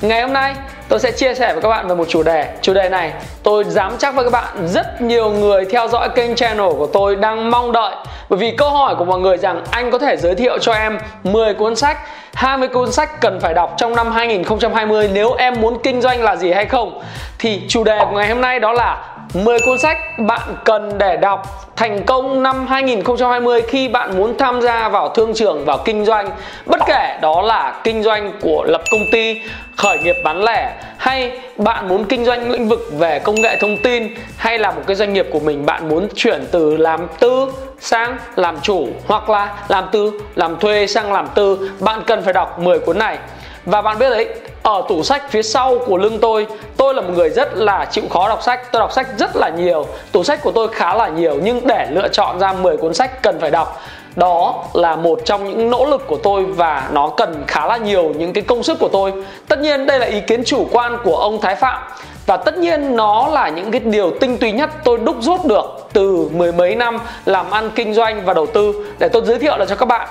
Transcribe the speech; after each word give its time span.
Ngày 0.00 0.22
hôm 0.22 0.32
nay, 0.32 0.54
tôi 0.88 1.00
sẽ 1.00 1.12
chia 1.12 1.34
sẻ 1.34 1.52
với 1.52 1.62
các 1.62 1.68
bạn 1.68 1.88
về 1.88 1.94
một 1.94 2.08
chủ 2.08 2.22
đề. 2.22 2.48
Chủ 2.62 2.74
đề 2.74 2.88
này, 2.88 3.12
tôi 3.42 3.64
dám 3.64 3.92
chắc 3.98 4.14
với 4.14 4.24
các 4.24 4.30
bạn, 4.30 4.68
rất 4.68 5.02
nhiều 5.02 5.30
người 5.30 5.64
theo 5.64 5.88
dõi 5.88 6.08
kênh 6.08 6.34
channel 6.34 6.70
của 6.78 6.86
tôi 6.92 7.16
đang 7.16 7.50
mong 7.50 7.72
đợi. 7.72 7.94
Bởi 8.28 8.38
vì 8.38 8.50
câu 8.50 8.70
hỏi 8.70 8.94
của 8.98 9.04
mọi 9.04 9.18
người 9.18 9.36
rằng, 9.36 9.64
anh 9.70 9.90
có 9.90 9.98
thể 9.98 10.16
giới 10.16 10.34
thiệu 10.34 10.58
cho 10.58 10.72
em 10.72 10.98
10 11.24 11.54
cuốn 11.54 11.76
sách 11.76 11.98
20 12.34 12.68
cuốn 12.68 12.92
sách 12.92 13.20
cần 13.20 13.40
phải 13.40 13.54
đọc 13.54 13.74
trong 13.76 13.96
năm 13.96 14.12
2020 14.12 15.10
nếu 15.12 15.32
em 15.32 15.60
muốn 15.60 15.78
kinh 15.82 16.00
doanh 16.00 16.22
là 16.22 16.36
gì 16.36 16.52
hay 16.52 16.66
không? 16.66 17.02
Thì 17.38 17.62
chủ 17.68 17.84
đề 17.84 17.98
của 18.10 18.16
ngày 18.16 18.28
hôm 18.28 18.40
nay 18.40 18.60
đó 18.60 18.72
là 18.72 19.04
10 19.34 19.58
cuốn 19.66 19.78
sách 19.78 19.98
bạn 20.18 20.56
cần 20.64 20.98
để 20.98 21.16
đọc 21.16 21.68
thành 21.76 22.02
công 22.04 22.42
năm 22.42 22.66
2020 22.66 23.62
khi 23.68 23.88
bạn 23.88 24.18
muốn 24.18 24.38
tham 24.38 24.60
gia 24.60 24.88
vào 24.88 25.08
thương 25.08 25.34
trường, 25.34 25.64
vào 25.64 25.78
kinh 25.84 26.04
doanh. 26.04 26.30
Bất 26.66 26.80
kể 26.86 27.18
đó 27.20 27.42
là 27.42 27.80
kinh 27.84 28.02
doanh 28.02 28.32
của 28.40 28.64
lập 28.68 28.82
công 28.90 29.04
ty 29.12 29.40
khởi 29.78 29.98
nghiệp 29.98 30.16
bán 30.24 30.44
lẻ 30.44 30.74
hay 30.96 31.40
bạn 31.56 31.88
muốn 31.88 32.04
kinh 32.04 32.24
doanh 32.24 32.50
lĩnh 32.50 32.68
vực 32.68 32.80
về 32.92 33.18
công 33.18 33.42
nghệ 33.42 33.56
thông 33.60 33.76
tin 33.82 34.14
hay 34.36 34.58
là 34.58 34.70
một 34.70 34.82
cái 34.86 34.96
doanh 34.96 35.12
nghiệp 35.12 35.26
của 35.32 35.40
mình 35.40 35.66
bạn 35.66 35.88
muốn 35.88 36.08
chuyển 36.14 36.46
từ 36.50 36.76
làm 36.76 37.06
tư 37.20 37.52
sang 37.80 38.16
làm 38.36 38.60
chủ 38.62 38.88
hoặc 39.06 39.30
là 39.30 39.54
làm 39.68 39.88
tư, 39.92 40.12
làm 40.34 40.58
thuê 40.60 40.86
sang 40.86 41.12
làm 41.12 41.28
tư, 41.34 41.70
bạn 41.80 42.02
cần 42.06 42.22
phải 42.22 42.32
đọc 42.32 42.58
10 42.58 42.78
cuốn 42.78 42.98
này. 42.98 43.18
Và 43.64 43.82
bạn 43.82 43.98
biết 43.98 44.10
đấy, 44.10 44.28
ở 44.62 44.82
tủ 44.88 45.02
sách 45.02 45.30
phía 45.30 45.42
sau 45.42 45.78
của 45.86 45.96
lưng 45.96 46.18
tôi 46.20 46.46
tôi 46.76 46.94
là 46.94 47.02
một 47.02 47.12
người 47.16 47.30
rất 47.30 47.56
là 47.56 47.84
chịu 47.90 48.04
khó 48.10 48.28
đọc 48.28 48.42
sách, 48.42 48.72
tôi 48.72 48.80
đọc 48.80 48.92
sách 48.92 49.06
rất 49.18 49.36
là 49.36 49.48
nhiều, 49.48 49.86
tủ 50.12 50.24
sách 50.24 50.42
của 50.42 50.52
tôi 50.52 50.68
khá 50.68 50.94
là 50.94 51.08
nhiều 51.08 51.40
nhưng 51.42 51.66
để 51.66 51.86
lựa 51.90 52.08
chọn 52.08 52.38
ra 52.38 52.52
10 52.52 52.76
cuốn 52.76 52.94
sách 52.94 53.22
cần 53.22 53.40
phải 53.40 53.50
đọc 53.50 53.80
đó 54.18 54.64
là 54.72 54.96
một 54.96 55.20
trong 55.24 55.44
những 55.44 55.70
nỗ 55.70 55.84
lực 55.84 56.06
của 56.06 56.16
tôi 56.22 56.44
và 56.44 56.88
nó 56.92 57.08
cần 57.08 57.44
khá 57.46 57.66
là 57.66 57.76
nhiều 57.76 58.12
những 58.16 58.32
cái 58.32 58.42
công 58.42 58.62
sức 58.62 58.78
của 58.78 58.88
tôi. 58.88 59.12
Tất 59.48 59.60
nhiên 59.60 59.86
đây 59.86 59.98
là 59.98 60.06
ý 60.06 60.20
kiến 60.20 60.44
chủ 60.44 60.66
quan 60.72 60.96
của 61.04 61.16
ông 61.16 61.40
thái 61.40 61.56
phạm. 61.56 61.82
Và 62.26 62.36
tất 62.36 62.58
nhiên 62.58 62.96
nó 62.96 63.28
là 63.28 63.48
những 63.48 63.70
cái 63.70 63.80
điều 63.80 64.10
tinh 64.20 64.38
túy 64.38 64.52
nhất 64.52 64.70
tôi 64.84 64.98
đúc 64.98 65.16
rút 65.20 65.46
được 65.46 65.88
từ 65.92 66.28
mười 66.32 66.52
mấy 66.52 66.74
năm 66.74 66.98
làm 67.24 67.50
ăn 67.50 67.70
kinh 67.74 67.94
doanh 67.94 68.24
và 68.24 68.34
đầu 68.34 68.46
tư 68.46 68.86
để 68.98 69.08
tôi 69.08 69.22
giới 69.24 69.38
thiệu 69.38 69.56
lại 69.56 69.66
cho 69.70 69.76
các 69.76 69.86
bạn. 69.86 70.08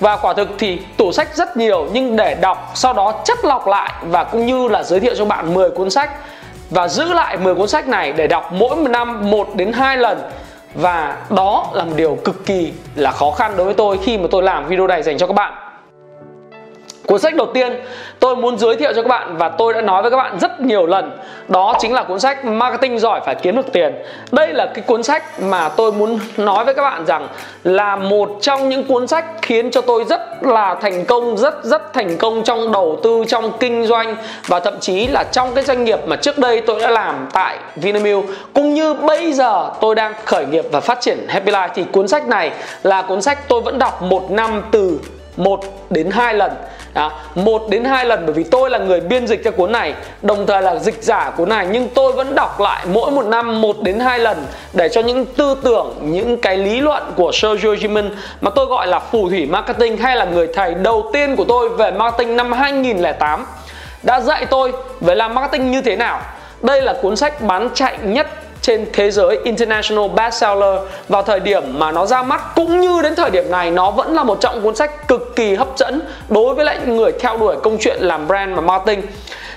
Và 0.00 0.16
quả 0.16 0.34
thực 0.34 0.48
thì 0.58 0.78
tủ 0.96 1.12
sách 1.12 1.36
rất 1.36 1.56
nhiều, 1.56 1.86
nhưng 1.92 2.16
để 2.16 2.34
đọc 2.34 2.70
sau 2.74 2.92
đó 2.92 3.12
chất 3.24 3.44
lọc 3.44 3.66
lại 3.66 3.92
và 4.02 4.24
cũng 4.24 4.46
như 4.46 4.68
là 4.68 4.82
giới 4.82 5.00
thiệu 5.00 5.14
cho 5.18 5.24
bạn 5.24 5.54
10 5.54 5.70
cuốn 5.70 5.90
sách 5.90 6.10
và 6.70 6.88
giữ 6.88 7.12
lại 7.12 7.36
10 7.36 7.54
cuốn 7.54 7.68
sách 7.68 7.88
này 7.88 8.12
để 8.12 8.26
đọc 8.26 8.52
mỗi 8.52 8.76
một 8.76 8.88
năm 8.90 9.30
1 9.30 9.48
đến 9.54 9.72
2 9.72 9.96
lần 9.96 10.18
và 10.74 11.16
đó 11.30 11.70
là 11.74 11.84
một 11.84 11.92
điều 11.96 12.18
cực 12.24 12.46
kỳ 12.46 12.72
là 12.94 13.10
khó 13.10 13.30
khăn 13.30 13.56
đối 13.56 13.64
với 13.64 13.74
tôi 13.74 13.98
khi 14.02 14.18
mà 14.18 14.28
tôi 14.30 14.42
làm 14.42 14.68
video 14.68 14.86
này 14.86 15.02
dành 15.02 15.18
cho 15.18 15.26
các 15.26 15.32
bạn. 15.32 15.67
Cuốn 17.08 17.18
sách 17.18 17.34
đầu 17.34 17.46
tiên 17.54 17.80
tôi 18.20 18.36
muốn 18.36 18.58
giới 18.58 18.76
thiệu 18.76 18.92
cho 18.94 19.02
các 19.02 19.08
bạn 19.08 19.36
và 19.36 19.48
tôi 19.48 19.74
đã 19.74 19.80
nói 19.80 20.02
với 20.02 20.10
các 20.10 20.16
bạn 20.16 20.38
rất 20.38 20.60
nhiều 20.60 20.86
lần 20.86 21.10
Đó 21.48 21.74
chính 21.80 21.94
là 21.94 22.02
cuốn 22.02 22.20
sách 22.20 22.44
Marketing 22.44 22.98
giỏi 22.98 23.20
phải 23.26 23.34
kiếm 23.34 23.56
được 23.56 23.72
tiền. 23.72 23.94
Đây 24.32 24.52
là 24.52 24.66
cái 24.74 24.84
cuốn 24.86 25.02
sách 25.02 25.40
mà 25.42 25.68
tôi 25.68 25.92
muốn 25.92 26.18
nói 26.36 26.64
với 26.64 26.74
các 26.74 26.82
bạn 26.82 27.06
rằng 27.06 27.28
Là 27.64 27.96
một 27.96 28.30
trong 28.40 28.68
những 28.68 28.84
cuốn 28.84 29.06
sách 29.06 29.24
khiến 29.42 29.70
cho 29.70 29.80
tôi 29.80 30.04
rất 30.04 30.20
là 30.40 30.74
thành 30.74 31.04
công 31.04 31.36
Rất 31.36 31.64
rất 31.64 31.92
thành 31.92 32.16
công 32.16 32.44
trong 32.44 32.72
đầu 32.72 33.00
tư, 33.02 33.24
trong 33.28 33.52
kinh 33.60 33.86
doanh 33.86 34.16
Và 34.46 34.60
thậm 34.60 34.74
chí 34.80 35.06
là 35.06 35.24
trong 35.32 35.54
cái 35.54 35.64
doanh 35.64 35.84
nghiệp 35.84 35.98
mà 36.06 36.16
trước 36.16 36.38
đây 36.38 36.60
tôi 36.60 36.80
đã 36.80 36.90
làm 36.90 37.28
tại 37.32 37.58
Vinamilk. 37.76 38.24
Cũng 38.54 38.74
như 38.74 38.94
bây 38.94 39.32
giờ 39.32 39.70
tôi 39.80 39.94
đang 39.94 40.14
khởi 40.24 40.46
nghiệp 40.46 40.64
và 40.72 40.80
phát 40.80 41.00
triển 41.00 41.18
Happy 41.28 41.52
Life. 41.52 41.68
Thì 41.74 41.84
cuốn 41.92 42.08
sách 42.08 42.28
này 42.28 42.52
là 42.82 43.02
cuốn 43.02 43.22
sách 43.22 43.48
tôi 43.48 43.60
vẫn 43.60 43.78
đọc 43.78 44.02
một 44.02 44.30
năm 44.30 44.62
từ 44.70 44.98
1 45.36 45.60
đến 45.90 46.10
2 46.10 46.34
lần 46.34 46.52
đó, 46.94 47.12
một 47.34 47.62
đến 47.68 47.84
hai 47.84 48.04
lần 48.04 48.26
bởi 48.26 48.34
vì 48.34 48.44
tôi 48.44 48.70
là 48.70 48.78
người 48.78 49.00
biên 49.00 49.26
dịch 49.26 49.44
cho 49.44 49.50
cuốn 49.50 49.72
này 49.72 49.94
đồng 50.22 50.46
thời 50.46 50.62
là 50.62 50.76
dịch 50.76 51.02
giả 51.02 51.30
cuốn 51.36 51.48
này 51.48 51.66
nhưng 51.70 51.88
tôi 51.88 52.12
vẫn 52.12 52.34
đọc 52.34 52.60
lại 52.60 52.86
mỗi 52.92 53.10
một 53.10 53.26
năm 53.26 53.60
một 53.60 53.82
đến 53.82 54.00
hai 54.00 54.18
lần 54.18 54.46
để 54.72 54.88
cho 54.88 55.00
những 55.00 55.26
tư 55.26 55.56
tưởng 55.62 55.94
những 56.00 56.36
cái 56.36 56.56
lý 56.56 56.80
luận 56.80 57.02
của 57.16 57.32
Sergio 57.32 57.68
Jimin 57.68 58.10
mà 58.40 58.50
tôi 58.50 58.66
gọi 58.66 58.86
là 58.86 58.98
phù 58.98 59.28
thủy 59.28 59.46
marketing 59.46 59.96
hay 59.96 60.16
là 60.16 60.24
người 60.24 60.48
thầy 60.54 60.74
đầu 60.74 61.10
tiên 61.12 61.36
của 61.36 61.44
tôi 61.44 61.68
về 61.68 61.90
marketing 61.90 62.36
năm 62.36 62.52
2008 62.52 63.46
đã 64.02 64.20
dạy 64.20 64.46
tôi 64.46 64.72
về 65.00 65.14
làm 65.14 65.34
marketing 65.34 65.70
như 65.70 65.82
thế 65.82 65.96
nào. 65.96 66.20
Đây 66.62 66.82
là 66.82 66.94
cuốn 67.02 67.16
sách 67.16 67.40
bán 67.40 67.68
chạy 67.74 67.98
nhất 68.02 68.26
trên 68.62 68.86
thế 68.92 69.10
giới, 69.10 69.38
international 69.44 70.08
bestseller, 70.08 70.80
vào 71.08 71.22
thời 71.22 71.40
điểm 71.40 71.78
mà 71.78 71.92
nó 71.92 72.06
ra 72.06 72.22
mắt. 72.22 72.54
Cũng 72.54 72.80
như 72.80 73.02
đến 73.02 73.14
thời 73.14 73.30
điểm 73.30 73.50
này, 73.50 73.70
nó 73.70 73.90
vẫn 73.90 74.14
là 74.14 74.24
một 74.24 74.38
trong 74.40 74.60
cuốn 74.62 74.76
sách 74.76 75.08
cực 75.08 75.36
kỳ 75.36 75.54
hấp 75.54 75.68
dẫn 75.76 76.00
đối 76.28 76.54
với 76.54 76.64
lại 76.64 76.78
người 76.86 77.12
theo 77.20 77.36
đuổi 77.36 77.56
câu 77.62 77.76
chuyện 77.80 77.96
làm 78.00 78.28
brand 78.28 78.54
và 78.54 78.60
marketing. 78.60 79.02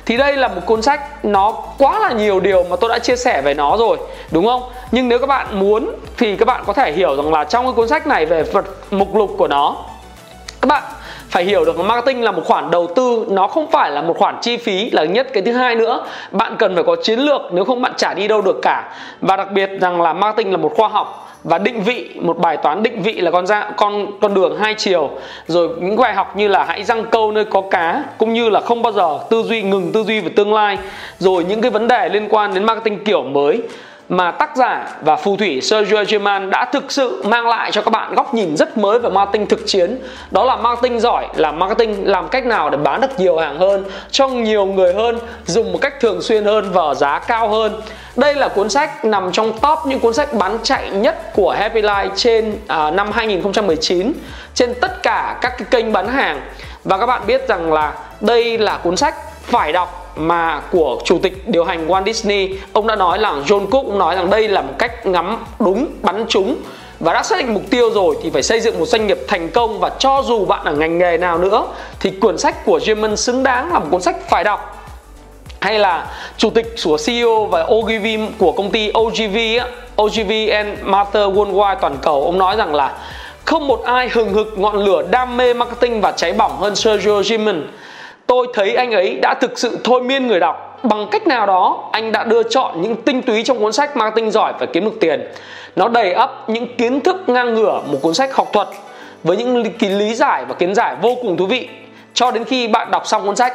Thì 0.05 0.17
đây 0.17 0.37
là 0.37 0.47
một 0.47 0.61
cuốn 0.65 0.81
sách, 0.81 1.25
nó 1.25 1.51
quá 1.77 1.99
là 1.99 2.11
nhiều 2.11 2.39
điều 2.39 2.63
mà 2.63 2.75
tôi 2.75 2.89
đã 2.89 2.99
chia 2.99 3.15
sẻ 3.15 3.41
về 3.41 3.53
nó 3.53 3.77
rồi, 3.77 3.97
đúng 4.31 4.45
không? 4.45 4.63
Nhưng 4.91 5.09
nếu 5.09 5.19
các 5.19 5.27
bạn 5.27 5.59
muốn 5.59 5.91
thì 6.17 6.35
các 6.35 6.45
bạn 6.45 6.63
có 6.67 6.73
thể 6.73 6.91
hiểu 6.91 7.15
rằng 7.15 7.33
là 7.33 7.43
trong 7.43 7.65
cái 7.65 7.73
cuốn 7.73 7.87
sách 7.87 8.07
này 8.07 8.25
về 8.25 8.43
vật 8.43 8.65
mục 8.91 9.15
lục 9.15 9.31
của 9.37 9.47
nó, 9.47 9.75
các 10.61 10.67
bạn 10.67 10.83
phải 11.31 11.43
hiểu 11.43 11.65
được 11.65 11.79
marketing 11.79 12.23
là 12.23 12.31
một 12.31 12.41
khoản 12.45 12.71
đầu 12.71 12.87
tư, 12.95 13.25
nó 13.29 13.47
không 13.47 13.71
phải 13.71 13.91
là 13.91 14.01
một 14.01 14.17
khoản 14.17 14.35
chi 14.41 14.57
phí 14.57 14.89
là 14.89 15.05
nhất. 15.05 15.27
Cái 15.33 15.43
thứ 15.43 15.51
hai 15.51 15.75
nữa, 15.75 16.05
bạn 16.31 16.55
cần 16.59 16.75
phải 16.75 16.83
có 16.83 16.95
chiến 17.03 17.19
lược, 17.19 17.41
nếu 17.53 17.65
không 17.65 17.81
bạn 17.81 17.93
chả 17.97 18.13
đi 18.13 18.27
đâu 18.27 18.41
được 18.41 18.59
cả. 18.61 18.93
Và 19.21 19.35
đặc 19.37 19.51
biệt 19.51 19.69
rằng 19.81 20.01
là 20.01 20.13
marketing 20.13 20.51
là 20.51 20.57
một 20.57 20.73
khoa 20.75 20.87
học 20.87 21.27
và 21.43 21.57
định 21.57 21.81
vị, 21.81 22.09
một 22.21 22.37
bài 22.37 22.57
toán 22.57 22.83
định 22.83 23.01
vị 23.01 23.13
là 23.13 23.31
con 23.31 23.47
ra 23.47 23.71
con 23.77 24.07
con 24.21 24.33
đường 24.33 24.57
hai 24.59 24.75
chiều. 24.77 25.09
Rồi 25.47 25.69
những 25.81 25.95
bài 25.95 26.13
học 26.13 26.37
như 26.37 26.47
là 26.47 26.63
hãy 26.63 26.83
răng 26.83 27.05
câu 27.05 27.31
nơi 27.31 27.45
có 27.45 27.61
cá, 27.61 28.03
cũng 28.17 28.33
như 28.33 28.49
là 28.49 28.61
không 28.61 28.81
bao 28.81 28.93
giờ 28.93 29.19
tư 29.29 29.43
duy 29.43 29.61
ngừng 29.61 29.91
tư 29.91 30.03
duy 30.03 30.19
về 30.19 30.29
tương 30.35 30.53
lai. 30.53 30.77
Rồi 31.17 31.43
những 31.43 31.61
cái 31.61 31.71
vấn 31.71 31.87
đề 31.87 32.09
liên 32.09 32.27
quan 32.29 32.53
đến 32.53 32.63
marketing 32.63 33.03
kiểu 33.03 33.23
mới 33.23 33.61
mà 34.11 34.31
tác 34.31 34.55
giả 34.55 34.87
và 35.01 35.15
phù 35.15 35.37
thủy 35.37 35.61
Sergio 35.61 36.03
German 36.07 36.49
đã 36.49 36.65
thực 36.65 36.91
sự 36.91 37.23
mang 37.25 37.47
lại 37.47 37.71
cho 37.71 37.81
các 37.81 37.91
bạn 37.91 38.15
góc 38.15 38.33
nhìn 38.33 38.57
rất 38.57 38.77
mới 38.77 38.99
về 38.99 39.09
marketing 39.09 39.47
thực 39.47 39.59
chiến. 39.65 39.99
Đó 40.31 40.43
là 40.43 40.55
marketing 40.55 40.99
giỏi 40.99 41.27
là 41.35 41.51
marketing 41.51 42.07
làm 42.07 42.27
cách 42.27 42.45
nào 42.45 42.69
để 42.69 42.77
bán 42.77 43.01
được 43.01 43.19
nhiều 43.19 43.37
hàng 43.37 43.59
hơn 43.59 43.85
cho 44.11 44.27
nhiều 44.27 44.65
người 44.65 44.93
hơn 44.93 45.19
dùng 45.45 45.71
một 45.71 45.79
cách 45.81 45.93
thường 45.99 46.21
xuyên 46.21 46.45
hơn 46.45 46.71
và 46.71 46.93
giá 46.93 47.19
cao 47.19 47.49
hơn. 47.49 47.81
Đây 48.15 48.35
là 48.35 48.47
cuốn 48.47 48.69
sách 48.69 49.05
nằm 49.05 49.31
trong 49.31 49.59
top 49.59 49.79
những 49.85 49.99
cuốn 49.99 50.13
sách 50.13 50.33
bán 50.33 50.57
chạy 50.63 50.89
nhất 50.89 51.33
của 51.33 51.51
Happy 51.51 51.81
Life 51.81 52.09
trên 52.15 52.57
à, 52.67 52.91
năm 52.91 53.11
2019 53.11 54.13
trên 54.53 54.73
tất 54.81 55.03
cả 55.03 55.37
các 55.41 55.53
cái 55.57 55.67
kênh 55.71 55.93
bán 55.93 56.07
hàng. 56.07 56.41
Và 56.83 56.97
các 56.97 57.05
bạn 57.05 57.21
biết 57.27 57.47
rằng 57.47 57.73
là 57.73 57.93
đây 58.21 58.57
là 58.57 58.77
cuốn 58.77 58.97
sách 58.97 59.15
phải 59.43 59.73
đọc 59.73 60.10
mà 60.27 60.61
của 60.71 61.01
chủ 61.05 61.19
tịch 61.19 61.47
điều 61.47 61.63
hành 61.63 61.87
Walt 61.87 62.05
Disney. 62.05 62.49
Ông 62.73 62.87
đã 62.87 62.95
nói 62.95 63.19
là 63.19 63.33
John 63.47 63.67
Cook 63.67 63.85
cũng 63.85 63.99
nói 63.99 64.15
rằng 64.15 64.29
đây 64.29 64.47
là 64.47 64.61
một 64.61 64.73
cách 64.77 65.05
ngắm 65.05 65.37
đúng, 65.59 65.87
bắn 66.01 66.25
trúng. 66.29 66.55
Và 66.99 67.13
đã 67.13 67.23
xác 67.23 67.37
định 67.39 67.53
mục 67.53 67.63
tiêu 67.69 67.91
rồi 67.91 68.17
thì 68.23 68.29
phải 68.29 68.43
xây 68.43 68.59
dựng 68.59 68.79
một 68.79 68.85
doanh 68.85 69.07
nghiệp 69.07 69.19
thành 69.27 69.49
công 69.49 69.79
và 69.79 69.89
cho 69.99 70.23
dù 70.25 70.45
bạn 70.45 70.65
ở 70.65 70.73
ngành 70.73 70.97
nghề 70.97 71.17
nào 71.17 71.37
nữa 71.37 71.65
thì 71.99 72.09
cuốn 72.09 72.37
sách 72.37 72.65
của 72.65 72.77
Jimin 72.77 73.15
xứng 73.15 73.43
đáng 73.43 73.73
là 73.73 73.79
một 73.79 73.85
cuốn 73.91 74.01
sách 74.01 74.15
phải 74.29 74.43
đọc. 74.43 74.77
Hay 75.59 75.79
là 75.79 76.07
chủ 76.37 76.49
tịch 76.49 76.75
của 76.83 76.97
CEO 77.05 77.45
và 77.45 77.63
OGV 77.63 78.05
của 78.37 78.51
công 78.51 78.71
ty 78.71 78.91
OGV 78.99 79.37
OGV 80.01 80.31
and 80.51 80.69
Master 80.81 81.23
Worldwide 81.23 81.75
toàn 81.81 81.97
cầu, 82.01 82.23
ông 82.23 82.37
nói 82.37 82.55
rằng 82.55 82.75
là 82.75 82.93
không 83.45 83.67
một 83.67 83.83
ai 83.83 84.09
hừng 84.09 84.33
hực 84.33 84.59
ngọn 84.59 84.75
lửa 84.75 85.03
đam 85.11 85.37
mê 85.37 85.53
marketing 85.53 86.01
và 86.01 86.11
cháy 86.11 86.33
bỏng 86.33 86.57
hơn 86.59 86.75
Sergio 86.75 87.21
Jimin 87.21 87.61
tôi 88.31 88.47
thấy 88.53 88.75
anh 88.75 88.91
ấy 88.91 89.19
đã 89.21 89.33
thực 89.33 89.59
sự 89.59 89.79
thôi 89.83 90.01
miên 90.01 90.27
người 90.27 90.39
đọc. 90.39 90.79
Bằng 90.83 91.07
cách 91.11 91.27
nào 91.27 91.45
đó, 91.45 91.89
anh 91.91 92.11
đã 92.11 92.23
đưa 92.23 92.43
chọn 92.43 92.81
những 92.81 92.95
tinh 92.95 93.21
túy 93.21 93.43
trong 93.43 93.59
cuốn 93.59 93.73
sách 93.73 93.97
marketing 93.97 94.31
giỏi 94.31 94.53
và 94.59 94.65
kiếm 94.65 94.85
được 94.85 94.97
tiền. 94.99 95.27
Nó 95.75 95.87
đầy 95.87 96.13
ắp 96.13 96.49
những 96.49 96.75
kiến 96.75 97.01
thức 97.01 97.15
ngang 97.27 97.53
ngửa 97.53 97.81
một 97.91 97.97
cuốn 98.01 98.13
sách 98.13 98.35
học 98.35 98.49
thuật 98.53 98.67
với 99.23 99.37
những 99.37 99.63
lý 99.79 100.15
giải 100.15 100.45
và 100.45 100.53
kiến 100.53 100.75
giải 100.75 100.95
vô 101.01 101.15
cùng 101.21 101.37
thú 101.37 101.45
vị. 101.45 101.69
Cho 102.13 102.31
đến 102.31 102.43
khi 102.43 102.67
bạn 102.67 102.91
đọc 102.91 103.07
xong 103.07 103.25
cuốn 103.25 103.35
sách 103.35 103.53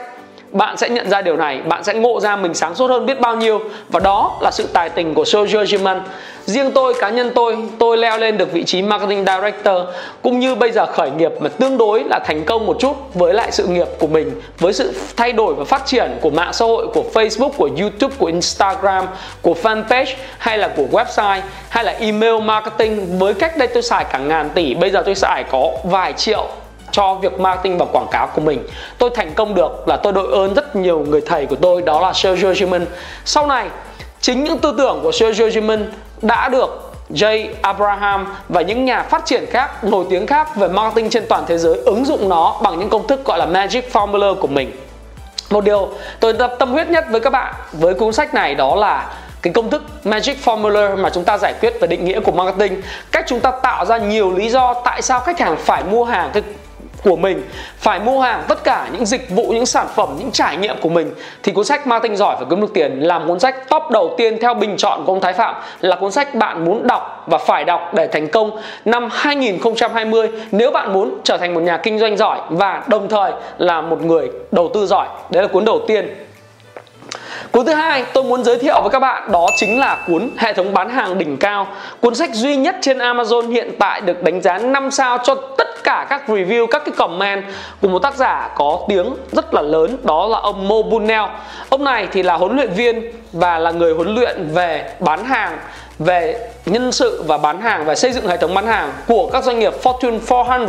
bạn 0.56 0.76
sẽ 0.76 0.88
nhận 0.88 1.10
ra 1.10 1.22
điều 1.22 1.36
này, 1.36 1.60
bạn 1.60 1.84
sẽ 1.84 1.94
ngộ 1.94 2.20
ra 2.20 2.36
mình 2.36 2.54
sáng 2.54 2.74
suốt 2.74 2.90
hơn 2.90 3.06
biết 3.06 3.20
bao 3.20 3.36
nhiêu. 3.36 3.60
Và 3.88 4.00
đó 4.00 4.38
là 4.40 4.50
sự 4.50 4.66
tài 4.72 4.88
tình 4.88 5.14
của 5.14 5.24
Sergio 5.24 5.64
Gilman 5.64 6.02
riêng 6.44 6.70
tôi, 6.74 6.94
cá 6.94 7.10
nhân 7.10 7.30
tôi 7.34 7.56
tôi 7.78 7.98
leo 7.98 8.18
lên 8.18 8.38
được 8.38 8.52
vị 8.52 8.64
trí 8.64 8.82
marketing 8.82 9.24
director, 9.26 9.76
cũng 10.22 10.38
như 10.38 10.54
bây 10.54 10.72
giờ 10.72 10.86
khởi 10.86 11.10
nghiệp 11.10 11.32
mà 11.40 11.48
tương 11.48 11.78
đối 11.78 12.04
là 12.04 12.18
thành 12.18 12.44
công 12.44 12.66
một 12.66 12.76
chút 12.80 12.96
với 13.14 13.34
lại 13.34 13.52
sự 13.52 13.66
nghiệp 13.66 13.88
của 13.98 14.06
mình, 14.06 14.40
với 14.58 14.72
sự 14.72 14.94
thay 15.16 15.32
đổi 15.32 15.54
và 15.54 15.64
phát 15.64 15.86
triển 15.86 16.18
của 16.20 16.30
mạng 16.30 16.52
xã 16.52 16.64
hội, 16.64 16.86
của 16.94 17.04
Facebook, 17.14 17.50
của 17.56 17.70
YouTube, 17.80 18.14
của 18.18 18.26
Instagram, 18.26 19.06
của 19.42 19.54
fanpage, 19.62 20.14
hay 20.38 20.58
là 20.58 20.68
của 20.68 20.86
website, 20.92 21.40
hay 21.68 21.84
là 21.84 21.94
email 22.00 22.42
marketing. 22.42 23.18
Với 23.18 23.34
cách 23.34 23.56
đây 23.56 23.68
tôi 23.68 23.82
xài 23.82 24.04
cả 24.04 24.18
ngàn 24.18 24.50
tỷ, 24.54 24.74
bây 24.74 24.90
giờ 24.90 25.02
tôi 25.06 25.14
xài 25.14 25.44
có 25.44 25.70
vài 25.84 26.12
triệu 26.12 26.46
cho 26.96 27.14
việc 27.14 27.40
marketing 27.40 27.78
và 27.78 27.86
quảng 27.92 28.06
cáo 28.10 28.26
của 28.26 28.40
mình. 28.40 28.66
Tôi 28.98 29.10
thành 29.14 29.34
công 29.34 29.54
được 29.54 29.88
là 29.88 29.96
tôi 29.96 30.12
đội 30.12 30.32
ơn 30.32 30.54
rất 30.54 30.76
nhiều 30.76 30.98
người 30.98 31.20
thầy 31.20 31.46
của 31.46 31.56
tôi, 31.56 31.82
đó 31.82 32.00
là 32.00 32.12
Sergio 32.12 32.54
Gilman 32.54 32.86
sau 33.24 33.46
này, 33.46 33.68
chính 34.20 34.44
những 34.44 34.58
tư 34.58 34.74
tưởng 34.78 35.00
của 35.02 35.12
Sergio 35.12 35.48
Gilman 35.48 35.92
đã 36.22 36.48
được 36.48 36.92
Jay 37.10 37.48
Abraham 37.62 38.34
và 38.48 38.60
những 38.60 38.84
nhà 38.84 39.02
phát 39.02 39.26
triển 39.26 39.46
khác, 39.50 39.84
nổi 39.84 40.04
tiếng 40.10 40.26
khác 40.26 40.56
về 40.56 40.68
marketing 40.68 41.10
trên 41.10 41.26
toàn 41.28 41.44
thế 41.46 41.58
giới 41.58 41.74
ứng 41.84 42.04
dụng 42.04 42.28
nó 42.28 42.60
bằng 42.62 42.78
những 42.78 42.88
công 42.88 43.06
thức 43.06 43.24
gọi 43.24 43.38
là 43.38 43.46
Magic 43.46 43.92
Formula 43.92 44.34
của 44.34 44.48
mình. 44.48 44.70
Một 45.50 45.64
điều 45.64 45.88
tôi 46.20 46.34
tâm 46.58 46.72
huyết 46.72 46.88
nhất 46.88 47.04
với 47.10 47.20
các 47.20 47.30
bạn 47.30 47.54
với 47.72 47.94
cuốn 47.94 48.12
sách 48.12 48.34
này 48.34 48.54
đó 48.54 48.74
là 48.74 49.12
cái 49.42 49.52
công 49.52 49.70
thức 49.70 49.82
Magic 50.04 50.36
Formula 50.44 50.96
mà 50.96 51.10
chúng 51.10 51.24
ta 51.24 51.38
giải 51.38 51.54
quyết 51.60 51.80
về 51.80 51.88
định 51.88 52.04
nghĩa 52.04 52.20
của 52.20 52.32
marketing. 52.32 52.82
Cách 53.12 53.24
chúng 53.28 53.40
ta 53.40 53.50
tạo 53.50 53.84
ra 53.84 53.96
nhiều 53.96 54.32
lý 54.32 54.50
do 54.50 54.74
tại 54.84 55.02
sao 55.02 55.20
khách 55.20 55.40
hàng 55.40 55.56
phải 55.56 55.84
mua 55.84 56.04
hàng, 56.04 56.30
cái 56.32 56.42
của 57.06 57.16
mình, 57.16 57.42
phải 57.78 58.00
mua 58.00 58.20
hàng 58.20 58.44
tất 58.48 58.64
cả 58.64 58.88
những 58.92 59.06
dịch 59.06 59.30
vụ, 59.30 59.48
những 59.48 59.66
sản 59.66 59.86
phẩm, 59.94 60.08
những 60.18 60.30
trải 60.30 60.56
nghiệm 60.56 60.76
của 60.80 60.88
mình, 60.88 61.10
thì 61.42 61.52
cuốn 61.52 61.64
sách 61.64 61.86
marketing 61.86 62.16
giỏi 62.16 62.36
phải 62.36 62.46
kiếm 62.50 62.60
được 62.60 62.74
tiền 62.74 63.00
làm 63.00 63.28
cuốn 63.28 63.40
sách 63.40 63.70
top 63.70 63.82
đầu 63.90 64.14
tiên 64.18 64.38
theo 64.40 64.54
bình 64.54 64.76
chọn 64.76 65.04
của 65.04 65.12
ông 65.12 65.20
Thái 65.20 65.32
Phạm, 65.32 65.54
là 65.80 65.96
cuốn 65.96 66.12
sách 66.12 66.34
bạn 66.34 66.64
muốn 66.64 66.86
đọc 66.86 67.24
và 67.26 67.38
phải 67.38 67.64
đọc 67.64 67.94
để 67.94 68.06
thành 68.06 68.28
công 68.28 68.50
năm 68.84 69.08
2020 69.12 70.28
nếu 70.50 70.70
bạn 70.70 70.92
muốn 70.92 71.18
trở 71.24 71.36
thành 71.36 71.54
một 71.54 71.60
nhà 71.60 71.76
kinh 71.76 71.98
doanh 71.98 72.16
giỏi 72.16 72.40
và 72.48 72.82
đồng 72.86 73.08
thời 73.08 73.32
là 73.58 73.80
một 73.80 74.02
người 74.02 74.30
đầu 74.52 74.70
tư 74.74 74.86
giỏi, 74.86 75.06
đấy 75.30 75.42
là 75.42 75.48
cuốn 75.48 75.64
đầu 75.64 75.80
tiên 75.86 76.25
Cuốn 77.52 77.66
thứ 77.66 77.72
hai 77.72 78.04
tôi 78.12 78.24
muốn 78.24 78.44
giới 78.44 78.58
thiệu 78.58 78.80
với 78.80 78.90
các 78.90 78.98
bạn 78.98 79.32
đó 79.32 79.46
chính 79.56 79.80
là 79.80 80.04
cuốn 80.06 80.30
Hệ 80.36 80.52
thống 80.52 80.74
bán 80.74 80.90
hàng 80.90 81.18
đỉnh 81.18 81.36
cao. 81.36 81.66
Cuốn 82.00 82.14
sách 82.14 82.30
duy 82.34 82.56
nhất 82.56 82.76
trên 82.80 82.98
Amazon 82.98 83.50
hiện 83.50 83.70
tại 83.78 84.00
được 84.00 84.22
đánh 84.22 84.40
giá 84.42 84.58
5 84.58 84.90
sao 84.90 85.18
cho 85.24 85.34
tất 85.58 85.84
cả 85.84 86.06
các 86.10 86.22
review, 86.28 86.66
các 86.66 86.82
cái 86.84 86.94
comment 86.96 87.44
của 87.82 87.88
một 87.88 87.98
tác 87.98 88.14
giả 88.16 88.50
có 88.56 88.78
tiếng 88.88 89.14
rất 89.32 89.54
là 89.54 89.62
lớn 89.62 89.96
đó 90.02 90.26
là 90.26 90.38
ông 90.38 90.68
Mo 90.68 90.76
Bunnell. 90.90 91.24
Ông 91.68 91.84
này 91.84 92.08
thì 92.12 92.22
là 92.22 92.34
huấn 92.34 92.56
luyện 92.56 92.72
viên 92.72 93.12
và 93.32 93.58
là 93.58 93.70
người 93.70 93.94
huấn 93.94 94.14
luyện 94.14 94.48
về 94.54 94.90
bán 95.00 95.24
hàng 95.24 95.58
về 95.98 96.50
nhân 96.66 96.92
sự 96.92 97.22
và 97.26 97.38
bán 97.38 97.60
hàng 97.60 97.84
và 97.84 97.94
xây 97.94 98.12
dựng 98.12 98.26
hệ 98.26 98.36
thống 98.36 98.54
bán 98.54 98.66
hàng 98.66 98.92
của 99.06 99.30
các 99.32 99.44
doanh 99.44 99.58
nghiệp 99.58 99.72
Fortune 99.82 100.18
400 100.28 100.66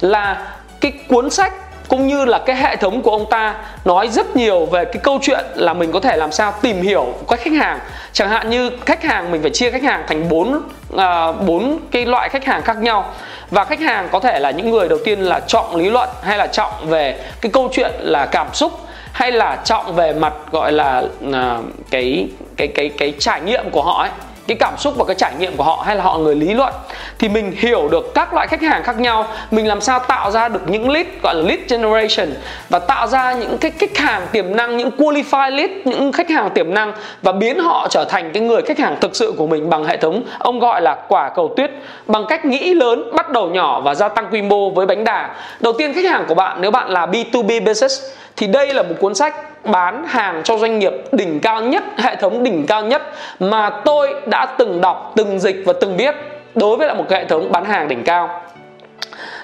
là 0.00 0.52
cái 0.80 0.92
cuốn 1.08 1.30
sách 1.30 1.52
cũng 1.88 2.06
như 2.06 2.24
là 2.24 2.38
cái 2.38 2.56
hệ 2.56 2.76
thống 2.76 3.02
của 3.02 3.10
ông 3.10 3.30
ta 3.30 3.54
nói 3.84 4.08
rất 4.08 4.36
nhiều 4.36 4.66
về 4.66 4.84
cái 4.84 5.00
câu 5.02 5.18
chuyện 5.22 5.44
là 5.54 5.74
mình 5.74 5.92
có 5.92 6.00
thể 6.00 6.16
làm 6.16 6.32
sao 6.32 6.52
tìm 6.62 6.82
hiểu 6.82 7.06
các 7.28 7.40
khách 7.40 7.52
hàng. 7.52 7.78
Chẳng 8.12 8.28
hạn 8.28 8.50
như 8.50 8.70
khách 8.86 9.02
hàng 9.02 9.30
mình 9.30 9.42
phải 9.42 9.50
chia 9.50 9.70
khách 9.70 9.82
hàng 9.82 10.04
thành 10.08 10.28
bốn 10.28 10.62
à, 10.96 11.32
bốn 11.32 11.78
cái 11.90 12.06
loại 12.06 12.28
khách 12.28 12.44
hàng 12.44 12.62
khác 12.62 12.76
nhau. 12.76 13.14
Và 13.50 13.64
khách 13.64 13.80
hàng 13.80 14.08
có 14.12 14.20
thể 14.20 14.38
là 14.38 14.50
những 14.50 14.70
người 14.70 14.88
đầu 14.88 14.98
tiên 15.04 15.20
là 15.20 15.40
trọng 15.40 15.76
lý 15.76 15.90
luận 15.90 16.08
hay 16.22 16.38
là 16.38 16.46
trọng 16.46 16.72
về 16.88 17.18
cái 17.40 17.52
câu 17.52 17.68
chuyện 17.72 17.90
là 17.98 18.26
cảm 18.26 18.46
xúc 18.52 18.72
hay 19.12 19.32
là 19.32 19.56
trọng 19.64 19.94
về 19.94 20.12
mặt 20.12 20.32
gọi 20.50 20.72
là 20.72 21.02
à, 21.32 21.58
cái 21.90 22.28
cái 22.56 22.68
cái 22.68 22.90
cái 22.98 23.14
trải 23.18 23.40
nghiệm 23.40 23.70
của 23.70 23.82
họ 23.82 24.02
ấy 24.02 24.10
cái 24.46 24.56
cảm 24.60 24.76
xúc 24.78 24.94
và 24.96 25.04
cái 25.04 25.16
trải 25.18 25.32
nghiệm 25.38 25.56
của 25.56 25.64
họ 25.64 25.82
hay 25.86 25.96
là 25.96 26.04
họ 26.04 26.18
người 26.18 26.34
lý 26.34 26.54
luận, 26.54 26.72
thì 27.18 27.28
mình 27.28 27.52
hiểu 27.58 27.88
được 27.88 28.14
các 28.14 28.34
loại 28.34 28.46
khách 28.46 28.62
hàng 28.62 28.82
khác 28.82 28.98
nhau, 28.98 29.26
mình 29.50 29.68
làm 29.68 29.80
sao 29.80 29.98
tạo 29.98 30.30
ra 30.30 30.48
được 30.48 30.62
những 30.66 30.90
lead, 30.90 31.06
gọi 31.22 31.34
là 31.34 31.42
lead 31.42 31.60
generation 31.68 32.34
và 32.68 32.78
tạo 32.78 33.06
ra 33.06 33.32
những 33.32 33.58
cái 33.58 33.70
khách 33.70 33.96
hàng 33.96 34.26
tiềm 34.32 34.56
năng, 34.56 34.76
những 34.76 34.90
qualified 34.98 35.50
lead, 35.50 35.70
những 35.84 36.12
khách 36.12 36.30
hàng 36.30 36.50
tiềm 36.50 36.74
năng 36.74 36.92
và 37.22 37.32
biến 37.32 37.58
họ 37.58 37.88
trở 37.90 38.04
thành 38.04 38.30
cái 38.32 38.42
người 38.42 38.62
khách 38.62 38.78
hàng 38.78 38.96
thực 39.00 39.16
sự 39.16 39.34
của 39.38 39.46
mình 39.46 39.70
bằng 39.70 39.84
hệ 39.84 39.96
thống 39.96 40.22
ông 40.38 40.58
gọi 40.58 40.82
là 40.82 40.96
quả 41.08 41.30
cầu 41.34 41.54
tuyết, 41.56 41.70
bằng 42.06 42.24
cách 42.28 42.44
nghĩ 42.44 42.74
lớn, 42.74 43.10
bắt 43.14 43.30
đầu 43.30 43.48
nhỏ 43.48 43.80
và 43.80 43.94
gia 43.94 44.08
tăng 44.08 44.26
quy 44.32 44.42
mô 44.42 44.70
với 44.70 44.86
bánh 44.86 45.04
đà. 45.04 45.30
Đầu 45.60 45.72
tiên, 45.72 45.94
khách 45.94 46.04
hàng 46.04 46.24
của 46.28 46.34
bạn, 46.34 46.60
nếu 46.60 46.70
bạn 46.70 46.90
là 46.90 47.06
B2B 47.06 47.64
business 47.64 48.02
thì 48.36 48.46
đây 48.46 48.74
là 48.74 48.82
một 48.82 48.94
cuốn 49.00 49.14
sách 49.14 49.34
bán 49.64 50.04
hàng 50.06 50.40
cho 50.44 50.58
doanh 50.58 50.78
nghiệp 50.78 50.92
đỉnh 51.12 51.40
cao 51.40 51.62
nhất, 51.62 51.82
hệ 51.96 52.16
thống 52.16 52.42
đỉnh 52.42 52.66
cao 52.66 52.82
nhất 52.82 53.02
mà 53.40 53.70
tôi 53.84 54.14
đã 54.26 54.46
từng 54.58 54.80
đọc, 54.80 55.12
từng 55.16 55.38
dịch 55.38 55.56
và 55.66 55.72
từng 55.80 55.96
biết 55.96 56.14
đối 56.54 56.76
với 56.76 56.88
là 56.88 56.94
một 56.94 57.10
hệ 57.10 57.24
thống 57.24 57.52
bán 57.52 57.64
hàng 57.64 57.88
đỉnh 57.88 58.04
cao 58.04 58.42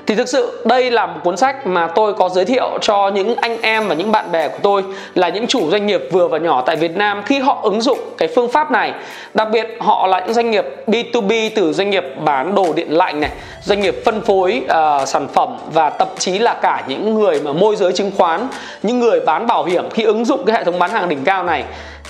thì 0.07 0.15
thực 0.15 0.29
sự 0.29 0.63
đây 0.65 0.91
là 0.91 1.07
một 1.07 1.21
cuốn 1.25 1.37
sách 1.37 1.67
mà 1.67 1.87
tôi 1.87 2.15
có 2.15 2.29
giới 2.29 2.45
thiệu 2.45 2.79
cho 2.81 3.09
những 3.09 3.37
anh 3.37 3.63
em 3.63 3.89
và 3.89 3.95
những 3.95 4.13
bạn 4.13 4.33
bè 4.33 4.49
của 4.49 4.59
tôi 4.63 4.85
là 5.15 5.29
những 5.29 5.47
chủ 5.47 5.71
doanh 5.71 5.87
nghiệp 5.87 6.03
vừa 6.13 6.29
và 6.29 6.39
nhỏ 6.39 6.63
tại 6.67 6.77
Việt 6.77 6.97
Nam 6.97 7.23
khi 7.27 7.39
họ 7.39 7.61
ứng 7.63 7.81
dụng 7.81 7.99
cái 8.19 8.29
phương 8.35 8.53
pháp 8.53 8.71
này. 8.71 8.93
Đặc 9.35 9.49
biệt 9.53 9.69
họ 9.81 10.07
là 10.07 10.21
những 10.21 10.35
doanh 10.35 10.51
nghiệp 10.51 10.65
B2B 10.87 11.51
từ 11.55 11.73
doanh 11.73 11.91
nghiệp 11.91 12.05
bán 12.25 12.55
đồ 12.55 12.73
điện 12.73 12.97
lạnh 12.97 13.21
này 13.21 13.31
doanh 13.63 13.81
nghiệp 13.81 13.97
phân 14.05 14.21
phối 14.21 14.63
uh, 14.65 15.09
sản 15.09 15.29
phẩm 15.33 15.57
và 15.73 15.91
thậm 15.91 16.09
chí 16.19 16.39
là 16.39 16.55
cả 16.55 16.85
những 16.89 17.15
người 17.15 17.41
mà 17.41 17.53
môi 17.53 17.77
giới 17.77 17.93
chứng 17.93 18.11
khoán 18.17 18.49
những 18.83 19.01
người 19.01 19.21
bán 19.21 19.47
bảo 19.47 19.65
hiểm 19.65 19.91
khi 19.91 20.03
ứng 20.03 20.25
dụng 20.25 20.45
cái 20.45 20.57
hệ 20.57 20.65
thống 20.65 20.79
bán 20.79 20.91
hàng 20.91 21.09
đỉnh 21.09 21.25
cao 21.25 21.45
này 21.45 21.65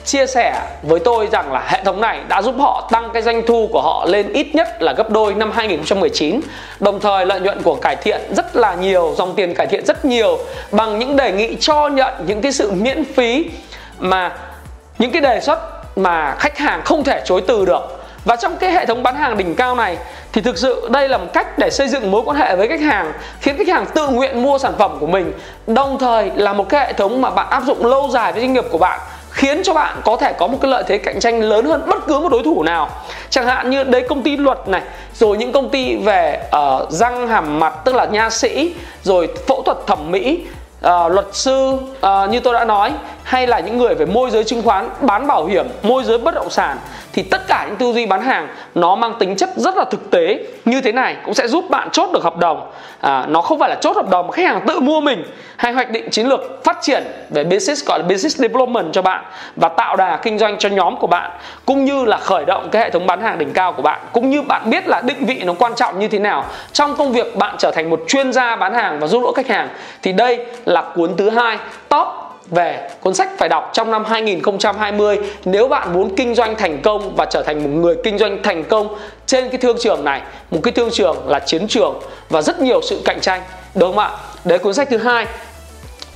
chia 0.05 0.27
sẻ 0.27 0.61
với 0.83 1.01
tôi 1.01 1.29
rằng 1.33 1.53
là 1.53 1.65
hệ 1.69 1.85
thống 1.85 2.01
này 2.01 2.21
đã 2.29 2.43
giúp 2.43 2.55
họ 2.59 2.89
tăng 2.93 3.11
cái 3.13 3.23
doanh 3.23 3.47
thu 3.47 3.69
của 3.73 3.83
họ 3.83 4.05
lên 4.09 4.33
ít 4.33 4.55
nhất 4.55 4.83
là 4.83 4.93
gấp 4.93 5.11
đôi 5.11 5.35
năm 5.35 5.53
2019 5.53 6.41
đồng 6.81 7.01
thời 7.01 7.27
lợi 7.27 7.41
nhuận 7.41 7.63
của 7.63 7.75
cải 7.75 7.97
thiện 7.97 8.21
rất 8.37 8.57
là 8.57 8.75
nhiều, 8.75 9.15
dòng 9.19 9.35
tiền 9.35 9.55
cải 9.55 9.67
thiện 9.67 9.87
rất 9.87 10.05
nhiều 10.05 10.39
bằng 10.71 10.99
những 10.99 11.17
đề 11.17 11.33
nghị 11.33 11.57
cho 11.61 11.89
nhận 11.89 12.15
những 12.27 12.43
cái 12.43 12.53
sự 12.53 12.71
miễn 12.71 13.05
phí 13.05 13.51
mà, 13.99 14.33
những 14.99 15.11
cái 15.11 15.23
đề 15.23 15.41
xuất 15.41 15.59
mà 15.99 16.35
khách 16.39 16.59
hàng 16.59 16.83
không 16.85 17.05
thể 17.05 17.23
chối 17.25 17.43
từ 17.47 17.65
được. 17.65 17.99
Và 18.25 18.37
trong 18.37 18.57
cái 18.57 18.73
hệ 18.73 18.87
thống 18.87 19.03
bán 19.03 19.17
hàng 19.17 19.37
đỉnh 19.37 19.55
cao 19.55 19.75
này 19.75 19.99
thì 20.33 20.41
thực 20.41 20.59
sự 20.59 20.89
đây 20.91 21.09
là 21.09 21.19
một 21.19 21.27
cách 21.33 21.59
để 21.59 21.71
xây 21.71 21.89
dựng 21.89 22.11
mối 22.11 22.23
quan 22.25 22.37
hệ 22.37 22.57
với 22.57 22.69
khách 22.69 22.81
hàng, 22.81 23.13
khiến 23.41 23.59
khách 23.59 23.69
hàng 23.69 23.87
tự 23.95 24.09
nguyện 24.09 24.43
mua 24.43 24.59
sản 24.59 24.73
phẩm 24.79 24.97
của 25.01 25.07
mình, 25.07 25.33
đồng 25.67 25.99
thời 25.99 26.31
là 26.35 26.53
một 26.53 26.69
cái 26.69 26.87
hệ 26.87 26.93
thống 26.93 27.21
mà 27.21 27.31
bạn 27.31 27.47
áp 27.51 27.63
dụng 27.67 27.87
lâu 27.87 28.09
dài 28.09 28.33
với 28.33 28.41
doanh 28.41 28.53
nghiệp 28.53 28.65
của 28.71 28.79
bạn 28.79 29.01
khiến 29.43 29.63
cho 29.63 29.75
bạn 29.75 30.01
có 30.05 30.17
thể 30.17 30.33
có 30.33 30.47
một 30.47 30.59
cái 30.63 30.71
lợi 30.71 30.85
thế 30.87 30.99
cạnh 30.99 31.21
tranh 31.21 31.41
lớn 31.41 31.65
hơn 31.65 31.83
bất 31.87 32.07
cứ 32.07 32.19
một 32.19 32.29
đối 32.29 32.43
thủ 32.43 32.63
nào. 32.63 32.91
Chẳng 33.31 33.47
hạn 33.47 33.71
như 33.71 33.85
đấy 33.85 34.05
công 34.09 34.23
ty 34.23 34.37
luật 34.37 34.69
này 34.69 34.83
rồi 35.15 35.37
những 35.37 35.53
công 35.53 35.69
ty 35.69 35.97
về 35.97 36.49
uh, 36.57 36.91
răng 36.91 37.29
hàm 37.29 37.61
mặt 37.61 37.75
tức 37.85 37.95
là 37.95 38.05
nha 38.05 38.31
sĩ 38.31 38.75
rồi 39.03 39.29
phẫu 39.47 39.63
thuật 39.63 39.77
thẩm 39.87 40.11
mỹ 40.11 40.41
uh, 40.87 41.13
luật 41.13 41.27
sư 41.33 41.73
uh, 41.73 42.31
như 42.31 42.41
tôi 42.41 42.55
đã 42.55 42.65
nói 42.65 42.93
hay 43.23 43.47
là 43.47 43.61
những 43.61 43.79
người 43.79 43.95
về 43.95 44.07
môi 44.07 44.31
giới 44.31 44.45
chứng 44.45 44.63
khoán 44.63 44.89
bán 45.01 45.27
bảo 45.27 45.47
hiểm 45.47 45.67
môi 45.83 46.05
giới 46.05 46.19
bất 46.19 46.35
động 46.35 46.51
sản 46.51 46.77
thì 47.13 47.23
tất 47.23 47.47
cả 47.49 47.65
những 47.67 47.77
tư 47.77 47.93
duy 47.93 48.07
bán 48.07 48.23
hàng 48.23 48.49
nó 48.75 48.95
mang 48.95 49.15
tính 49.19 49.37
chất 49.37 49.51
rất 49.57 49.77
là 49.77 49.85
thực 49.85 50.11
tế. 50.11 50.45
Như 50.65 50.81
thế 50.81 50.93
này 50.93 51.17
cũng 51.25 51.35
sẽ 51.35 51.49
giúp 51.49 51.71
bạn 51.71 51.91
chốt 51.91 52.11
được 52.13 52.23
hợp 52.23 52.37
đồng. 52.37 52.71
À, 53.01 53.25
nó 53.29 53.41
không 53.41 53.59
phải 53.59 53.71
là 53.71 53.77
chốt 53.81 53.97
hợp 53.97 54.09
đồng 54.11 54.27
mà 54.27 54.33
khách 54.33 54.47
hàng 54.47 54.61
tự 54.67 54.81
mua 54.81 55.01
mình. 55.01 55.25
Hay 55.57 55.73
hoạch 55.73 55.91
định 55.91 56.11
chiến 56.11 56.27
lược 56.27 56.65
phát 56.65 56.79
triển 56.81 57.05
về 57.31 57.45
business 57.45 57.87
gọi 57.87 57.99
là 57.99 58.05
business 58.05 58.41
development 58.41 58.93
cho 58.93 59.03
bạn 59.03 59.25
và 59.57 59.69
tạo 59.69 59.97
đà 59.97 60.17
kinh 60.17 60.39
doanh 60.39 60.59
cho 60.59 60.69
nhóm 60.69 60.97
của 60.97 61.07
bạn 61.07 61.31
cũng 61.67 61.85
như 61.85 62.05
là 62.05 62.17
khởi 62.17 62.45
động 62.45 62.69
cái 62.73 62.83
hệ 62.83 62.91
thống 62.91 63.07
bán 63.07 63.21
hàng 63.21 63.39
đỉnh 63.39 63.53
cao 63.53 63.73
của 63.73 63.83
bạn. 63.83 64.01
Cũng 64.13 64.31
như 64.31 64.43
bạn 64.43 64.71
biết 64.71 64.89
là 64.89 65.03
định 65.05 65.27
vị 65.27 65.43
nó 65.45 65.55
quan 65.59 65.75
trọng 65.75 65.99
như 65.99 66.09
thế 66.09 66.19
nào 66.19 66.45
trong 66.73 66.97
công 66.97 67.13
việc 67.13 67.37
bạn 67.37 67.55
trở 67.59 67.71
thành 67.71 67.91
một 67.91 68.01
chuyên 68.09 68.33
gia 68.33 68.57
bán 68.57 68.75
hàng 68.75 69.01
và 69.01 69.07
giúp 69.07 69.23
đỡ 69.25 69.33
khách 69.37 69.49
hàng 69.49 69.69
thì 70.03 70.13
đây 70.13 70.47
là 70.65 70.83
cuốn 70.95 71.17
thứ 71.17 71.31
hai 71.31 71.59
top 71.89 72.07
về, 72.53 72.89
cuốn 73.01 73.15
sách 73.15 73.29
phải 73.39 73.49
đọc 73.49 73.71
trong 73.73 73.91
năm 73.91 74.05
2020 74.05 75.19
nếu 75.45 75.69
bạn 75.69 75.93
muốn 75.93 76.17
kinh 76.17 76.35
doanh 76.35 76.57
thành 76.57 76.83
công 76.83 77.17
và 77.17 77.25
trở 77.25 77.43
thành 77.43 77.63
một 77.63 77.71
người 77.71 77.97
kinh 78.05 78.19
doanh 78.19 78.43
thành 78.43 78.65
công 78.65 78.99
trên 79.27 79.49
cái 79.49 79.59
thương 79.59 79.77
trường 79.81 80.05
này, 80.05 80.23
một 80.51 80.61
cái 80.63 80.73
thương 80.73 80.91
trường 80.93 81.29
là 81.29 81.39
chiến 81.39 81.69
trường 81.69 82.01
và 82.29 82.43
rất 82.43 82.61
nhiều 82.61 82.81
sự 82.83 83.03
cạnh 83.05 83.21
tranh. 83.21 83.43
Đúng 83.75 83.95
không 83.95 83.99
ạ? 83.99 84.11
Đấy, 84.45 84.59
cuốn 84.59 84.75
sách 84.75 84.89
thứ 84.91 84.97
hai. 84.97 85.27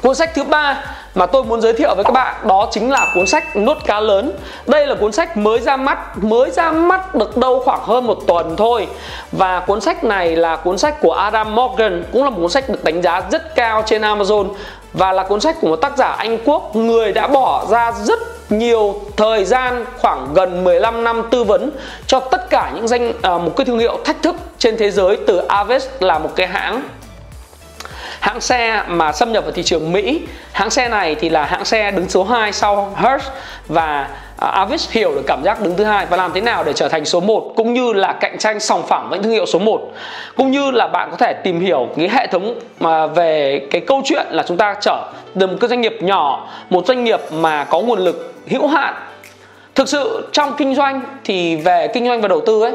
Cuốn 0.03 0.15
sách 0.15 0.31
thứ 0.35 0.45
ba 0.45 0.96
mà 1.17 1.27
tôi 1.27 1.45
muốn 1.45 1.61
giới 1.61 1.73
thiệu 1.73 1.95
với 1.95 2.05
các 2.05 2.13
bạn 2.13 2.35
đó 2.45 2.69
chính 2.71 2.91
là 2.91 3.13
cuốn 3.15 3.27
sách 3.27 3.57
nốt 3.57 3.79
cá 3.87 4.01
lớn. 4.01 4.33
Đây 4.67 4.87
là 4.87 4.95
cuốn 4.95 5.13
sách 5.13 5.37
mới 5.37 5.61
ra 5.61 5.77
mắt 5.77 6.25
mới 6.25 6.51
ra 6.51 6.73
mắt 6.73 7.15
được 7.15 7.37
đâu 7.37 7.63
khoảng 7.65 7.81
hơn 7.83 8.07
một 8.07 8.19
tuần 8.27 8.57
thôi. 8.57 8.87
Và 9.33 9.61
cuốn 9.61 9.81
sách 9.81 10.05
này 10.05 10.37
là 10.37 10.57
cuốn 10.57 10.79
sách 10.79 11.01
của 11.01 11.13
Adam 11.13 11.55
Morgan 11.55 12.05
cũng 12.13 12.25
là 12.25 12.31
một 12.31 12.37
cuốn 12.41 12.51
sách 12.51 12.69
được 12.69 12.85
đánh 12.85 13.03
giá 13.03 13.23
rất 13.31 13.55
cao 13.55 13.83
trên 13.87 14.03
Amazon. 14.03 14.49
Và 14.93 15.13
là 15.13 15.23
cuốn 15.23 15.41
sách 15.41 15.57
của 15.61 15.69
một 15.69 15.77
tác 15.77 15.97
giả 15.97 16.09
Anh 16.09 16.39
Quốc 16.45 16.77
người 16.77 17.13
đã 17.13 17.27
bỏ 17.27 17.67
ra 17.71 17.93
rất 17.93 18.19
nhiều 18.51 19.01
thời 19.17 19.45
gian 19.45 19.85
khoảng 19.99 20.35
gần 20.35 20.65
15 20.65 21.05
năm 21.05 21.23
tư 21.31 21.45
vấn 21.45 21.71
cho 22.07 22.21
tất 22.21 22.51
cả 22.51 22.73
những 22.75 22.89
danh 22.89 23.11
uh, 23.11 23.23
một 23.23 23.57
cái 23.57 23.65
thương 23.65 23.79
hiệu 23.79 23.99
thách 24.05 24.23
thức 24.23 24.37
trên 24.59 24.77
thế 24.77 24.91
giới 24.91 25.19
từ 25.27 25.37
Aves 25.37 25.87
là 26.01 26.19
một 26.19 26.31
cái 26.37 26.47
hãng 26.47 26.83
hãng 28.27 28.41
xe 28.41 28.83
mà 28.89 29.13
xâm 29.13 29.33
nhập 29.33 29.45
vào 29.45 29.53
thị 29.53 29.63
trường 29.63 29.93
Mỹ 29.93 30.21
hãng 30.53 30.71
xe 30.71 30.89
này 30.89 31.15
thì 31.15 31.29
là 31.29 31.45
hãng 31.45 31.65
xe 31.65 31.91
đứng 31.91 32.09
số 32.09 32.25
2 32.25 32.53
sau 32.53 32.95
Hertz 32.97 33.19
và 33.69 34.09
uh, 34.35 34.53
Avis 34.53 34.91
hiểu 34.91 35.15
được 35.15 35.23
cảm 35.27 35.43
giác 35.45 35.63
đứng 35.63 35.77
thứ 35.77 35.85
hai. 35.85 36.07
Và 36.07 36.17
làm 36.17 36.33
thế 36.33 36.41
nào 36.41 36.65
để 36.65 36.73
trở 36.73 36.89
thành 36.89 37.05
số 37.05 37.21
1 37.21 37.53
cũng 37.57 37.75
như 37.75 37.93
là 37.93 38.13
cạnh 38.13 38.39
tranh 38.39 38.61
sòng 38.61 38.87
phẳng 38.87 39.09
với 39.11 39.19
thương 39.19 39.33
hiệu 39.33 39.47
số 39.47 39.59
1 39.59 39.93
cũng 40.37 40.51
như 40.51 40.71
là 40.71 40.89
bạn 40.89 41.09
có 41.11 41.17
thể 41.17 41.33
tìm 41.33 41.61
hiểu 41.61 41.89
cái 41.97 42.09
hệ 42.09 42.27
thống 42.27 42.61
mà 42.81 43.07
về 43.07 43.61
cái 43.71 43.81
câu 43.81 44.03
chuyện 44.05 44.27
là 44.31 44.45
chúng 44.49 44.57
ta 44.57 44.75
trở 44.81 45.13
từ 45.39 45.47
một 45.47 45.57
cái 45.61 45.69
doanh 45.69 45.81
nghiệp 45.81 45.97
nhỏ 46.01 46.49
một 46.71 46.87
doanh 46.87 47.05
nghiệp 47.05 47.21
mà 47.33 47.65
có 47.65 47.81
nguồn 47.81 47.99
lực 47.99 48.35
hữu 48.47 48.67
hạn. 48.67 48.95
Thực 49.75 49.89
sự 49.89 50.29
trong 50.33 50.53
kinh 50.59 50.75
doanh 50.75 51.01
thì 51.25 51.57
về 51.57 51.89
kinh 51.95 52.07
doanh 52.07 52.21
và 52.21 52.29
đầu 52.29 52.41
tư 52.47 52.63
ấy 52.63 52.73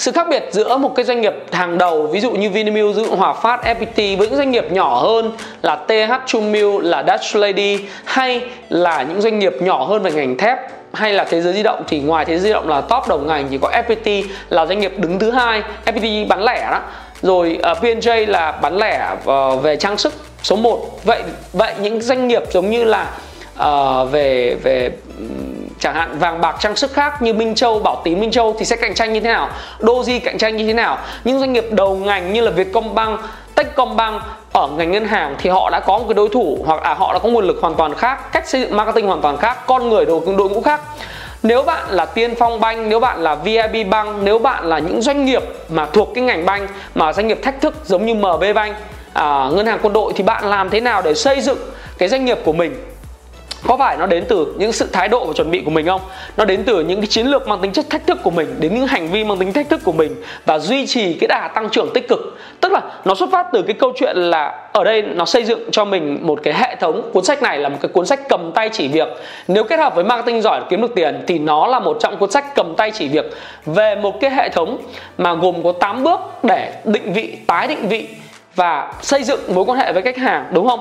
sự 0.00 0.12
khác 0.12 0.26
biệt 0.30 0.48
giữa 0.50 0.76
một 0.76 0.94
cái 0.96 1.04
doanh 1.04 1.20
nghiệp 1.20 1.34
hàng 1.52 1.78
đầu 1.78 2.06
ví 2.06 2.20
dụ 2.20 2.30
như 2.30 2.50
Vinamilk, 2.50 2.96
ví 2.96 3.04
dụ 3.04 3.16
Hòa 3.16 3.32
Phát, 3.32 3.60
FPT 3.64 4.16
với 4.16 4.28
những 4.28 4.36
doanh 4.36 4.50
nghiệp 4.50 4.72
nhỏ 4.72 5.00
hơn 5.00 5.32
là 5.62 5.76
TH 5.76 6.26
Chumilk, 6.26 6.82
là 6.82 7.04
Dutch 7.08 7.36
Lady 7.36 7.78
hay 8.04 8.40
là 8.68 9.02
những 9.02 9.20
doanh 9.20 9.38
nghiệp 9.38 9.54
nhỏ 9.60 9.84
hơn 9.84 10.02
về 10.02 10.12
ngành 10.12 10.36
thép 10.36 10.58
hay 10.92 11.12
là 11.12 11.24
thế 11.24 11.40
giới 11.40 11.52
di 11.52 11.62
động 11.62 11.82
thì 11.88 12.00
ngoài 12.00 12.24
thế 12.24 12.38
giới 12.38 12.40
di 12.40 12.52
động 12.52 12.68
là 12.68 12.80
top 12.80 13.08
đầu 13.08 13.18
ngành 13.18 13.46
thì 13.50 13.58
có 13.58 13.70
FPT 13.70 14.24
là 14.48 14.66
doanh 14.66 14.80
nghiệp 14.80 14.92
đứng 14.96 15.18
thứ 15.18 15.30
hai. 15.30 15.62
FPT 15.86 16.28
bán 16.28 16.44
lẻ 16.44 16.68
đó. 16.70 16.80
Rồi 17.22 17.58
ờ, 17.62 17.72
uh, 17.72 17.78
P&J 17.78 18.26
là 18.26 18.52
bán 18.52 18.76
lẻ 18.76 19.10
uh, 19.12 19.62
về 19.62 19.76
trang 19.76 19.98
sức 19.98 20.12
số 20.42 20.56
1 20.56 21.04
vậy 21.04 21.22
vậy 21.52 21.74
những 21.80 22.00
doanh 22.00 22.28
nghiệp 22.28 22.42
giống 22.50 22.70
như 22.70 22.84
là 22.84 23.10
uh, 23.58 24.12
về 24.12 24.56
về 24.62 24.90
chẳng 25.80 25.94
hạn 25.94 26.18
vàng 26.18 26.40
bạc 26.40 26.56
trang 26.60 26.76
sức 26.76 26.92
khác 26.92 27.22
như 27.22 27.32
Minh 27.32 27.54
Châu, 27.54 27.78
Bảo 27.78 28.00
Tín, 28.04 28.20
Minh 28.20 28.30
Châu 28.30 28.56
thì 28.58 28.64
sẽ 28.64 28.76
cạnh 28.76 28.94
tranh 28.94 29.12
như 29.12 29.20
thế 29.20 29.28
nào? 29.28 29.48
Doji 29.80 30.20
cạnh 30.24 30.38
tranh 30.38 30.56
như 30.56 30.66
thế 30.66 30.72
nào? 30.72 30.98
Những 31.24 31.38
doanh 31.38 31.52
nghiệp 31.52 31.66
đầu 31.70 31.96
ngành 31.96 32.32
như 32.32 32.40
là 32.40 32.50
Vietcombank, 32.50 33.20
Techcombank 33.54 34.22
ở 34.52 34.68
ngành 34.68 34.92
ngân 34.92 35.04
hàng 35.04 35.36
thì 35.38 35.50
họ 35.50 35.70
đã 35.70 35.80
có 35.80 35.98
một 35.98 36.04
cái 36.08 36.14
đối 36.14 36.28
thủ 36.28 36.58
hoặc 36.66 36.82
là 36.82 36.94
họ 36.94 37.12
đã 37.12 37.18
có 37.18 37.28
nguồn 37.28 37.44
lực 37.46 37.58
hoàn 37.60 37.74
toàn 37.74 37.94
khác, 37.94 38.32
cách 38.32 38.48
xây 38.48 38.60
dựng 38.60 38.76
marketing 38.76 39.06
hoàn 39.06 39.20
toàn 39.20 39.36
khác, 39.36 39.66
con 39.66 39.88
người 39.88 40.04
đội 40.04 40.20
đội 40.38 40.50
ngũ 40.50 40.60
khác. 40.60 40.80
Nếu 41.42 41.62
bạn 41.62 41.84
là 41.90 42.04
Tiên 42.04 42.34
Phong 42.38 42.60
Bank, 42.60 42.86
nếu 42.86 43.00
bạn 43.00 43.22
là 43.22 43.34
VIB 43.34 43.90
Bank, 43.90 44.08
nếu 44.22 44.38
bạn 44.38 44.64
là 44.64 44.78
những 44.78 45.02
doanh 45.02 45.24
nghiệp 45.24 45.42
mà 45.68 45.86
thuộc 45.86 46.08
cái 46.14 46.24
ngành 46.24 46.46
banh 46.46 46.66
mà 46.94 47.12
doanh 47.12 47.28
nghiệp 47.28 47.38
thách 47.42 47.60
thức 47.60 47.74
giống 47.84 48.06
như 48.06 48.14
MB 48.14 48.44
Bank, 48.54 48.76
à, 49.12 49.48
ngân 49.52 49.66
hàng 49.66 49.78
quân 49.82 49.92
đội 49.92 50.12
thì 50.16 50.24
bạn 50.24 50.44
làm 50.44 50.70
thế 50.70 50.80
nào 50.80 51.02
để 51.02 51.14
xây 51.14 51.40
dựng 51.40 51.58
cái 51.98 52.08
doanh 52.08 52.24
nghiệp 52.24 52.38
của 52.44 52.52
mình 52.52 52.76
có 53.66 53.76
phải 53.76 53.96
nó 53.96 54.06
đến 54.06 54.24
từ 54.28 54.54
những 54.58 54.72
sự 54.72 54.88
thái 54.92 55.08
độ 55.08 55.24
và 55.24 55.32
chuẩn 55.32 55.50
bị 55.50 55.62
của 55.64 55.70
mình 55.70 55.86
không? 55.86 56.00
Nó 56.36 56.44
đến 56.44 56.62
từ 56.66 56.80
những 56.80 57.00
cái 57.00 57.06
chiến 57.06 57.26
lược 57.26 57.48
mang 57.48 57.60
tính 57.60 57.72
chất 57.72 57.90
thách 57.90 58.06
thức 58.06 58.18
của 58.22 58.30
mình, 58.30 58.54
đến 58.58 58.74
những 58.74 58.86
hành 58.86 59.08
vi 59.08 59.24
mang 59.24 59.38
tính 59.38 59.52
thách 59.52 59.68
thức 59.68 59.80
của 59.84 59.92
mình 59.92 60.16
và 60.46 60.58
duy 60.58 60.86
trì 60.86 61.14
cái 61.14 61.28
đà 61.28 61.48
tăng 61.54 61.68
trưởng 61.68 61.90
tích 61.94 62.08
cực. 62.08 62.38
Tức 62.60 62.72
là 62.72 62.80
nó 63.04 63.14
xuất 63.14 63.28
phát 63.32 63.46
từ 63.52 63.62
cái 63.62 63.74
câu 63.74 63.92
chuyện 63.96 64.16
là 64.16 64.68
ở 64.72 64.84
đây 64.84 65.02
nó 65.02 65.24
xây 65.24 65.44
dựng 65.44 65.70
cho 65.70 65.84
mình 65.84 66.18
một 66.22 66.40
cái 66.42 66.54
hệ 66.54 66.76
thống 66.76 67.10
cuốn 67.12 67.24
sách 67.24 67.42
này 67.42 67.58
là 67.58 67.68
một 67.68 67.78
cái 67.80 67.88
cuốn 67.88 68.06
sách 68.06 68.28
cầm 68.28 68.52
tay 68.52 68.68
chỉ 68.72 68.88
việc. 68.88 69.08
Nếu 69.48 69.64
kết 69.64 69.78
hợp 69.78 69.94
với 69.94 70.04
marketing 70.04 70.42
giỏi 70.42 70.60
kiếm 70.70 70.80
được 70.80 70.94
tiền 70.94 71.24
thì 71.26 71.38
nó 71.38 71.66
là 71.66 71.78
một 71.80 71.96
trong 72.00 72.16
cuốn 72.16 72.30
sách 72.30 72.54
cầm 72.54 72.74
tay 72.76 72.90
chỉ 72.90 73.08
việc. 73.08 73.24
Về 73.66 73.94
một 73.94 74.20
cái 74.20 74.30
hệ 74.30 74.48
thống 74.48 74.78
mà 75.18 75.34
gồm 75.34 75.62
có 75.62 75.72
8 75.72 76.02
bước 76.02 76.20
để 76.42 76.72
định 76.84 77.12
vị, 77.12 77.36
tái 77.46 77.66
định 77.66 77.88
vị 77.88 78.08
và 78.54 78.92
xây 79.02 79.22
dựng 79.22 79.40
mối 79.54 79.64
quan 79.64 79.78
hệ 79.78 79.92
với 79.92 80.02
khách 80.02 80.16
hàng, 80.16 80.46
đúng 80.52 80.68
không? 80.68 80.80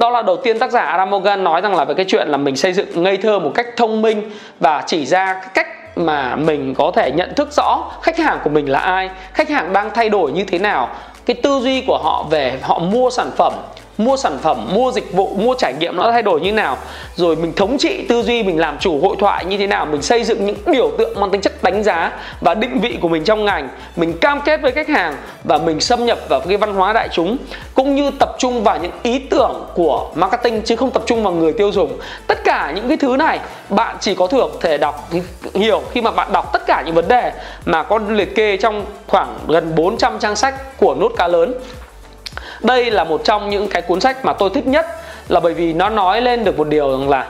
Đó 0.00 0.10
là 0.10 0.22
đầu 0.22 0.36
tiên 0.36 0.58
tác 0.58 0.70
giả 0.70 0.80
Adam 0.80 1.10
Morgan 1.10 1.44
nói 1.44 1.60
rằng 1.60 1.76
là 1.76 1.84
về 1.84 1.94
cái 1.94 2.06
chuyện 2.08 2.28
là 2.28 2.36
mình 2.36 2.56
xây 2.56 2.72
dựng 2.72 3.02
ngây 3.02 3.16
thơ 3.16 3.38
một 3.38 3.52
cách 3.54 3.66
thông 3.76 4.02
minh 4.02 4.30
và 4.60 4.82
chỉ 4.86 5.06
ra 5.06 5.34
cái 5.34 5.48
cách 5.54 5.98
mà 5.98 6.36
mình 6.36 6.74
có 6.74 6.92
thể 6.94 7.10
nhận 7.10 7.34
thức 7.34 7.52
rõ 7.52 7.84
khách 8.02 8.18
hàng 8.18 8.38
của 8.44 8.50
mình 8.50 8.70
là 8.70 8.78
ai, 8.78 9.10
khách 9.32 9.48
hàng 9.48 9.72
đang 9.72 9.90
thay 9.94 10.08
đổi 10.08 10.32
như 10.32 10.44
thế 10.44 10.58
nào, 10.58 10.88
cái 11.26 11.36
tư 11.42 11.60
duy 11.62 11.84
của 11.86 11.98
họ 12.02 12.26
về 12.30 12.58
họ 12.62 12.78
mua 12.78 13.10
sản 13.10 13.30
phẩm 13.36 13.52
mua 14.04 14.16
sản 14.16 14.38
phẩm, 14.42 14.68
mua 14.74 14.92
dịch 14.92 15.12
vụ, 15.12 15.36
mua 15.36 15.54
trải 15.58 15.74
nghiệm 15.74 15.96
nó 15.96 16.12
thay 16.12 16.22
đổi 16.22 16.40
như 16.40 16.52
nào, 16.52 16.76
rồi 17.14 17.36
mình 17.36 17.52
thống 17.56 17.78
trị 17.78 18.06
tư 18.08 18.22
duy, 18.22 18.42
mình 18.42 18.58
làm 18.58 18.78
chủ 18.78 19.00
hội 19.00 19.16
thoại 19.18 19.44
như 19.44 19.58
thế 19.58 19.66
nào, 19.66 19.86
mình 19.86 20.02
xây 20.02 20.24
dựng 20.24 20.46
những 20.46 20.56
biểu 20.66 20.90
tượng 20.98 21.20
mang 21.20 21.30
tính 21.30 21.40
chất 21.40 21.62
đánh 21.62 21.82
giá 21.82 22.12
và 22.40 22.54
định 22.54 22.80
vị 22.80 22.98
của 23.00 23.08
mình 23.08 23.24
trong 23.24 23.44
ngành, 23.44 23.68
mình 23.96 24.18
cam 24.18 24.40
kết 24.40 24.62
với 24.62 24.72
khách 24.72 24.88
hàng 24.88 25.16
và 25.44 25.58
mình 25.58 25.80
xâm 25.80 26.06
nhập 26.06 26.18
vào 26.28 26.40
cái 26.40 26.56
văn 26.56 26.74
hóa 26.74 26.92
đại 26.92 27.08
chúng, 27.12 27.36
cũng 27.74 27.94
như 27.94 28.10
tập 28.18 28.36
trung 28.38 28.64
vào 28.64 28.78
những 28.78 28.92
ý 29.02 29.18
tưởng 29.18 29.66
của 29.74 30.10
marketing 30.14 30.62
chứ 30.62 30.76
không 30.76 30.90
tập 30.90 31.02
trung 31.06 31.22
vào 31.22 31.32
người 31.32 31.52
tiêu 31.52 31.72
dùng. 31.72 31.98
Tất 32.26 32.44
cả 32.44 32.72
những 32.74 32.88
cái 32.88 32.96
thứ 32.96 33.16
này 33.16 33.38
bạn 33.68 33.96
chỉ 34.00 34.14
có 34.14 34.26
thưởng 34.26 34.50
thể 34.60 34.78
đọc, 34.78 35.08
hiểu 35.54 35.82
khi 35.90 36.00
mà 36.00 36.10
bạn 36.10 36.32
đọc 36.32 36.52
tất 36.52 36.62
cả 36.66 36.82
những 36.86 36.94
vấn 36.94 37.08
đề 37.08 37.32
mà 37.66 37.82
có 37.82 38.00
liệt 38.08 38.34
kê 38.34 38.56
trong 38.56 38.84
khoảng 39.06 39.38
gần 39.48 39.74
400 39.74 40.18
trang 40.18 40.36
sách 40.36 40.78
của 40.78 40.94
nốt 40.94 41.12
cá 41.16 41.28
lớn 41.28 41.54
đây 42.62 42.90
là 42.90 43.04
một 43.04 43.20
trong 43.24 43.50
những 43.50 43.68
cái 43.68 43.82
cuốn 43.82 44.00
sách 44.00 44.24
mà 44.24 44.32
tôi 44.32 44.50
thích 44.54 44.66
nhất 44.66 44.86
là 45.28 45.40
bởi 45.40 45.54
vì 45.54 45.72
nó 45.72 45.88
nói 45.88 46.20
lên 46.20 46.44
được 46.44 46.58
một 46.58 46.68
điều 46.68 46.90
rằng 46.90 47.08
là 47.08 47.26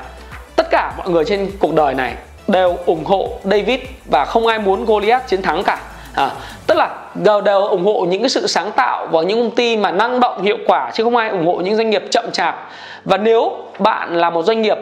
tất 0.57 0.67
cả 0.71 0.93
mọi 0.99 1.11
người 1.11 1.25
trên 1.25 1.51
cuộc 1.61 1.75
đời 1.75 1.95
này 1.95 2.15
đều 2.49 2.77
ủng 2.87 3.05
hộ 3.05 3.29
David 3.45 3.81
và 4.11 4.25
không 4.25 4.47
ai 4.47 4.59
muốn 4.59 4.85
Goliath 4.85 5.29
chiến 5.29 5.43
thắng 5.43 5.63
cả. 5.63 5.79
À, 6.15 6.31
tức 6.67 6.75
là 6.79 6.89
đều, 7.15 7.41
đều 7.41 7.65
ủng 7.65 7.85
hộ 7.85 8.07
những 8.09 8.23
cái 8.23 8.29
sự 8.29 8.47
sáng 8.47 8.73
tạo 8.73 9.07
và 9.07 9.23
những 9.23 9.41
công 9.41 9.57
ty 9.57 9.77
mà 9.77 9.91
năng 9.91 10.21
động 10.21 10.43
hiệu 10.43 10.57
quả 10.67 10.91
chứ 10.95 11.05
không 11.05 11.17
ai 11.17 11.29
ủng 11.29 11.47
hộ 11.47 11.55
những 11.55 11.77
doanh 11.77 11.91
nghiệp 11.91 12.05
chậm 12.11 12.31
chạp. 12.33 12.69
Và 13.05 13.17
nếu 13.17 13.53
bạn 13.79 14.17
là 14.17 14.31
một 14.31 14.43
doanh 14.43 14.63
nghiệp 14.63 14.79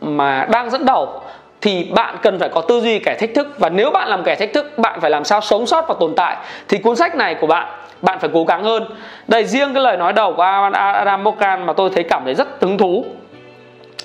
mà 0.00 0.46
đang 0.50 0.70
dẫn 0.70 0.84
đầu 0.86 1.20
thì 1.60 1.84
bạn 1.84 2.16
cần 2.22 2.38
phải 2.38 2.48
có 2.48 2.60
tư 2.60 2.80
duy 2.80 2.98
kẻ 2.98 3.16
thách 3.20 3.30
thức. 3.34 3.46
Và 3.58 3.68
nếu 3.68 3.90
bạn 3.90 4.08
làm 4.08 4.24
kẻ 4.24 4.34
thách 4.34 4.52
thức 4.52 4.78
bạn 4.78 5.00
phải 5.00 5.10
làm 5.10 5.24
sao 5.24 5.40
sống 5.40 5.66
sót 5.66 5.84
và 5.88 5.94
tồn 6.00 6.14
tại. 6.16 6.36
Thì 6.68 6.78
cuốn 6.78 6.96
sách 6.96 7.14
này 7.14 7.34
của 7.34 7.46
bạn 7.46 7.68
bạn 8.02 8.18
phải 8.20 8.30
cố 8.32 8.44
gắng 8.44 8.64
hơn. 8.64 8.84
Đây, 9.28 9.44
riêng 9.44 9.74
cái 9.74 9.82
lời 9.82 9.96
nói 9.96 10.12
đầu 10.12 10.34
của 10.36 10.42
Adam 10.72 11.24
Mokan 11.24 11.66
mà 11.66 11.72
tôi 11.72 11.90
thấy 11.94 12.04
cảm 12.04 12.22
thấy 12.24 12.34
rất 12.34 12.48
hứng 12.60 12.78
thú. 12.78 13.04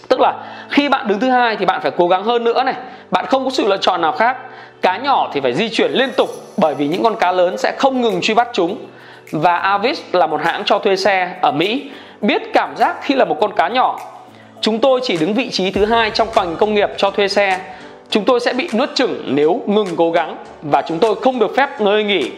Tức 0.09 0.19
là 0.19 0.33
khi 0.69 0.89
bạn 0.89 1.07
đứng 1.07 1.19
thứ 1.19 1.29
hai 1.29 1.55
thì 1.55 1.65
bạn 1.65 1.81
phải 1.81 1.91
cố 1.97 2.07
gắng 2.07 2.23
hơn 2.23 2.43
nữa 2.43 2.63
này. 2.63 2.75
Bạn 3.11 3.25
không 3.25 3.45
có 3.45 3.49
sự 3.49 3.67
lựa 3.67 3.77
chọn 3.77 4.01
nào 4.01 4.11
khác. 4.11 4.37
Cá 4.81 4.97
nhỏ 4.97 5.29
thì 5.33 5.41
phải 5.41 5.53
di 5.53 5.69
chuyển 5.69 5.91
liên 5.91 6.09
tục 6.17 6.29
bởi 6.57 6.75
vì 6.75 6.87
những 6.87 7.03
con 7.03 7.15
cá 7.15 7.31
lớn 7.31 7.57
sẽ 7.57 7.75
không 7.77 8.01
ngừng 8.01 8.21
truy 8.21 8.33
bắt 8.33 8.47
chúng. 8.53 8.77
Và 9.31 9.57
Avis 9.57 10.01
là 10.11 10.27
một 10.27 10.41
hãng 10.43 10.63
cho 10.65 10.79
thuê 10.79 10.95
xe 10.95 11.35
ở 11.41 11.51
Mỹ. 11.51 11.89
Biết 12.21 12.41
cảm 12.53 12.75
giác 12.75 12.95
khi 13.01 13.15
là 13.15 13.25
một 13.25 13.37
con 13.41 13.53
cá 13.53 13.67
nhỏ. 13.67 13.99
Chúng 14.61 14.79
tôi 14.79 14.99
chỉ 15.03 15.17
đứng 15.17 15.33
vị 15.33 15.49
trí 15.49 15.71
thứ 15.71 15.85
hai 15.85 16.09
trong 16.09 16.27
ngành 16.35 16.55
công 16.55 16.73
nghiệp 16.73 16.89
cho 16.97 17.11
thuê 17.11 17.27
xe. 17.27 17.59
Chúng 18.09 18.25
tôi 18.25 18.39
sẽ 18.39 18.53
bị 18.53 18.69
nuốt 18.73 18.95
chửng 18.95 19.23
nếu 19.25 19.61
ngừng 19.65 19.87
cố 19.97 20.11
gắng 20.11 20.37
và 20.61 20.81
chúng 20.81 20.99
tôi 20.99 21.15
không 21.15 21.39
được 21.39 21.55
phép 21.55 21.81
ngơi 21.81 22.03
nghỉ. 22.03 22.31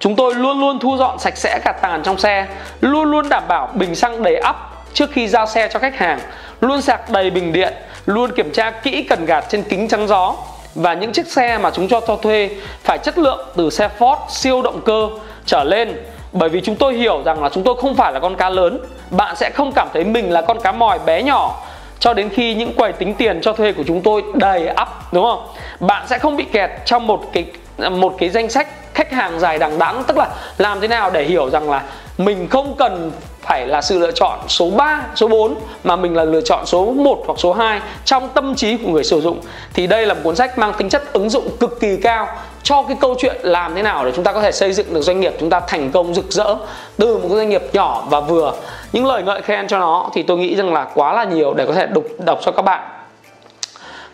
Chúng 0.00 0.16
tôi 0.16 0.34
luôn 0.34 0.60
luôn 0.60 0.78
thu 0.78 0.96
dọn 0.96 1.18
sạch 1.18 1.36
sẽ 1.36 1.58
cả 1.64 1.72
tàn 1.72 2.02
trong 2.02 2.18
xe, 2.18 2.46
luôn 2.80 3.10
luôn 3.10 3.28
đảm 3.28 3.42
bảo 3.48 3.68
bình 3.74 3.94
xăng 3.94 4.22
đầy 4.22 4.36
ắp 4.36 4.56
trước 4.92 5.10
khi 5.12 5.28
giao 5.28 5.46
xe 5.46 5.68
cho 5.68 5.78
khách 5.78 5.96
hàng, 5.96 6.18
luôn 6.60 6.82
sạc 6.82 7.10
đầy 7.10 7.30
bình 7.30 7.52
điện, 7.52 7.74
luôn 8.06 8.30
kiểm 8.36 8.50
tra 8.52 8.70
kỹ 8.70 9.02
cần 9.02 9.26
gạt 9.26 9.44
trên 9.48 9.62
kính 9.62 9.88
chắn 9.88 10.06
gió. 10.08 10.34
Và 10.74 10.94
những 10.94 11.12
chiếc 11.12 11.26
xe 11.26 11.58
mà 11.58 11.70
chúng 11.70 11.88
cho 11.88 12.00
cho 12.06 12.16
thuê 12.16 12.50
phải 12.82 12.98
chất 12.98 13.18
lượng 13.18 13.46
từ 13.56 13.70
xe 13.70 13.88
Ford 13.98 14.16
siêu 14.28 14.62
động 14.62 14.80
cơ 14.84 15.08
trở 15.46 15.64
lên. 15.64 16.04
Bởi 16.32 16.48
vì 16.48 16.60
chúng 16.60 16.76
tôi 16.76 16.94
hiểu 16.94 17.22
rằng 17.24 17.42
là 17.42 17.48
chúng 17.48 17.64
tôi 17.64 17.74
không 17.80 17.94
phải 17.94 18.12
là 18.12 18.20
con 18.20 18.36
cá 18.36 18.48
lớn 18.48 18.78
bạn 19.10 19.36
sẽ 19.36 19.50
không 19.50 19.72
cảm 19.72 19.88
thấy 19.94 20.04
mình 20.04 20.32
là 20.32 20.42
con 20.42 20.60
cá 20.60 20.72
mòi 20.72 20.98
bé 20.98 21.22
nhỏ. 21.22 21.62
Cho 21.98 22.14
đến 22.14 22.28
khi 22.28 22.54
những 22.54 22.74
quầy 22.74 22.92
tính 22.92 23.14
tiền 23.14 23.40
cho 23.42 23.52
thuê 23.52 23.72
của 23.72 23.82
chúng 23.86 24.00
tôi 24.02 24.22
đầy 24.34 24.68
ắp 24.68 25.12
đúng 25.12 25.24
không? 25.24 25.46
Bạn 25.80 26.06
sẽ 26.08 26.18
không 26.18 26.36
bị 26.36 26.44
kẹt 26.44 26.70
trong 26.84 27.06
một 27.06 27.32
cái 27.32 27.44
một 27.78 28.14
cái 28.18 28.30
danh 28.30 28.50
sách 28.50 28.68
khách 28.94 29.12
hàng 29.12 29.40
dài 29.40 29.58
đằng 29.58 29.78
đẵng 29.78 30.04
tức 30.06 30.16
là 30.16 30.28
làm 30.58 30.80
thế 30.80 30.88
nào 30.88 31.10
để 31.10 31.24
hiểu 31.24 31.50
rằng 31.50 31.70
là 31.70 31.82
mình 32.18 32.48
không 32.48 32.74
cần 32.78 33.12
phải 33.40 33.66
là 33.66 33.82
sự 33.82 33.98
lựa 33.98 34.10
chọn 34.10 34.38
số 34.48 34.70
3, 34.70 35.02
số 35.14 35.28
4 35.28 35.54
mà 35.84 35.96
mình 35.96 36.16
là 36.16 36.24
lựa 36.24 36.40
chọn 36.40 36.66
số 36.66 36.92
1 36.92 37.22
hoặc 37.26 37.38
số 37.38 37.52
2 37.52 37.80
trong 38.04 38.28
tâm 38.28 38.54
trí 38.54 38.76
của 38.76 38.88
người 38.88 39.04
sử 39.04 39.20
dụng. 39.20 39.40
Thì 39.74 39.86
đây 39.86 40.06
là 40.06 40.14
một 40.14 40.20
cuốn 40.24 40.36
sách 40.36 40.58
mang 40.58 40.72
tính 40.78 40.88
chất 40.88 41.12
ứng 41.12 41.30
dụng 41.30 41.56
cực 41.60 41.80
kỳ 41.80 41.96
cao 41.96 42.28
cho 42.62 42.82
cái 42.82 42.96
câu 43.00 43.14
chuyện 43.18 43.36
làm 43.42 43.74
thế 43.74 43.82
nào 43.82 44.04
để 44.04 44.12
chúng 44.14 44.24
ta 44.24 44.32
có 44.32 44.42
thể 44.42 44.52
xây 44.52 44.72
dựng 44.72 44.94
được 44.94 45.00
doanh 45.00 45.20
nghiệp 45.20 45.34
chúng 45.40 45.50
ta 45.50 45.60
thành 45.60 45.90
công 45.92 46.14
rực 46.14 46.32
rỡ 46.32 46.56
từ 46.96 47.18
một 47.18 47.28
cái 47.28 47.36
doanh 47.36 47.48
nghiệp 47.48 47.62
nhỏ 47.72 48.04
và 48.10 48.20
vừa. 48.20 48.52
Những 48.92 49.06
lời 49.06 49.22
ngợi 49.22 49.42
khen 49.42 49.68
cho 49.68 49.78
nó 49.78 50.10
thì 50.14 50.22
tôi 50.22 50.38
nghĩ 50.38 50.56
rằng 50.56 50.72
là 50.72 50.86
quá 50.94 51.12
là 51.12 51.24
nhiều 51.24 51.54
để 51.54 51.66
có 51.66 51.72
thể 51.72 51.86
đọc 51.86 52.04
đọc 52.24 52.38
cho 52.42 52.52
các 52.52 52.62
bạn 52.62 52.95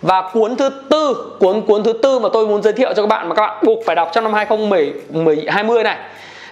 và 0.03 0.31
cuốn 0.33 0.57
thứ 0.57 0.71
tư, 0.89 1.17
cuốn 1.41 1.61
cuốn 1.61 1.83
thứ 1.83 1.93
tư 1.93 2.19
mà 2.19 2.29
tôi 2.33 2.47
muốn 2.47 2.63
giới 2.63 2.73
thiệu 2.73 2.93
cho 2.97 3.03
các 3.03 3.09
bạn 3.09 3.29
mà 3.29 3.35
các 3.35 3.47
bạn 3.47 3.65
buộc 3.67 3.79
phải 3.87 3.97
đọc 3.97 4.11
trong 4.13 4.25
năm 4.25 4.35
2020 4.35 5.83
này. 5.83 5.97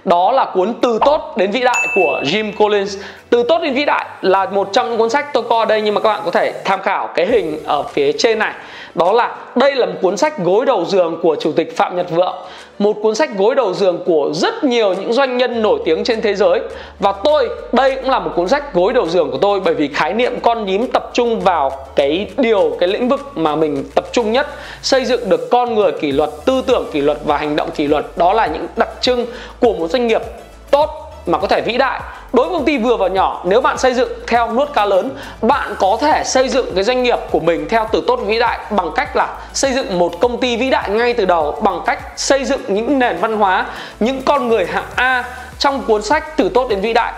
Đó 0.04 0.32
là 0.32 0.44
cuốn 0.54 0.74
từ 0.82 0.98
tốt 1.04 1.34
đến 1.36 1.50
vĩ 1.50 1.60
đại 1.60 1.88
của 1.94 2.20
Jim 2.24 2.52
Collins. 2.58 2.96
Từ 3.30 3.42
tốt 3.42 3.58
đến 3.62 3.74
vĩ 3.74 3.84
đại 3.84 4.06
là 4.20 4.46
một 4.46 4.68
trong 4.72 4.88
những 4.88 4.98
cuốn 4.98 5.10
sách 5.10 5.32
tôi 5.32 5.42
coi 5.42 5.66
đây 5.66 5.80
nhưng 5.80 5.94
mà 5.94 6.00
các 6.00 6.08
bạn 6.08 6.20
có 6.24 6.30
thể 6.30 6.52
tham 6.64 6.82
khảo 6.82 7.08
cái 7.14 7.26
hình 7.26 7.58
ở 7.64 7.82
phía 7.82 8.12
trên 8.12 8.38
này. 8.38 8.52
Đó 8.94 9.12
là 9.12 9.36
đây 9.54 9.74
là 9.74 9.86
một 9.86 9.92
cuốn 10.02 10.16
sách 10.16 10.38
gối 10.38 10.66
đầu 10.66 10.84
giường 10.84 11.20
của 11.22 11.36
chủ 11.40 11.52
tịch 11.52 11.76
Phạm 11.76 11.96
Nhật 11.96 12.10
Vượng 12.10 12.36
một 12.80 12.96
cuốn 13.02 13.14
sách 13.14 13.30
gối 13.38 13.54
đầu 13.54 13.74
giường 13.74 14.02
của 14.06 14.30
rất 14.34 14.64
nhiều 14.64 14.94
những 14.94 15.12
doanh 15.12 15.38
nhân 15.38 15.62
nổi 15.62 15.80
tiếng 15.84 16.04
trên 16.04 16.20
thế 16.20 16.34
giới. 16.34 16.60
Và 16.98 17.12
tôi, 17.24 17.48
đây 17.72 17.96
cũng 17.96 18.10
là 18.10 18.18
một 18.18 18.30
cuốn 18.36 18.48
sách 18.48 18.74
gối 18.74 18.92
đầu 18.92 19.08
giường 19.08 19.30
của 19.30 19.38
tôi 19.38 19.60
bởi 19.60 19.74
vì 19.74 19.88
khái 19.88 20.14
niệm 20.14 20.40
con 20.42 20.66
nhím 20.66 20.86
tập 20.86 21.10
trung 21.12 21.40
vào 21.40 21.70
cái 21.96 22.30
điều, 22.36 22.76
cái 22.80 22.88
lĩnh 22.88 23.08
vực 23.08 23.20
mà 23.34 23.56
mình 23.56 23.84
tập 23.94 24.04
trung 24.12 24.32
nhất. 24.32 24.46
Xây 24.82 25.04
dựng 25.04 25.28
được 25.28 25.50
con 25.50 25.74
người 25.74 25.92
kỷ 25.92 26.12
luật, 26.12 26.30
tư 26.44 26.62
tưởng 26.66 26.86
kỷ 26.92 27.00
luật 27.00 27.18
và 27.24 27.36
hành 27.36 27.56
động 27.56 27.70
kỷ 27.70 27.86
luật. 27.86 28.06
Đó 28.16 28.32
là 28.32 28.46
những 28.46 28.66
đặc 28.76 28.88
trưng 29.00 29.26
của 29.60 29.72
một 29.72 29.90
doanh 29.90 30.06
nghiệp 30.06 30.22
tốt 30.70 31.09
mà 31.26 31.38
có 31.38 31.46
thể 31.46 31.60
vĩ 31.60 31.78
đại. 31.78 32.00
Đối 32.32 32.46
với 32.46 32.54
công 32.54 32.64
ty 32.64 32.78
vừa 32.78 32.96
và 32.96 33.08
nhỏ, 33.08 33.42
nếu 33.44 33.60
bạn 33.60 33.78
xây 33.78 33.94
dựng 33.94 34.12
theo 34.26 34.52
nuốt 34.52 34.72
cá 34.72 34.86
lớn, 34.86 35.10
bạn 35.42 35.74
có 35.78 35.98
thể 36.00 36.22
xây 36.24 36.48
dựng 36.48 36.74
cái 36.74 36.84
doanh 36.84 37.02
nghiệp 37.02 37.18
của 37.30 37.40
mình 37.40 37.68
theo 37.68 37.88
từ 37.92 38.04
tốt 38.06 38.16
vĩ 38.16 38.38
đại 38.38 38.58
bằng 38.70 38.90
cách 38.94 39.16
là 39.16 39.28
xây 39.52 39.72
dựng 39.72 39.98
một 39.98 40.20
công 40.20 40.40
ty 40.40 40.56
vĩ 40.56 40.70
đại 40.70 40.90
ngay 40.90 41.14
từ 41.14 41.24
đầu, 41.24 41.58
bằng 41.62 41.80
cách 41.86 41.98
xây 42.16 42.44
dựng 42.44 42.60
những 42.68 42.98
nền 42.98 43.16
văn 43.16 43.36
hóa, 43.36 43.66
những 44.00 44.22
con 44.22 44.48
người 44.48 44.66
hạng 44.66 44.90
A 44.94 45.24
trong 45.58 45.82
cuốn 45.82 46.02
sách 46.02 46.36
từ 46.36 46.48
tốt 46.48 46.68
đến 46.68 46.80
vĩ 46.80 46.92
đại. 46.92 47.12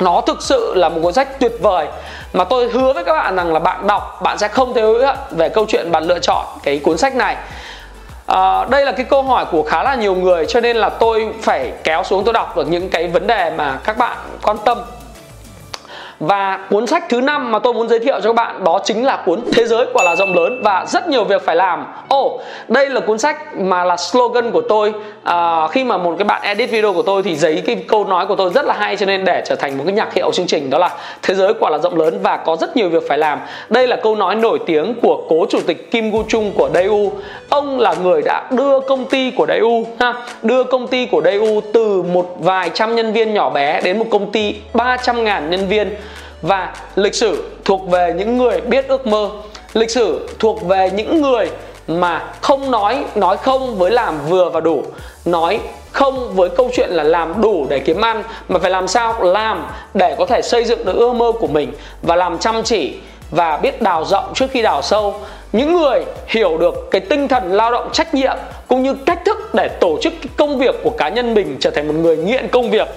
Nó 0.00 0.20
thực 0.20 0.42
sự 0.42 0.74
là 0.74 0.88
một 0.88 1.00
cuốn 1.02 1.12
sách 1.12 1.40
tuyệt 1.40 1.52
vời 1.60 1.86
mà 2.32 2.44
tôi 2.44 2.70
hứa 2.70 2.92
với 2.92 3.04
các 3.04 3.12
bạn 3.12 3.36
rằng 3.36 3.52
là 3.52 3.58
bạn 3.58 3.86
đọc, 3.86 4.20
bạn 4.22 4.38
sẽ 4.38 4.48
không 4.48 4.74
thấy 4.74 4.82
hối 4.82 5.06
hận 5.06 5.16
về 5.30 5.48
câu 5.48 5.66
chuyện 5.68 5.92
bạn 5.92 6.04
lựa 6.04 6.18
chọn 6.18 6.44
cái 6.62 6.78
cuốn 6.78 6.98
sách 6.98 7.14
này 7.14 7.36
à, 8.28 8.64
đây 8.70 8.84
là 8.84 8.92
cái 8.92 9.06
câu 9.10 9.22
hỏi 9.22 9.46
của 9.50 9.62
khá 9.62 9.82
là 9.82 9.94
nhiều 9.94 10.14
người 10.14 10.46
cho 10.46 10.60
nên 10.60 10.76
là 10.76 10.88
tôi 10.88 11.28
phải 11.42 11.72
kéo 11.84 12.04
xuống 12.04 12.24
tôi 12.24 12.34
đọc 12.34 12.56
được 12.56 12.70
những 12.70 12.88
cái 12.88 13.06
vấn 13.08 13.26
đề 13.26 13.50
mà 13.50 13.78
các 13.84 13.98
bạn 13.98 14.16
quan 14.42 14.56
tâm 14.64 14.78
và 16.20 16.58
cuốn 16.70 16.86
sách 16.86 17.04
thứ 17.08 17.20
năm 17.20 17.52
mà 17.52 17.58
tôi 17.58 17.74
muốn 17.74 17.88
giới 17.88 17.98
thiệu 17.98 18.20
cho 18.22 18.28
các 18.28 18.32
bạn 18.32 18.64
đó 18.64 18.80
chính 18.84 19.04
là 19.04 19.22
cuốn 19.26 19.40
Thế 19.52 19.66
giới 19.66 19.86
quả 19.92 20.04
là 20.04 20.16
rộng 20.16 20.34
lớn 20.34 20.60
và 20.64 20.84
rất 20.88 21.08
nhiều 21.08 21.24
việc 21.24 21.42
phải 21.44 21.56
làm. 21.56 21.86
Ồ, 22.08 22.26
oh, 22.26 22.40
đây 22.68 22.90
là 22.90 23.00
cuốn 23.00 23.18
sách 23.18 23.56
mà 23.56 23.84
là 23.84 23.96
slogan 23.96 24.50
của 24.50 24.62
tôi 24.68 24.92
à, 25.22 25.68
khi 25.68 25.84
mà 25.84 25.96
một 25.96 26.14
cái 26.18 26.24
bạn 26.24 26.42
edit 26.42 26.70
video 26.70 26.92
của 26.92 27.02
tôi 27.02 27.22
thì 27.22 27.36
giấy 27.36 27.62
cái 27.66 27.76
câu 27.88 28.04
nói 28.04 28.26
của 28.26 28.36
tôi 28.36 28.50
rất 28.50 28.64
là 28.64 28.74
hay 28.78 28.96
cho 28.96 29.06
nên 29.06 29.24
để 29.24 29.42
trở 29.46 29.54
thành 29.54 29.78
một 29.78 29.84
cái 29.86 29.92
nhạc 29.92 30.14
hiệu 30.14 30.32
chương 30.32 30.46
trình 30.46 30.70
đó 30.70 30.78
là 30.78 30.90
Thế 31.22 31.34
giới 31.34 31.54
quả 31.60 31.70
là 31.70 31.78
rộng 31.78 31.98
lớn 31.98 32.18
và 32.22 32.36
có 32.36 32.56
rất 32.56 32.76
nhiều 32.76 32.88
việc 32.88 33.08
phải 33.08 33.18
làm. 33.18 33.40
Đây 33.68 33.86
là 33.86 33.96
câu 33.96 34.16
nói 34.16 34.34
nổi 34.34 34.58
tiếng 34.66 34.94
của 35.02 35.22
cố 35.28 35.46
chủ 35.50 35.58
tịch 35.66 35.90
Kim 35.90 36.10
Gu 36.10 36.22
Chung 36.28 36.52
của 36.54 36.70
Daewoo. 36.74 37.10
Ông 37.48 37.80
là 37.80 37.94
người 38.02 38.22
đã 38.22 38.44
đưa 38.50 38.80
công 38.80 39.04
ty 39.04 39.30
của 39.30 39.46
Daewoo 39.46 39.84
ha, 40.00 40.14
đưa 40.42 40.64
công 40.64 40.86
ty 40.86 41.06
của 41.06 41.20
Daewoo 41.20 41.60
từ 41.72 42.02
một 42.02 42.36
vài 42.38 42.70
trăm 42.74 42.96
nhân 42.96 43.12
viên 43.12 43.34
nhỏ 43.34 43.50
bé 43.50 43.80
đến 43.80 43.98
một 43.98 44.06
công 44.10 44.32
ty 44.32 44.54
300 44.74 45.24
ngàn 45.24 45.50
nhân 45.50 45.68
viên 45.68 45.96
và 46.42 46.74
lịch 46.96 47.14
sử 47.14 47.50
thuộc 47.64 47.88
về 47.90 48.14
những 48.16 48.38
người 48.38 48.60
biết 48.60 48.88
ước 48.88 49.06
mơ. 49.06 49.30
Lịch 49.72 49.90
sử 49.90 50.28
thuộc 50.38 50.62
về 50.62 50.90
những 50.90 51.22
người 51.22 51.50
mà 51.88 52.32
không 52.40 52.70
nói 52.70 53.04
nói 53.14 53.36
không 53.36 53.78
với 53.78 53.90
làm 53.90 54.18
vừa 54.28 54.50
và 54.50 54.60
đủ. 54.60 54.82
Nói 55.24 55.60
không 55.92 56.36
với 56.36 56.48
câu 56.48 56.70
chuyện 56.76 56.90
là 56.90 57.02
làm 57.02 57.40
đủ 57.40 57.66
để 57.70 57.78
kiếm 57.78 58.00
ăn, 58.00 58.22
mà 58.48 58.58
phải 58.58 58.70
làm 58.70 58.88
sao 58.88 59.22
làm 59.22 59.66
để 59.94 60.14
có 60.18 60.26
thể 60.26 60.42
xây 60.42 60.64
dựng 60.64 60.84
được 60.84 60.96
ước 60.96 61.12
mơ 61.12 61.32
của 61.40 61.46
mình 61.46 61.72
và 62.02 62.16
làm 62.16 62.38
chăm 62.38 62.62
chỉ 62.62 62.94
và 63.30 63.56
biết 63.56 63.82
đào 63.82 64.04
rộng 64.04 64.24
trước 64.34 64.46
khi 64.50 64.62
đào 64.62 64.82
sâu. 64.82 65.14
Những 65.52 65.76
người 65.76 66.04
hiểu 66.26 66.58
được 66.58 66.88
cái 66.90 67.00
tinh 67.00 67.28
thần 67.28 67.52
lao 67.52 67.72
động 67.72 67.88
trách 67.92 68.14
nhiệm 68.14 68.36
cũng 68.68 68.82
như 68.82 68.94
cách 69.06 69.24
thức 69.24 69.54
để 69.54 69.68
tổ 69.68 69.98
chức 70.02 70.12
công 70.36 70.58
việc 70.58 70.74
của 70.84 70.90
cá 70.90 71.08
nhân 71.08 71.34
mình 71.34 71.56
trở 71.60 71.70
thành 71.70 71.88
một 71.88 71.94
người 71.94 72.16
nghiện 72.16 72.48
công 72.48 72.70
việc 72.70 72.88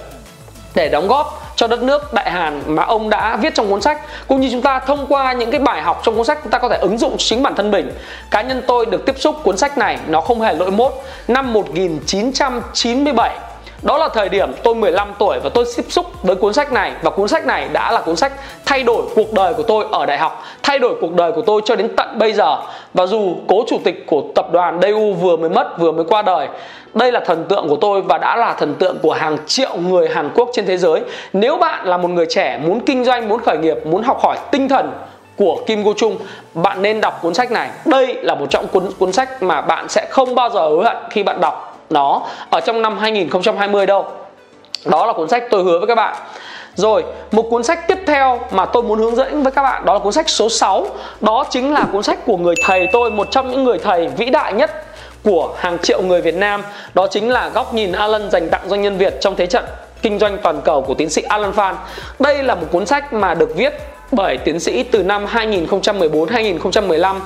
để 0.74 0.88
đóng 0.88 1.08
góp 1.08 1.52
cho 1.56 1.66
đất 1.66 1.82
nước 1.82 2.14
Đại 2.14 2.30
Hàn 2.30 2.62
mà 2.66 2.82
ông 2.82 3.10
đã 3.10 3.36
viết 3.36 3.54
trong 3.54 3.70
cuốn 3.70 3.82
sách. 3.82 4.00
Cũng 4.28 4.40
như 4.40 4.48
chúng 4.52 4.62
ta 4.62 4.78
thông 4.78 5.06
qua 5.08 5.32
những 5.32 5.50
cái 5.50 5.60
bài 5.60 5.82
học 5.82 6.02
trong 6.04 6.16
cuốn 6.16 6.24
sách, 6.24 6.38
chúng 6.42 6.50
ta 6.50 6.58
có 6.58 6.68
thể 6.68 6.78
ứng 6.80 6.98
dụng 6.98 7.16
chính 7.18 7.42
bản 7.42 7.54
thân 7.54 7.70
mình. 7.70 7.92
Cá 8.30 8.42
nhân 8.42 8.62
tôi 8.66 8.86
được 8.86 9.06
tiếp 9.06 9.14
xúc 9.18 9.36
cuốn 9.42 9.56
sách 9.56 9.78
này, 9.78 9.98
nó 10.06 10.20
không 10.20 10.40
hề 10.40 10.54
lỗi 10.54 10.70
mốt. 10.70 10.92
Năm 11.28 11.52
1997 11.52 13.38
đó 13.82 13.98
là 13.98 14.08
thời 14.08 14.28
điểm 14.28 14.52
tôi 14.62 14.74
15 14.74 15.12
tuổi 15.18 15.38
và 15.42 15.50
tôi 15.54 15.64
tiếp 15.76 15.84
xúc 15.88 16.06
với 16.22 16.36
cuốn 16.36 16.52
sách 16.52 16.72
này 16.72 16.92
và 17.02 17.10
cuốn 17.10 17.28
sách 17.28 17.46
này 17.46 17.68
đã 17.72 17.92
là 17.92 18.00
cuốn 18.00 18.16
sách 18.16 18.32
thay 18.66 18.82
đổi 18.82 19.02
cuộc 19.14 19.32
đời 19.32 19.54
của 19.54 19.62
tôi 19.62 19.84
ở 19.92 20.06
đại 20.06 20.18
học, 20.18 20.44
thay 20.62 20.78
đổi 20.78 20.96
cuộc 21.00 21.14
đời 21.14 21.32
của 21.32 21.42
tôi 21.42 21.62
cho 21.64 21.76
đến 21.76 21.88
tận 21.96 22.18
bây 22.18 22.32
giờ. 22.32 22.56
Và 22.94 23.06
dù 23.06 23.34
cố 23.48 23.64
chủ 23.68 23.80
tịch 23.84 24.06
của 24.06 24.22
tập 24.34 24.46
đoàn 24.52 24.80
Daewoo 24.80 25.12
vừa 25.12 25.36
mới 25.36 25.50
mất, 25.50 25.78
vừa 25.78 25.92
mới 25.92 26.04
qua 26.04 26.22
đời, 26.22 26.48
đây 26.94 27.12
là 27.12 27.20
thần 27.20 27.44
tượng 27.48 27.68
của 27.68 27.76
tôi 27.76 28.02
và 28.02 28.18
đã 28.18 28.36
là 28.36 28.54
thần 28.54 28.74
tượng 28.74 28.98
của 29.02 29.12
hàng 29.12 29.36
triệu 29.46 29.76
người 29.76 30.08
Hàn 30.08 30.30
Quốc 30.34 30.50
trên 30.52 30.66
thế 30.66 30.76
giới. 30.76 31.00
Nếu 31.32 31.56
bạn 31.56 31.86
là 31.86 31.96
một 31.96 32.08
người 32.08 32.26
trẻ 32.28 32.60
muốn 32.64 32.80
kinh 32.80 33.04
doanh, 33.04 33.28
muốn 33.28 33.40
khởi 33.40 33.58
nghiệp, 33.58 33.76
muốn 33.84 34.02
học 34.02 34.20
hỏi 34.22 34.36
tinh 34.50 34.68
thần 34.68 34.92
của 35.36 35.56
Kim 35.66 35.82
Go 35.82 35.92
Chung, 35.96 36.16
bạn 36.54 36.82
nên 36.82 37.00
đọc 37.00 37.18
cuốn 37.22 37.34
sách 37.34 37.50
này. 37.50 37.70
Đây 37.84 38.14
là 38.22 38.34
một 38.34 38.46
trong 38.50 38.66
cuốn 38.68 38.82
cuốn 38.98 39.12
sách 39.12 39.42
mà 39.42 39.60
bạn 39.60 39.88
sẽ 39.88 40.06
không 40.10 40.34
bao 40.34 40.50
giờ 40.50 40.68
hối 40.68 40.84
hận 40.84 40.96
khi 41.10 41.22
bạn 41.22 41.40
đọc 41.40 41.71
nó 41.92 42.22
ở 42.50 42.60
trong 42.60 42.82
năm 42.82 42.98
2020 42.98 43.86
đâu. 43.86 44.06
Đó 44.86 45.06
là 45.06 45.12
cuốn 45.12 45.28
sách 45.28 45.44
tôi 45.50 45.62
hứa 45.62 45.78
với 45.78 45.86
các 45.86 45.94
bạn. 45.94 46.16
Rồi, 46.74 47.04
một 47.32 47.42
cuốn 47.50 47.62
sách 47.62 47.88
tiếp 47.88 47.98
theo 48.06 48.40
mà 48.50 48.66
tôi 48.66 48.82
muốn 48.82 48.98
hướng 48.98 49.16
dẫn 49.16 49.42
với 49.42 49.52
các 49.52 49.62
bạn 49.62 49.84
đó 49.84 49.92
là 49.92 49.98
cuốn 49.98 50.12
sách 50.12 50.28
số 50.28 50.48
6 50.48 50.86
Đó 51.20 51.44
chính 51.50 51.72
là 51.72 51.86
cuốn 51.92 52.02
sách 52.02 52.18
của 52.26 52.36
người 52.36 52.54
thầy 52.64 52.88
tôi, 52.92 53.10
một 53.10 53.30
trong 53.30 53.50
những 53.50 53.64
người 53.64 53.78
thầy 53.78 54.08
vĩ 54.08 54.26
đại 54.26 54.52
nhất 54.52 54.70
của 55.24 55.54
hàng 55.56 55.78
triệu 55.78 56.02
người 56.02 56.20
Việt 56.20 56.34
Nam. 56.34 56.62
Đó 56.94 57.06
chính 57.06 57.30
là 57.30 57.48
Góc 57.48 57.74
nhìn 57.74 57.92
Alan 57.92 58.30
dành 58.30 58.48
tặng 58.48 58.62
doanh 58.66 58.82
nhân 58.82 58.98
Việt 58.98 59.20
trong 59.20 59.36
thế 59.36 59.46
trận 59.46 59.64
kinh 60.02 60.18
doanh 60.18 60.38
toàn 60.38 60.60
cầu 60.64 60.82
của 60.82 60.94
tiến 60.94 61.10
sĩ 61.10 61.22
Alan 61.22 61.52
Phan. 61.52 61.74
Đây 62.18 62.42
là 62.42 62.54
một 62.54 62.66
cuốn 62.72 62.86
sách 62.86 63.12
mà 63.12 63.34
được 63.34 63.56
viết 63.56 63.72
bởi 64.12 64.36
tiến 64.36 64.60
sĩ 64.60 64.82
từ 64.82 65.02
năm 65.02 65.26
2014-2015 65.26 67.16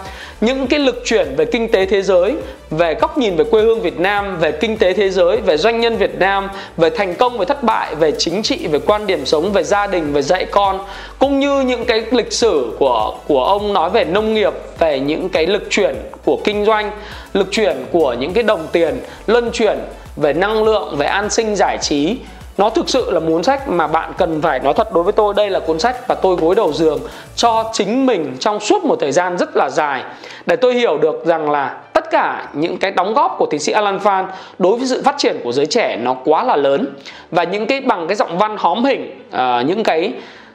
những 0.41 0.67
cái 0.67 0.81
lực 0.81 1.03
chuyển 1.05 1.37
về 1.37 1.45
kinh 1.45 1.71
tế 1.71 1.87
thế 1.87 2.03
giới, 2.03 2.35
về 2.71 2.95
góc 2.95 3.19
nhìn 3.19 3.37
về 3.37 3.45
quê 3.45 3.63
hương 3.63 3.81
Việt 3.81 4.01
Nam, 4.01 4.39
về 4.41 4.53
kinh 4.53 4.77
tế 4.77 4.93
thế 4.93 5.11
giới, 5.11 5.37
về 5.37 5.57
doanh 5.57 5.81
nhân 5.81 5.97
Việt 5.97 6.19
Nam, 6.19 6.49
về 6.77 6.91
thành 6.91 7.15
công, 7.15 7.39
về 7.39 7.45
thất 7.45 7.63
bại, 7.63 7.95
về 7.95 8.13
chính 8.19 8.43
trị, 8.43 8.67
về 8.67 8.79
quan 8.87 9.07
điểm 9.07 9.27
sống, 9.27 9.53
về 9.53 9.63
gia 9.63 9.87
đình, 9.87 10.13
về 10.13 10.23
dạy 10.23 10.45
con, 10.45 10.79
cũng 11.19 11.41
như 11.41 11.61
những 11.61 11.85
cái 11.85 12.05
lịch 12.11 12.33
sử 12.33 12.73
của 12.79 13.15
của 13.29 13.45
ông 13.45 13.73
nói 13.73 13.91
về 13.91 14.05
nông 14.05 14.35
nghiệp, 14.35 14.53
về 14.79 15.01
những 15.01 15.29
cái 15.29 15.47
lực 15.47 15.67
chuyển 15.71 15.97
của 16.25 16.39
kinh 16.45 16.65
doanh, 16.65 16.91
lực 17.33 17.49
chuyển 17.51 17.77
của 17.93 18.13
những 18.13 18.33
cái 18.33 18.43
đồng 18.43 18.67
tiền, 18.73 19.01
luân 19.27 19.51
chuyển 19.53 19.79
về 20.17 20.33
năng 20.33 20.65
lượng, 20.65 20.97
về 20.97 21.07
an 21.07 21.31
sinh 21.31 21.57
giải 21.57 21.79
trí 21.81 22.17
nó 22.59 22.71
thực 22.71 22.89
sự 22.89 23.11
là 23.11 23.21
cuốn 23.21 23.43
sách 23.43 23.69
mà 23.69 23.87
bạn 23.87 24.13
cần 24.19 24.43
phải 24.43 24.61
nói 24.61 24.75
thật 24.75 24.93
đối 24.95 25.05
với 25.05 25.13
tôi. 25.13 25.35
Đây 25.35 25.51
là 25.51 25.61
cuốn 25.61 25.79
sách 25.79 26.09
và 26.09 26.15
tôi 26.15 26.37
gối 26.37 26.55
đầu 26.55 26.73
giường 26.73 26.99
cho 27.37 27.71
chính 27.73 28.07
mình 28.07 28.37
trong 28.41 28.61
suốt 28.61 28.85
một 28.85 28.97
thời 29.01 29.13
gian 29.13 29.39
rất 29.39 29.57
là 29.57 29.71
dài. 29.71 30.03
Để 30.47 30.57
tôi 30.57 30.75
hiểu 30.75 30.99
được 30.99 31.25
rằng 31.25 31.51
là 31.51 31.77
tất 31.93 32.11
cả 32.11 32.49
những 32.53 32.79
cái 32.79 32.91
đóng 32.91 33.15
góp 33.15 33.37
của 33.39 33.47
tiến 33.47 33.61
sĩ 33.61 33.73
Alan 33.73 33.99
Phan 33.99 34.27
đối 34.59 34.77
với 34.77 34.87
sự 34.87 35.03
phát 35.03 35.15
triển 35.19 35.41
của 35.45 35.53
giới 35.53 35.67
trẻ 35.67 35.97
nó 35.97 36.17
quá 36.25 36.43
là 36.43 36.57
lớn. 36.57 36.87
Và 37.31 37.45
những 37.45 37.67
cái 37.67 37.81
bằng 37.81 38.07
cái 38.09 38.17
giọng 38.17 38.39
văn 38.39 38.57
hóm 38.59 38.85
hình 38.85 39.21
uh, 39.29 39.67
những 39.67 39.83
cái 39.83 40.13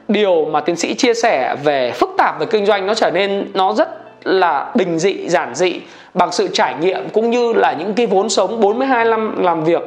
điều 0.08 0.44
mà 0.44 0.60
tiến 0.60 0.76
sĩ 0.76 0.94
chia 0.94 1.14
sẻ 1.14 1.56
về 1.64 1.90
phức 1.90 2.10
tạp 2.18 2.40
về 2.40 2.46
kinh 2.46 2.66
doanh 2.66 2.86
nó 2.86 2.94
trở 2.94 3.10
nên 3.10 3.50
nó 3.54 3.72
rất 3.72 3.88
là 4.24 4.70
bình 4.74 4.98
dị 4.98 5.28
giản 5.28 5.54
dị 5.54 5.80
bằng 6.14 6.32
sự 6.32 6.48
trải 6.52 6.74
nghiệm 6.80 7.08
cũng 7.08 7.30
như 7.30 7.52
là 7.52 7.74
những 7.78 7.94
cái 7.94 8.06
vốn 8.06 8.28
sống 8.28 8.60
42 8.60 9.04
năm 9.04 9.42
làm 9.42 9.64
việc 9.64 9.82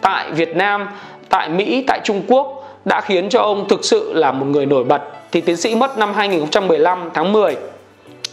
tại 0.00 0.30
Việt 0.32 0.56
Nam 0.56 0.88
tại 1.28 1.48
Mỹ, 1.48 1.84
tại 1.86 2.00
Trung 2.04 2.22
Quốc 2.28 2.68
đã 2.84 3.00
khiến 3.00 3.28
cho 3.28 3.42
ông 3.42 3.68
thực 3.68 3.84
sự 3.84 4.12
là 4.12 4.32
một 4.32 4.46
người 4.46 4.66
nổi 4.66 4.84
bật. 4.84 5.02
Thì 5.32 5.40
tiến 5.40 5.56
sĩ 5.56 5.74
mất 5.74 5.98
năm 5.98 6.14
2015 6.14 7.10
tháng 7.14 7.32
10 7.32 7.56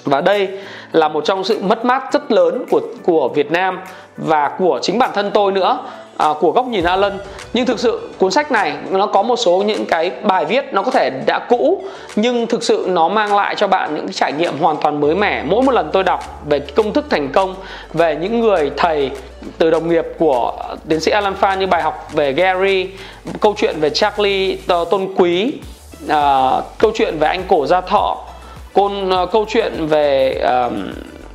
và 0.04 0.22
đây 0.22 0.50
là 0.92 1.08
một 1.08 1.26
trong 1.26 1.44
sự 1.44 1.60
mất 1.62 1.86
mát 1.86 2.04
rất 2.14 2.32
lớn 2.32 2.66
của 2.70 2.82
của 3.04 3.30
Việt 3.30 3.52
Nam 3.52 3.80
và 4.18 4.52
của 4.60 4.80
chính 4.82 5.00
bản 5.00 5.10
thân 5.14 5.32
tôi 5.34 5.52
nữa 5.52 5.80
à, 6.18 6.28
của 6.40 6.52
góc 6.52 6.68
nhìn 6.68 6.84
Alan. 6.84 7.18
Nhưng 7.54 7.66
thực 7.66 7.80
sự 7.80 8.10
cuốn 8.18 8.32
sách 8.32 8.52
này 8.52 8.74
nó 8.92 9.06
có 9.06 9.24
một 9.24 9.36
số 9.36 9.64
những 9.68 9.86
cái 9.86 10.12
bài 10.24 10.46
viết 10.46 10.74
nó 10.74 10.82
có 10.82 10.92
thể 10.92 11.10
đã 11.26 11.40
cũ 11.50 11.84
nhưng 12.16 12.48
thực 12.48 12.64
sự 12.64 12.86
nó 12.90 13.08
mang 13.08 13.36
lại 13.36 13.56
cho 13.58 13.68
bạn 13.68 13.96
những 13.96 14.12
trải 14.12 14.34
nghiệm 14.34 14.58
hoàn 14.58 14.78
toàn 14.78 15.02
mới 15.02 15.16
mẻ. 15.16 15.44
Mỗi 15.44 15.62
một 15.62 15.72
lần 15.72 15.90
tôi 15.94 16.04
đọc 16.04 16.44
về 16.50 16.60
công 16.60 16.94
thức 16.94 17.06
thành 17.10 17.32
công 17.32 17.56
về 17.94 18.16
những 18.16 18.40
người 18.40 18.72
thầy 18.78 19.12
từ 19.58 19.72
đồng 19.72 19.90
nghiệp 19.90 20.06
của 20.20 20.54
tiến 20.90 21.00
sĩ 21.00 21.12
Alan 21.12 21.36
Phan 21.36 21.60
như 21.60 21.68
bài 21.68 21.82
học 21.82 22.08
về 22.14 22.32
Gary 22.32 22.90
câu 23.40 23.54
chuyện 23.58 23.80
về 23.80 23.90
Charlie 23.90 24.58
Tôn 24.68 25.08
Quý 25.16 25.54
à, 26.10 26.52
câu 26.78 26.92
chuyện 26.96 27.20
về 27.20 27.28
anh 27.28 27.44
cổ 27.48 27.66
gia 27.66 27.82
thọ 27.82 28.18
côn 28.76 29.10
uh, 29.10 29.32
câu 29.32 29.46
chuyện 29.50 29.88
về 29.88 30.36
uh, 30.68 30.74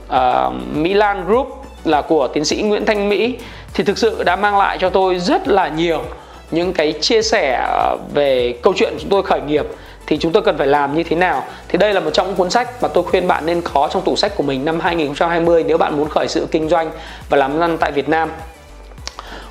uh, 0.09 0.77
Milan 0.77 1.27
Group 1.27 1.49
là 1.85 2.03
của 2.03 2.29
tiến 2.29 2.45
sĩ 2.45 2.62
Nguyễn 2.62 2.85
Thanh 2.85 3.09
Mỹ 3.09 3.37
thì 3.74 3.85
thực 3.85 3.98
sự 3.98 4.22
đã 4.22 4.37
mang 4.37 4.59
lại 4.59 4.78
cho 4.80 4.90
tôi 4.90 5.18
rất 5.18 5.48
là 5.48 5.68
nhiều 5.68 6.02
những 6.50 6.72
cái 6.72 6.92
chia 7.00 7.22
sẻ 7.22 7.61
ờ, 7.66 7.96
về 8.14 8.54
câu 8.62 8.72
chuyện 8.76 8.94
chúng 9.00 9.11
tôi 9.11 9.22
khởi 9.22 9.40
nghiệp. 9.40 9.66
Thì 10.06 10.18
chúng 10.18 10.33
tôi 10.33 10.42
cần 10.42 10.59
phải 10.59 10.66
làm 10.66 10.94
như 10.94 11.02
thế 11.02 11.16
nào? 11.16 11.44
Thì 11.68 11.78
đây 11.78 11.94
là 11.94 12.00
một 12.00 12.11
trong 12.12 12.26
những 12.26 12.37
cuốn 12.37 12.50
sách 12.50 12.83
mà 12.83 12.88
tôi 12.88 13.04
khuyên 13.04 13.28
bạn 13.28 13.46
nên 13.46 13.62
có 13.62 13.88
trong 13.92 14.02
tủ 14.02 14.16
sách 14.16 14.37
của 14.37 14.42
mình 14.42 14.64
năm 14.64 14.80
2020 14.80 15.64
nếu 15.66 15.78
bạn 15.78 15.96
muốn 15.96 16.09
khởi 16.09 16.28
sự 16.28 16.46
kinh 16.50 16.68
doanh 16.68 16.90
và 17.28 17.37
làm 17.37 17.61
ăn 17.61 17.78
tại 17.78 17.92
Việt 17.92 18.09
Nam. 18.09 18.30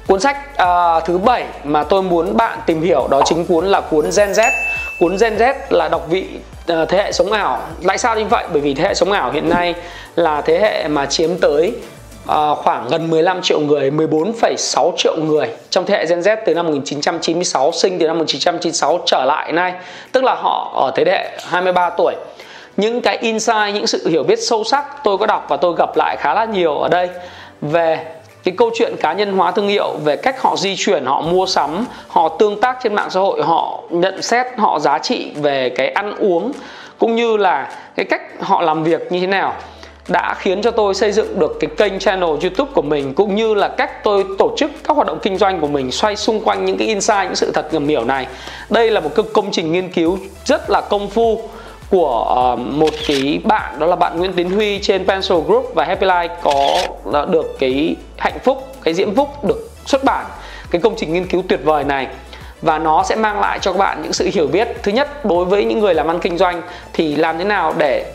Cuốn 0.07 0.19
sách 0.19 0.37
uh, 0.63 1.05
thứ 1.05 1.17
bảy 1.17 1.45
mà 1.63 1.83
tôi 1.83 2.03
muốn 2.03 2.37
bạn 2.37 2.59
tìm 2.65 2.81
hiểu 2.81 3.07
đó 3.11 3.21
chính 3.25 3.45
cuốn 3.45 3.65
là 3.65 3.81
cuốn 3.81 4.05
Gen 4.17 4.31
Z. 4.31 4.51
Cuốn 4.99 5.17
Gen 5.17 5.37
Z 5.37 5.53
là 5.69 5.89
đọc 5.89 6.05
vị 6.09 6.27
uh, 6.73 6.89
thế 6.89 6.97
hệ 6.97 7.11
sống 7.11 7.31
ảo. 7.31 7.61
Tại 7.87 7.97
sao 7.97 8.15
như 8.15 8.25
vậy? 8.25 8.45
Bởi 8.51 8.61
vì 8.61 8.73
thế 8.73 8.83
hệ 8.83 8.93
sống 8.93 9.11
ảo 9.11 9.31
hiện 9.31 9.49
nay 9.49 9.75
là 10.15 10.41
thế 10.41 10.59
hệ 10.59 10.87
mà 10.87 11.05
chiếm 11.05 11.37
tới 11.37 11.75
Ờ, 12.29 12.55
khoảng 12.55 12.87
gần 12.87 13.09
15 13.09 13.41
triệu 13.41 13.59
người, 13.59 13.91
14,6 13.91 14.93
triệu 14.97 15.15
người 15.17 15.47
trong 15.69 15.85
thế 15.85 15.97
hệ 15.97 16.05
Gen 16.05 16.19
Z 16.19 16.37
từ 16.45 16.53
năm 16.53 16.65
1996 16.65 17.71
sinh 17.71 17.99
từ 17.99 18.07
năm 18.07 18.17
1996 18.17 18.99
trở 19.05 19.25
lại 19.25 19.51
nay, 19.51 19.73
tức 20.11 20.23
là 20.23 20.35
họ 20.35 20.71
ở 20.75 20.91
thế 20.95 21.03
hệ 21.11 21.39
23 21.49 21.89
tuổi. 21.89 22.15
Những 22.77 23.01
cái 23.01 23.17
insight, 23.17 23.73
những 23.73 23.87
sự 23.87 24.07
hiểu 24.09 24.23
biết 24.23 24.39
sâu 24.39 24.63
sắc 24.63 25.03
tôi 25.03 25.17
có 25.17 25.25
đọc 25.25 25.45
và 25.49 25.57
tôi 25.57 25.75
gặp 25.77 25.97
lại 25.97 26.17
khá 26.19 26.33
là 26.33 26.45
nhiều 26.45 26.77
ở 26.77 26.89
đây 26.89 27.09
về 27.61 28.05
cái 28.43 28.53
câu 28.57 28.69
chuyện 28.73 28.95
cá 29.01 29.13
nhân 29.13 29.37
hóa 29.37 29.51
thương 29.51 29.67
hiệu 29.67 29.93
về 30.03 30.15
cách 30.15 30.41
họ 30.41 30.55
di 30.55 30.75
chuyển 30.77 31.05
họ 31.05 31.21
mua 31.21 31.45
sắm 31.45 31.85
họ 32.07 32.29
tương 32.29 32.61
tác 32.61 32.77
trên 32.83 32.95
mạng 32.95 33.09
xã 33.09 33.19
hội 33.19 33.43
họ 33.43 33.79
nhận 33.89 34.21
xét 34.21 34.45
họ 34.57 34.79
giá 34.79 34.99
trị 34.99 35.31
về 35.35 35.69
cái 35.69 35.89
ăn 35.89 36.15
uống 36.19 36.51
cũng 36.97 37.15
như 37.15 37.37
là 37.37 37.71
cái 37.95 38.05
cách 38.09 38.21
họ 38.39 38.61
làm 38.61 38.83
việc 38.83 39.11
như 39.11 39.19
thế 39.19 39.27
nào 39.27 39.53
đã 40.09 40.35
khiến 40.39 40.61
cho 40.61 40.71
tôi 40.71 40.93
xây 40.93 41.11
dựng 41.11 41.39
được 41.39 41.57
cái 41.59 41.69
kênh 41.77 41.99
channel 41.99 42.29
YouTube 42.29 42.71
của 42.75 42.81
mình 42.81 43.13
cũng 43.13 43.35
như 43.35 43.53
là 43.53 43.67
cách 43.67 44.03
tôi 44.03 44.25
tổ 44.37 44.55
chức 44.57 44.71
các 44.83 44.93
hoạt 44.93 45.07
động 45.07 45.19
kinh 45.21 45.37
doanh 45.37 45.61
của 45.61 45.67
mình 45.67 45.91
xoay 45.91 46.15
xung 46.15 46.41
quanh 46.43 46.65
những 46.65 46.77
cái 46.77 46.87
insight 46.87 47.23
những 47.23 47.35
sự 47.35 47.51
thật 47.51 47.73
ngầm 47.73 47.87
hiểu 47.87 48.05
này. 48.05 48.27
Đây 48.69 48.91
là 48.91 48.99
một 48.99 49.09
cái 49.15 49.25
công 49.33 49.51
trình 49.51 49.71
nghiên 49.71 49.91
cứu 49.91 50.17
rất 50.45 50.69
là 50.69 50.81
công 50.81 51.09
phu 51.09 51.41
của 51.89 52.23
ờ, 52.35 52.55
một 52.55 52.93
cái 53.07 53.41
bạn 53.43 53.79
đó 53.79 53.85
là 53.85 53.95
bạn 53.95 54.17
Nguyễn 54.17 54.33
Tiến 54.33 54.49
Huy 54.49 54.79
trên 54.79 55.07
Pencil 55.07 55.37
Group 55.47 55.71
và 55.75 55.85
Happy 55.85 56.07
Life 56.07 56.29
có 56.41 56.77
ờ, 57.13 57.25
được 57.25 57.59
cái 57.59 57.95
hạnh 58.17 58.39
phúc, 58.43 58.67
cái 58.83 58.93
diễm 58.93 59.15
phúc 59.15 59.43
được 59.43 59.69
xuất 59.85 60.03
bản 60.03 60.25
cái 60.71 60.81
công 60.81 60.95
trình 60.97 61.13
nghiên 61.13 61.27
cứu 61.27 61.43
tuyệt 61.47 61.59
vời 61.63 61.83
này 61.83 62.07
và 62.61 62.79
nó 62.79 63.03
sẽ 63.03 63.15
mang 63.15 63.39
lại 63.39 63.59
cho 63.59 63.71
các 63.71 63.79
bạn 63.79 64.01
những 64.01 64.13
sự 64.13 64.29
hiểu 64.33 64.47
biết 64.47 64.67
thứ 64.83 64.91
nhất 64.91 65.25
đối 65.25 65.45
với 65.45 65.65
những 65.65 65.79
người 65.79 65.93
làm 65.93 66.07
ăn 66.07 66.19
kinh 66.19 66.37
doanh 66.37 66.61
thì 66.93 67.15
làm 67.15 67.37
thế 67.37 67.43
nào 67.43 67.73
để 67.77 68.13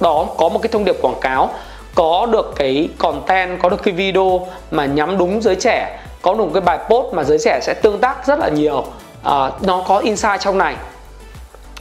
đó 0.00 0.26
có 0.36 0.48
một 0.48 0.58
cái 0.62 0.68
thông 0.72 0.84
điệp 0.84 0.96
quảng 1.02 1.20
cáo 1.20 1.50
có 1.94 2.26
được 2.32 2.52
cái 2.56 2.88
content 2.98 3.62
có 3.62 3.68
được 3.68 3.82
cái 3.82 3.94
video 3.94 4.46
mà 4.70 4.86
nhắm 4.86 5.18
đúng 5.18 5.42
giới 5.42 5.54
trẻ 5.54 5.98
có 6.22 6.34
được 6.34 6.44
cái 6.54 6.60
bài 6.60 6.78
post 6.88 7.14
mà 7.14 7.24
giới 7.24 7.38
trẻ 7.38 7.60
sẽ 7.62 7.74
tương 7.74 7.98
tác 7.98 8.26
rất 8.26 8.38
là 8.38 8.48
nhiều. 8.48 8.84
À, 9.24 9.50
nó 9.62 9.84
có 9.88 9.98
insight 9.98 10.40
trong 10.40 10.58
này. 10.58 10.76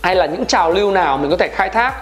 Hay 0.01 0.15
là 0.15 0.25
những 0.25 0.45
trào 0.45 0.71
lưu 0.71 0.91
nào 0.91 1.17
mình 1.17 1.31
có 1.31 1.37
thể 1.37 1.47
khai 1.47 1.69
thác 1.69 1.93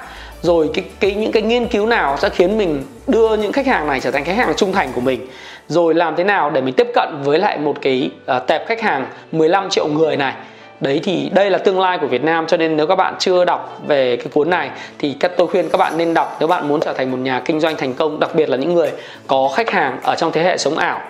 rồi 0.42 0.70
cái 0.74 0.86
cái 1.00 1.12
những 1.14 1.32
cái 1.32 1.42
nghiên 1.42 1.68
cứu 1.68 1.86
nào 1.86 2.18
sẽ 2.18 2.30
khiến 2.30 2.58
mình 2.58 2.84
đưa 3.08 3.38
những 3.38 3.52
khách 3.52 3.68
hàng 3.68 3.88
này 3.88 4.00
trở 4.00 4.12
thành 4.12 4.24
khách 4.24 4.38
hàng 4.38 4.54
trung 4.58 4.74
thành 4.74 4.92
của 4.96 5.02
mình. 5.02 5.28
Rồi 5.68 5.94
làm 5.94 6.16
thế 6.16 6.24
nào 6.24 6.50
để 6.50 6.62
mình 6.62 6.74
tiếp 6.78 6.88
cận 6.94 7.10
với 7.24 7.40
lại 7.40 7.58
một 7.58 7.76
cái 7.82 8.10
uh, 8.38 8.48
tệp 8.48 8.68
khách 8.68 8.82
hàng 8.82 9.08
15 9.32 9.70
triệu 9.70 9.88
người 9.88 10.18
này 10.18 10.34
đấy 10.80 11.02
thì 11.04 11.30
đây 11.34 11.50
là 11.50 11.58
tương 11.58 11.80
lai 11.80 11.98
của 11.98 12.08
Việt 12.08 12.24
Nam 12.24 12.48
cho 12.48 12.58
nên 12.58 12.78
nếu 12.78 12.88
các 12.88 12.96
bạn 12.96 13.16
chưa 13.20 13.46
đọc 13.46 13.80
về 13.88 14.18
cái 14.18 14.28
cuốn 14.34 14.50
này 14.50 14.70
thì 15.00 15.16
các 15.20 15.32
tôi 15.38 15.48
khuyên 15.48 15.70
các 15.70 15.78
bạn 15.78 15.98
nên 15.98 16.14
đọc 16.14 16.38
nếu 16.40 16.48
bạn 16.48 16.68
muốn 16.68 16.80
trở 16.80 16.94
thành 16.94 17.12
một 17.12 17.18
nhà 17.18 17.42
kinh 17.46 17.60
doanh 17.60 17.76
thành 17.76 17.94
công 17.94 18.20
đặc 18.20 18.36
biệt 18.36 18.50
là 18.50 18.58
những 18.58 18.74
người 18.74 18.92
có 19.28 19.50
khách 19.56 19.70
hàng 19.70 20.00
ở 20.04 20.16
trong 20.16 20.32
thế 20.32 20.44
hệ 20.44 20.58
sống 20.58 20.78
ảo. 20.78 21.02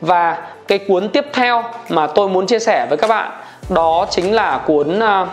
Và 0.00 0.36
cái 0.68 0.78
cuốn 0.78 1.08
tiếp 1.08 1.24
theo 1.32 1.64
mà 1.88 2.06
tôi 2.06 2.28
muốn 2.28 2.46
chia 2.46 2.58
sẻ 2.58 2.86
với 2.88 2.98
các 2.98 3.06
bạn 3.06 3.30
đó 3.68 4.06
chính 4.10 4.34
là 4.34 4.60
cuốn 4.66 5.00
à, 5.00 5.26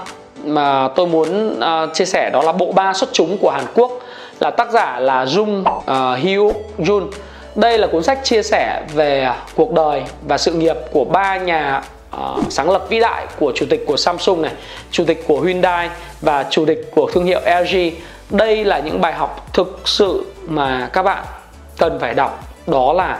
mà 0.43 0.87
tôi 0.95 1.07
muốn 1.07 1.59
à, 1.59 1.85
chia 1.93 2.05
sẻ 2.05 2.29
đó 2.33 2.41
là 2.41 2.51
bộ 2.51 2.71
ba 2.71 2.93
xuất 2.93 3.09
chúng 3.13 3.37
của 3.37 3.49
Hàn 3.49 3.65
Quốc 3.75 3.91
là 4.39 4.51
tác 4.51 4.71
giả 4.71 4.99
là 4.99 5.25
Jung 5.25 5.63
à, 5.85 6.11
uh, 6.11 6.19
Hyuk 6.19 6.55
Jun. 6.77 7.07
Đây 7.55 7.77
là 7.77 7.87
cuốn 7.87 8.03
sách 8.03 8.19
chia 8.23 8.43
sẻ 8.43 8.81
về 8.93 9.29
cuộc 9.55 9.71
đời 9.71 10.03
và 10.27 10.37
sự 10.37 10.53
nghiệp 10.53 10.77
của 10.91 11.05
ba 11.05 11.37
nhà 11.37 11.81
uh, 12.13 12.43
sáng 12.49 12.69
lập 12.69 12.85
vĩ 12.89 12.99
đại 12.99 13.27
của 13.39 13.51
chủ 13.55 13.65
tịch 13.69 13.83
của 13.87 13.97
Samsung 13.97 14.41
này, 14.41 14.51
chủ 14.91 15.03
tịch 15.05 15.23
của 15.27 15.41
Hyundai 15.41 15.89
và 16.21 16.45
chủ 16.49 16.65
tịch 16.65 16.91
của 16.95 17.11
thương 17.13 17.25
hiệu 17.25 17.41
LG. 17.45 17.77
Đây 18.29 18.65
là 18.65 18.79
những 18.79 19.01
bài 19.01 19.13
học 19.13 19.49
thực 19.53 19.81
sự 19.85 20.25
mà 20.47 20.89
các 20.93 21.03
bạn 21.03 21.23
cần 21.77 21.99
phải 21.99 22.13
đọc. 22.13 22.43
Đó 22.67 22.93
là 22.93 23.19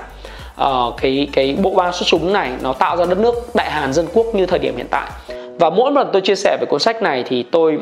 uh, 0.62 0.93
cái 1.01 1.27
cái 1.34 1.58
bộ 1.62 1.69
ba 1.69 1.91
xuất 1.91 2.06
chúng 2.08 2.34
này 2.34 2.51
nó 2.62 2.73
tạo 2.73 2.97
ra 2.97 3.06
đất 3.06 3.17
nước 3.17 3.56
Đại 3.56 3.71
Hàn 3.71 3.93
dân 3.93 4.08
quốc 4.13 4.25
như 4.34 4.45
thời 4.45 4.60
điểm 4.60 4.77
hiện 4.77 4.88
tại. 4.89 5.12
Và 5.60 5.69
mỗi 5.69 5.91
lần 5.91 6.10
tôi 6.13 6.21
chia 6.21 6.36
sẻ 6.36 6.58
về 6.62 6.65
cuốn 6.69 6.79
sách 6.79 7.01
này 7.01 7.23
thì 7.27 7.43
tôi 7.43 7.77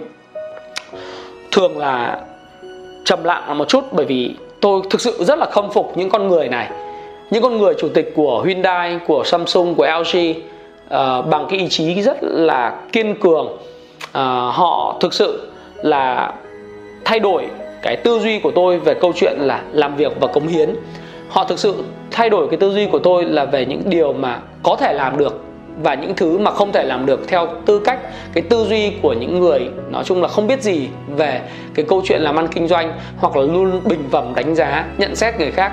thường 1.52 1.78
là 1.78 2.20
trầm 3.06 3.24
lặng 3.24 3.58
một 3.58 3.70
chút 3.70 3.84
bởi 3.92 4.06
vì 4.06 4.36
tôi 4.62 4.82
thực 4.90 5.02
sự 5.02 5.24
rất 5.24 5.40
là 5.40 5.46
khâm 5.52 5.72
phục 5.72 5.98
những 5.98 6.10
con 6.10 6.28
người 6.28 6.48
này 6.48 6.70
những 7.32 7.44
con 7.44 7.58
người 7.58 7.74
chủ 7.80 7.90
tịch 7.94 8.14
của 8.16 8.42
Hyundai, 8.42 9.00
của 9.08 9.24
Samsung, 9.24 9.76
của 9.76 9.88
LG 9.88 10.18
uh, 10.92 11.28
bằng 11.30 11.48
cái 11.50 11.60
ý 11.60 11.68
chí 11.70 12.02
rất 12.02 12.18
là 12.22 12.76
kiên 12.92 13.16
cường 13.16 13.48
uh, 13.48 13.58
họ 14.54 14.98
thực 15.00 15.14
sự 15.14 15.52
là 15.76 16.34
thay 17.06 17.20
đổi 17.20 17.48
cái 17.82 17.96
tư 17.96 18.20
duy 18.20 18.40
của 18.40 18.52
tôi 18.52 18.80
về 18.80 18.94
câu 18.94 19.14
chuyện 19.16 19.38
là 19.40 19.62
làm 19.72 19.96
việc 19.96 20.12
và 20.20 20.28
cống 20.28 20.48
hiến. 20.48 20.76
Họ 21.30 21.44
thực 21.44 21.60
sự 21.60 21.84
thay 22.12 22.30
đổi 22.30 22.48
cái 22.48 22.58
tư 22.58 22.74
duy 22.74 22.86
của 22.86 23.00
tôi 23.00 23.26
là 23.26 23.46
về 23.46 23.66
những 23.66 23.82
điều 23.86 24.14
mà 24.14 24.40
có 24.64 24.76
thể 24.76 24.94
làm 24.94 25.18
được 25.18 25.44
và 25.84 25.94
những 25.94 26.14
thứ 26.16 26.38
mà 26.38 26.52
không 26.52 26.72
thể 26.72 26.84
làm 26.84 27.06
được 27.06 27.28
theo 27.28 27.48
tư 27.66 27.80
cách 27.80 28.00
cái 28.34 28.44
tư 28.50 28.66
duy 28.70 28.94
của 29.02 29.14
những 29.14 29.40
người 29.40 29.70
nói 29.90 30.04
chung 30.04 30.22
là 30.22 30.28
không 30.28 30.48
biết 30.48 30.62
gì 30.62 30.88
về 31.08 31.42
cái 31.74 31.86
câu 31.90 32.02
chuyện 32.06 32.22
làm 32.22 32.36
ăn 32.36 32.48
kinh 32.48 32.68
doanh 32.68 32.94
hoặc 33.18 33.38
là 33.38 33.44
luôn 33.44 33.82
bình 33.86 34.04
phẩm 34.12 34.34
đánh 34.36 34.56
giá 34.56 34.86
nhận 34.98 35.16
xét 35.16 35.40
người 35.40 35.52
khác. 35.52 35.72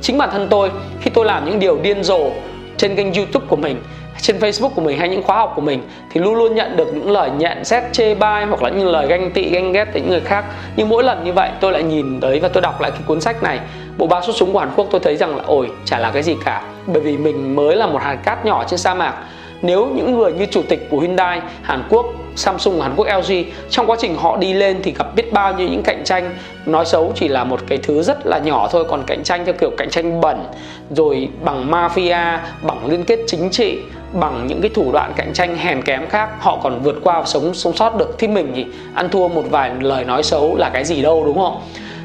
Chính 0.00 0.18
bản 0.18 0.28
thân 0.32 0.46
tôi 0.50 0.70
khi 1.00 1.10
tôi 1.10 1.24
làm 1.24 1.44
những 1.44 1.58
điều 1.58 1.78
điên 1.82 2.04
rồ 2.04 2.30
trên 2.76 2.96
kênh 2.96 3.14
youtube 3.14 3.46
của 3.48 3.56
mình 3.56 3.76
trên 4.20 4.38
Facebook 4.38 4.68
của 4.68 4.80
mình 4.80 4.98
hay 4.98 5.08
những 5.08 5.22
khóa 5.22 5.36
học 5.36 5.52
của 5.56 5.62
mình 5.62 5.82
thì 6.10 6.20
luôn 6.20 6.34
luôn 6.34 6.54
nhận 6.54 6.76
được 6.76 6.94
những 6.94 7.10
lời 7.10 7.30
nhận 7.30 7.64
xét 7.64 7.82
chê 7.92 8.14
bai 8.14 8.44
hoặc 8.44 8.62
là 8.62 8.70
những 8.70 8.88
lời 8.88 9.06
ganh 9.06 9.30
tị, 9.30 9.50
ganh 9.50 9.72
ghét 9.72 9.84
từ 9.92 10.00
những 10.00 10.10
người 10.10 10.20
khác. 10.20 10.44
Nhưng 10.76 10.88
mỗi 10.88 11.04
lần 11.04 11.24
như 11.24 11.32
vậy 11.32 11.50
tôi 11.60 11.72
lại 11.72 11.82
nhìn 11.82 12.20
tới 12.20 12.40
và 12.40 12.48
tôi 12.48 12.60
đọc 12.62 12.80
lại 12.80 12.90
cái 12.90 13.00
cuốn 13.06 13.20
sách 13.20 13.42
này. 13.42 13.60
Bộ 13.98 14.06
ba 14.06 14.20
xuất 14.20 14.36
súng 14.36 14.52
của 14.52 14.58
Hàn 14.58 14.70
Quốc 14.76 14.86
tôi 14.90 15.00
thấy 15.04 15.16
rằng 15.16 15.36
là, 15.36 15.42
ôi, 15.46 15.70
chả 15.84 15.98
là 15.98 16.10
cái 16.10 16.22
gì 16.22 16.36
cả. 16.44 16.62
Bởi 16.86 17.00
vì 17.00 17.16
mình 17.16 17.56
mới 17.56 17.76
là 17.76 17.86
một 17.86 18.02
hạt 18.02 18.14
cát 18.14 18.46
nhỏ 18.46 18.64
trên 18.68 18.78
sa 18.78 18.94
mạc. 18.94 19.14
Nếu 19.62 19.86
những 19.86 20.18
người 20.18 20.32
như 20.32 20.46
chủ 20.46 20.62
tịch 20.68 20.88
của 20.90 20.98
Hyundai 20.98 21.40
Hàn 21.62 21.82
Quốc 21.88 22.06
Samsung 22.38 22.80
Hàn 22.80 22.92
Quốc 22.96 23.06
LG 23.06 23.32
trong 23.70 23.86
quá 23.86 23.96
trình 24.00 24.16
họ 24.16 24.36
đi 24.36 24.52
lên 24.52 24.80
thì 24.82 24.94
gặp 24.98 25.14
biết 25.14 25.32
bao 25.32 25.54
nhiêu 25.54 25.68
những 25.68 25.82
cạnh 25.82 26.04
tranh. 26.04 26.30
Nói 26.66 26.84
xấu 26.84 27.12
chỉ 27.14 27.28
là 27.28 27.44
một 27.44 27.60
cái 27.68 27.78
thứ 27.78 28.02
rất 28.02 28.26
là 28.26 28.38
nhỏ 28.38 28.68
thôi, 28.72 28.84
còn 28.88 29.02
cạnh 29.06 29.24
tranh 29.24 29.44
theo 29.44 29.54
kiểu 29.54 29.70
cạnh 29.76 29.90
tranh 29.90 30.20
bẩn, 30.20 30.44
rồi 30.90 31.28
bằng 31.44 31.70
mafia, 31.70 32.38
bằng 32.62 32.86
liên 32.86 33.04
kết 33.04 33.18
chính 33.26 33.50
trị, 33.50 33.78
bằng 34.12 34.46
những 34.46 34.60
cái 34.60 34.70
thủ 34.74 34.92
đoạn 34.92 35.12
cạnh 35.16 35.32
tranh 35.32 35.56
hèn 35.56 35.82
kém 35.82 36.08
khác. 36.08 36.28
Họ 36.40 36.58
còn 36.62 36.82
vượt 36.82 36.96
qua 37.04 37.22
sống 37.24 37.54
sống 37.54 37.76
sót 37.76 37.96
được. 37.96 38.14
Thì 38.18 38.28
mình 38.28 38.52
thì 38.54 38.66
ăn 38.94 39.08
thua 39.08 39.28
một 39.28 39.42
vài 39.50 39.70
lời 39.80 40.04
nói 40.04 40.22
xấu 40.22 40.56
là 40.56 40.70
cái 40.70 40.84
gì 40.84 41.02
đâu, 41.02 41.24
đúng 41.26 41.38
không? 41.38 41.60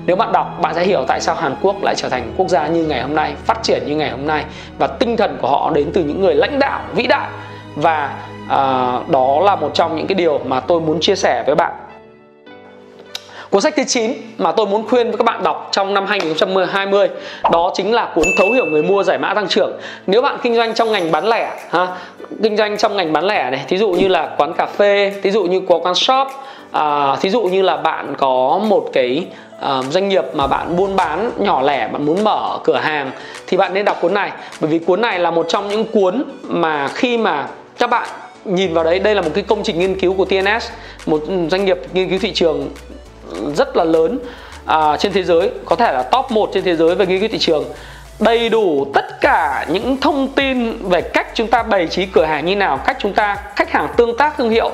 Nếu 0.06 0.16
bạn 0.16 0.32
đọc, 0.32 0.58
bạn 0.62 0.76
sẽ 0.76 0.84
hiểu 0.84 1.04
tại 1.08 1.22
sao 1.22 1.36
Hàn 1.36 1.56
Quốc 1.62 1.84
lại 1.84 1.96
trở 1.98 2.10
thành 2.10 2.34
quốc 2.38 2.48
gia 2.50 2.68
như 2.68 2.86
ngày 2.86 3.02
hôm 3.02 3.16
nay, 3.16 3.34
phát 3.46 3.64
triển 3.64 3.84
như 3.86 3.96
ngày 3.96 4.10
hôm 4.10 4.28
nay. 4.28 4.44
Và 4.78 4.88
tinh 4.88 5.18
thần 5.18 5.38
của 5.42 5.48
họ 5.48 5.72
đến 5.76 5.92
từ 5.94 6.04
những 6.04 6.22
người 6.22 6.36
lãnh 6.36 6.60
đạo 6.60 6.82
vĩ 6.96 7.08
đại 7.08 7.30
và 7.76 8.14
à, 8.50 9.00
đó 9.08 9.40
là 9.44 9.56
một 9.56 9.72
trong 9.74 9.96
những 9.96 10.08
cái 10.08 10.16
điều 10.16 10.40
mà 10.46 10.60
tôi 10.60 10.82
muốn 10.82 11.00
chia 11.00 11.16
sẻ 11.16 11.44
với 11.46 11.56
bạn 11.56 11.74
Cuốn 13.54 13.62
sách 13.62 13.74
thứ 13.78 13.84
9 13.84 14.14
mà 14.38 14.52
tôi 14.52 14.66
muốn 14.66 14.88
khuyên 14.90 15.08
với 15.08 15.18
các 15.18 15.24
bạn 15.24 15.44
đọc 15.44 15.70
trong 15.72 15.94
năm 15.94 16.06
2020 16.06 17.10
đó 17.52 17.72
chính 17.76 17.94
là 17.94 18.12
cuốn 18.16 18.24
Thấu 18.38 18.52
hiểu 18.52 18.66
người 18.66 18.84
mua 18.84 19.04
giải 19.04 19.18
mã 19.18 19.34
tăng 19.34 19.48
trưởng. 19.48 19.80
Nếu 20.08 20.22
bạn 20.22 20.38
kinh 20.44 20.56
doanh 20.56 20.74
trong 20.74 20.92
ngành 20.92 21.12
bán 21.12 21.28
lẻ 21.28 21.52
ha, 21.70 21.88
kinh 22.44 22.58
doanh 22.58 22.78
trong 22.78 22.98
ngành 22.98 23.14
bán 23.14 23.26
lẻ 23.26 23.50
này, 23.52 23.66
thí 23.68 23.78
dụ 23.78 23.90
như 23.90 24.08
là 24.08 24.36
quán 24.38 24.54
cà 24.54 24.66
phê, 24.66 25.14
thí 25.24 25.32
dụ 25.32 25.44
như 25.44 25.62
có 25.70 25.80
quán 25.80 25.96
shop, 25.96 26.28
à, 26.72 27.16
thí 27.22 27.30
dụ 27.30 27.42
như 27.42 27.62
là 27.62 27.78
bạn 27.78 28.16
có 28.18 28.60
một 28.68 28.90
cái 28.94 29.28
à, 29.62 29.82
doanh 29.90 30.10
nghiệp 30.10 30.26
mà 30.34 30.48
bạn 30.48 30.76
buôn 30.78 30.96
bán 30.96 31.32
nhỏ 31.38 31.62
lẻ 31.62 31.88
bạn 31.88 32.06
muốn 32.06 32.24
mở 32.24 32.58
cửa 32.64 32.78
hàng 32.78 33.12
thì 33.48 33.58
bạn 33.58 33.74
nên 33.74 33.86
đọc 33.86 33.98
cuốn 34.02 34.14
này 34.14 34.32
bởi 34.62 34.72
vì 34.72 34.80
cuốn 34.80 35.02
này 35.02 35.20
là 35.20 35.32
một 35.32 35.46
trong 35.50 35.68
những 35.68 35.86
cuốn 35.86 36.24
mà 36.44 36.88
khi 36.88 37.18
mà 37.18 37.48
các 37.78 37.90
bạn 37.90 38.08
nhìn 38.46 38.74
vào 38.74 38.84
đấy 38.84 39.00
đây 39.00 39.16
là 39.16 39.22
một 39.22 39.32
cái 39.34 39.44
công 39.44 39.64
trình 39.64 39.80
nghiên 39.80 40.00
cứu 40.00 40.14
của 40.14 40.26
TNS 40.26 40.70
một 41.06 41.24
doanh 41.52 41.66
nghiệp 41.66 41.78
nghiên 41.94 42.10
cứu 42.10 42.20
thị 42.20 42.34
trường 42.34 42.70
rất 43.56 43.78
là 43.78 43.84
lớn 43.84 44.20
à, 44.66 44.98
trên 44.98 45.14
thế 45.14 45.24
giới 45.24 45.52
có 45.66 45.76
thể 45.76 45.94
là 45.94 46.04
top 46.04 46.32
1 46.32 46.50
trên 46.54 46.64
thế 46.64 46.76
giới 46.76 46.96
về 46.96 47.06
nghiên 47.06 47.20
cứu 47.20 47.30
thị 47.32 47.38
trường. 47.38 47.66
Đầy 48.20 48.50
đủ 48.50 48.88
tất 48.94 49.22
cả 49.22 49.66
những 49.70 49.98
thông 49.98 50.28
tin 50.28 50.78
về 50.90 51.02
cách 51.02 51.28
chúng 51.34 51.48
ta 51.48 51.64
bày 51.64 51.88
trí 51.88 52.06
cửa 52.06 52.26
hàng 52.26 52.46
như 52.46 52.56
nào 52.56 52.80
cách 52.86 52.98
chúng 53.00 53.14
ta 53.14 53.38
khách 53.56 53.72
hàng 53.72 53.88
tương 53.98 54.18
tác 54.18 54.38
thương 54.38 54.50
hiệu 54.50 54.72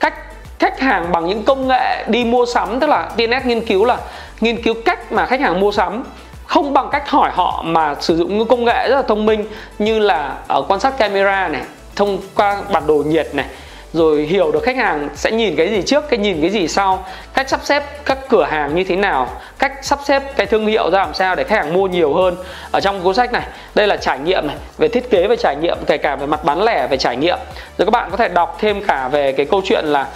cách 0.00 0.14
khách 0.58 0.80
hàng 0.80 1.12
bằng 1.12 1.26
những 1.26 1.42
công 1.42 1.68
nghệ 1.68 2.04
đi 2.08 2.24
mua 2.24 2.46
sắm. 2.46 2.80
Tức 2.80 2.86
là 2.86 3.10
TNS 3.16 3.46
nghiên 3.46 3.66
cứu 3.66 3.84
là 3.84 3.98
nghiên 4.40 4.62
cứu 4.62 4.74
cách 4.84 5.12
mà 5.12 5.26
khách 5.26 5.40
hàng 5.40 5.60
mua 5.60 5.72
sắm 5.72 6.04
không 6.46 6.72
bằng 6.72 6.88
cách 6.92 7.08
hỏi 7.08 7.30
họ 7.34 7.62
mà 7.66 7.94
sử 8.00 8.16
dụng 8.16 8.38
những 8.38 8.48
công 8.48 8.64
nghệ 8.64 8.88
rất 8.88 8.96
là 8.96 9.02
thông 9.02 9.26
minh 9.26 9.44
như 9.78 9.98
là 9.98 10.36
ở 10.48 10.62
quan 10.68 10.80
sát 10.80 10.98
camera 10.98 11.48
này 11.48 11.62
thông 11.98 12.18
qua 12.34 12.62
bản 12.72 12.86
đồ 12.86 12.94
nhiệt 12.94 13.34
này 13.34 13.46
rồi 13.92 14.22
hiểu 14.22 14.52
được 14.52 14.62
khách 14.62 14.76
hàng 14.76 15.08
sẽ 15.14 15.30
nhìn 15.30 15.56
cái 15.56 15.68
gì 15.68 15.82
trước 15.82 16.04
cái 16.10 16.18
nhìn 16.18 16.40
cái 16.40 16.50
gì 16.50 16.68
sau 16.68 17.04
cách 17.34 17.48
sắp 17.48 17.60
xếp 17.64 17.82
các 18.04 18.18
cửa 18.28 18.44
hàng 18.44 18.74
như 18.74 18.84
thế 18.84 18.96
nào 18.96 19.28
cách 19.58 19.72
sắp 19.82 19.98
xếp 20.04 20.22
cái 20.36 20.46
thương 20.46 20.66
hiệu 20.66 20.90
ra 20.90 20.98
làm 20.98 21.14
sao 21.14 21.36
để 21.36 21.44
khách 21.44 21.56
hàng 21.56 21.74
mua 21.74 21.86
nhiều 21.86 22.14
hơn. 22.14 22.36
Ở 22.72 22.80
trong 22.80 23.00
cuốn 23.00 23.14
sách 23.14 23.32
này 23.32 23.42
đây 23.74 23.86
là 23.86 23.96
trải 23.96 24.18
nghiệm 24.18 24.46
này 24.46 24.56
về 24.78 24.88
thiết 24.88 25.10
kế 25.10 25.26
về 25.26 25.36
trải 25.36 25.56
nghiệm 25.56 25.78
kể 25.86 25.98
cả 25.98 26.16
về 26.16 26.26
mặt 26.26 26.44
bán 26.44 26.62
lẻ 26.62 26.86
về 26.90 26.96
trải 26.96 27.16
nghiệm. 27.16 27.38
Rồi 27.78 27.86
các 27.86 27.90
bạn 27.90 28.10
có 28.10 28.16
thể 28.16 28.28
đọc 28.28 28.56
thêm 28.60 28.84
cả 28.84 29.08
về 29.08 29.32
cái 29.32 29.46
câu 29.46 29.62
chuyện 29.64 29.84
là 29.84 30.06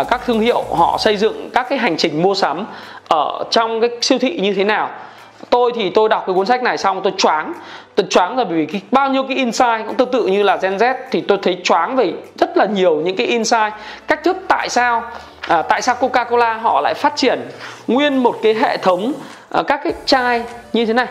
uh, 0.00 0.06
các 0.10 0.20
thương 0.26 0.40
hiệu 0.40 0.64
họ 0.70 0.98
xây 1.00 1.16
dựng 1.16 1.50
các 1.54 1.66
cái 1.68 1.78
hành 1.78 1.96
trình 1.96 2.22
mua 2.22 2.34
sắm 2.34 2.66
ở 3.08 3.44
trong 3.50 3.80
cái 3.80 3.90
siêu 4.00 4.18
thị 4.18 4.38
như 4.42 4.54
thế 4.54 4.64
nào 4.64 4.90
tôi 5.52 5.72
thì 5.74 5.90
tôi 5.90 6.08
đọc 6.08 6.24
cái 6.26 6.34
cuốn 6.34 6.46
sách 6.46 6.62
này 6.62 6.78
xong 6.78 7.00
tôi 7.02 7.12
choáng. 7.18 7.52
Tôi 7.94 8.06
choáng 8.10 8.36
rồi 8.36 8.44
bởi 8.44 8.56
vì 8.58 8.66
cái, 8.66 8.80
bao 8.90 9.08
nhiêu 9.10 9.22
cái 9.22 9.36
insight 9.36 9.86
cũng 9.86 9.94
tương 9.96 10.10
tự 10.12 10.26
như 10.26 10.42
là 10.42 10.56
Gen 10.56 10.76
Z. 10.76 10.94
Thì 11.10 11.20
tôi 11.20 11.38
thấy 11.42 11.58
choáng 11.64 11.96
về 11.96 12.12
rất 12.38 12.56
là 12.56 12.64
nhiều 12.64 12.96
những 12.96 13.16
cái 13.16 13.26
insight. 13.26 13.72
Cách 14.08 14.24
thức 14.24 14.36
tại 14.48 14.68
sao 14.68 15.02
à, 15.48 15.62
tại 15.62 15.82
sao 15.82 15.96
Coca-Cola 16.00 16.58
họ 16.58 16.80
lại 16.80 16.94
phát 16.94 17.16
triển 17.16 17.40
nguyên 17.86 18.16
một 18.16 18.36
cái 18.42 18.54
hệ 18.54 18.76
thống 18.76 19.12
à, 19.50 19.62
các 19.62 19.80
cái 19.84 19.92
chai 20.06 20.42
như 20.72 20.86
thế 20.86 20.92
này. 20.92 21.06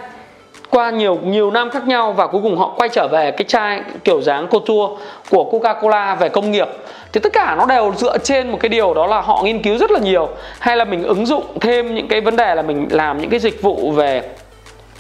Qua 0.70 0.90
nhiều 0.90 1.20
nhiều 1.24 1.52
năm 1.52 1.70
khác 1.70 1.88
nhau 1.88 2.14
và 2.14 2.28
cuối 2.28 2.42
cùng 2.44 2.58
họ 2.58 2.74
quay 2.78 2.90
trở 2.90 3.08
về 3.12 3.32
cái 3.32 3.46
chai 3.48 3.82
kiểu 4.04 4.22
dáng 4.22 4.48
couture 4.48 5.04
của 5.30 5.50
Coca-Cola 5.52 6.16
về 6.16 6.30
công 6.30 6.52
nghiệp 6.52 6.68
thì 7.14 7.20
tất 7.24 7.34
cả 7.34 7.56
nó 7.58 7.66
đều 7.66 7.94
dựa 7.98 8.18
trên 8.18 8.52
một 8.52 8.58
cái 8.62 8.70
điều 8.70 8.94
đó 8.94 9.08
là 9.08 9.22
họ 9.22 9.42
nghiên 9.44 9.62
cứu 9.62 9.78
rất 9.78 9.92
là 9.92 10.00
nhiều 10.00 10.30
hay 10.60 10.78
là 10.78 10.86
mình 10.86 11.04
ứng 11.04 11.26
dụng 11.26 11.44
thêm 11.62 11.96
những 11.96 12.08
cái 12.08 12.22
vấn 12.22 12.36
đề 12.36 12.56
là 12.56 12.62
mình 12.62 12.88
làm 12.92 13.22
những 13.22 13.30
cái 13.30 13.40
dịch 13.40 13.62
vụ 13.62 13.92
về 13.92 14.24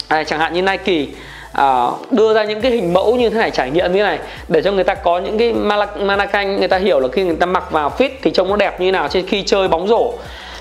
à, 0.07 0.23
chẳng 0.23 0.39
hạn 0.39 0.53
như 0.53 0.61
Nike 0.61 1.05
à, 1.53 1.85
đưa 2.11 2.33
ra 2.33 2.43
những 2.43 2.61
cái 2.61 2.71
hình 2.71 2.93
mẫu 2.93 3.15
như 3.15 3.29
thế 3.29 3.39
này 3.39 3.51
trải 3.51 3.71
nghiệm 3.71 3.91
như 3.91 3.97
thế 3.97 4.03
này 4.03 4.19
để 4.47 4.61
cho 4.61 4.71
người 4.71 4.83
ta 4.83 4.95
có 4.95 5.19
những 5.19 5.37
cái 5.37 5.53
mannequin 5.99 6.55
người 6.55 6.67
ta 6.67 6.77
hiểu 6.77 6.99
là 6.99 7.07
khi 7.11 7.23
người 7.23 7.35
ta 7.35 7.45
mặc 7.45 7.71
vào 7.71 7.91
fit 7.97 8.09
thì 8.21 8.31
trông 8.31 8.49
nó 8.49 8.55
đẹp 8.55 8.81
như 8.81 8.91
nào 8.91 9.07
trên 9.07 9.27
khi 9.27 9.43
chơi 9.43 9.67
bóng 9.67 9.87
rổ. 9.87 10.13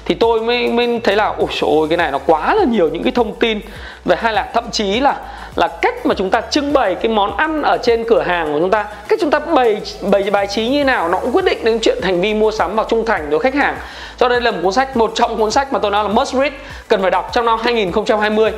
Thì 0.04 0.14
tôi 0.14 0.40
mới 0.40 0.68
mới 0.68 1.00
thấy 1.04 1.16
là 1.16 1.34
ôi 1.38 1.46
trời 1.60 1.70
ơi 1.70 1.86
cái 1.88 1.96
này 1.96 2.10
nó 2.10 2.18
quá 2.26 2.54
là 2.54 2.64
nhiều 2.64 2.88
những 2.88 3.02
cái 3.02 3.12
thông 3.12 3.34
tin 3.34 3.60
về 4.04 4.16
hay 4.16 4.32
là 4.32 4.50
thậm 4.54 4.70
chí 4.70 5.00
là 5.00 5.16
là 5.56 5.68
cách 5.68 6.06
mà 6.06 6.14
chúng 6.14 6.30
ta 6.30 6.40
trưng 6.40 6.72
bày 6.72 6.94
cái 6.94 7.08
món 7.12 7.36
ăn 7.36 7.62
ở 7.62 7.78
trên 7.82 8.04
cửa 8.08 8.22
hàng 8.22 8.52
của 8.52 8.58
chúng 8.60 8.70
ta. 8.70 8.86
Cách 9.08 9.18
chúng 9.22 9.30
ta 9.30 9.38
bày 9.38 9.80
bày 10.00 10.30
bài 10.30 10.46
trí 10.46 10.68
như 10.68 10.84
nào, 10.84 11.08
nó 11.08 11.18
cũng 11.18 11.32
quyết 11.32 11.44
định 11.44 11.64
đến 11.64 11.78
chuyện 11.82 11.98
hành 12.02 12.20
vi 12.20 12.34
mua 12.34 12.50
sắm 12.50 12.76
và 12.76 12.84
trung 12.88 13.04
thành 13.06 13.30
đối 13.30 13.40
khách 13.40 13.54
hàng. 13.54 13.76
Cho 14.16 14.28
nên 14.28 14.42
là 14.42 14.50
một 14.50 14.58
cuốn 14.62 14.72
sách, 14.72 14.96
một 14.96 15.12
trong 15.14 15.36
cuốn 15.36 15.50
sách 15.50 15.72
mà 15.72 15.78
tôi 15.78 15.90
nói 15.90 16.04
là 16.04 16.10
must 16.10 16.34
read, 16.34 16.52
cần 16.88 17.02
phải 17.02 17.10
đọc 17.10 17.30
trong 17.32 17.46
năm 17.46 17.58
2020 17.62 18.52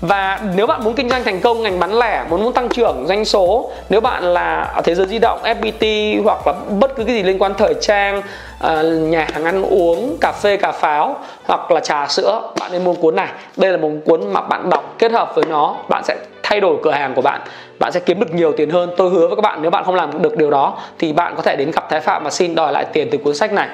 và 0.00 0.40
nếu 0.54 0.66
bạn 0.66 0.84
muốn 0.84 0.94
kinh 0.94 1.08
doanh 1.08 1.24
thành 1.24 1.40
công, 1.40 1.62
ngành 1.62 1.80
bán 1.80 1.98
lẻ, 1.98 2.24
muốn 2.30 2.44
muốn 2.44 2.52
tăng 2.52 2.68
trưởng 2.68 3.04
doanh 3.06 3.24
số, 3.24 3.70
nếu 3.88 4.00
bạn 4.00 4.22
là 4.22 4.60
ở 4.60 4.82
thế 4.82 4.94
giới 4.94 5.06
di 5.06 5.18
động 5.18 5.40
fpt 5.42 6.22
hoặc 6.24 6.46
là 6.46 6.52
bất 6.80 6.96
cứ 6.96 7.04
cái 7.04 7.14
gì 7.14 7.22
liên 7.22 7.42
quan 7.42 7.54
thời 7.54 7.74
trang 7.80 8.22
ờ, 8.58 8.82
nhà 8.82 9.26
hàng 9.32 9.44
ăn 9.44 9.62
uống, 9.62 10.16
cà 10.20 10.32
phê, 10.32 10.56
cà 10.56 10.72
pháo 10.72 11.16
hoặc 11.46 11.70
là 11.70 11.80
trà 11.80 12.06
sữa, 12.06 12.42
bạn 12.60 12.72
nên 12.72 12.84
mua 12.84 12.94
cuốn 12.94 13.16
này. 13.16 13.28
Đây 13.56 13.70
là 13.72 13.76
một 13.76 13.90
cuốn 14.04 14.32
mà 14.32 14.40
bạn 14.40 14.70
đọc 14.70 14.94
kết 14.98 15.12
hợp 15.12 15.32
với 15.34 15.44
nó, 15.48 15.76
bạn 15.88 16.04
sẽ 16.04 16.16
thay 16.42 16.60
đổi 16.60 16.76
cửa 16.82 16.90
hàng 16.90 17.14
của 17.14 17.22
bạn. 17.22 17.40
Bạn 17.78 17.92
sẽ 17.92 18.00
kiếm 18.00 18.20
được 18.20 18.34
nhiều 18.34 18.52
tiền 18.56 18.70
hơn. 18.70 18.90
Tôi 18.96 19.10
hứa 19.10 19.26
với 19.26 19.36
các 19.36 19.42
bạn, 19.42 19.62
nếu 19.62 19.70
bạn 19.70 19.84
không 19.84 19.94
làm 19.94 20.22
được 20.22 20.36
điều 20.36 20.50
đó, 20.50 20.78
thì 20.98 21.12
bạn 21.12 21.34
có 21.36 21.42
thể 21.42 21.56
đến 21.56 21.70
gặp 21.70 21.90
thái 21.90 22.00
phạm 22.00 22.24
và 22.24 22.30
xin 22.30 22.54
đòi 22.54 22.72
lại 22.72 22.84
tiền 22.92 23.08
từ 23.10 23.18
cuốn 23.18 23.34
sách 23.34 23.52
này. 23.52 23.68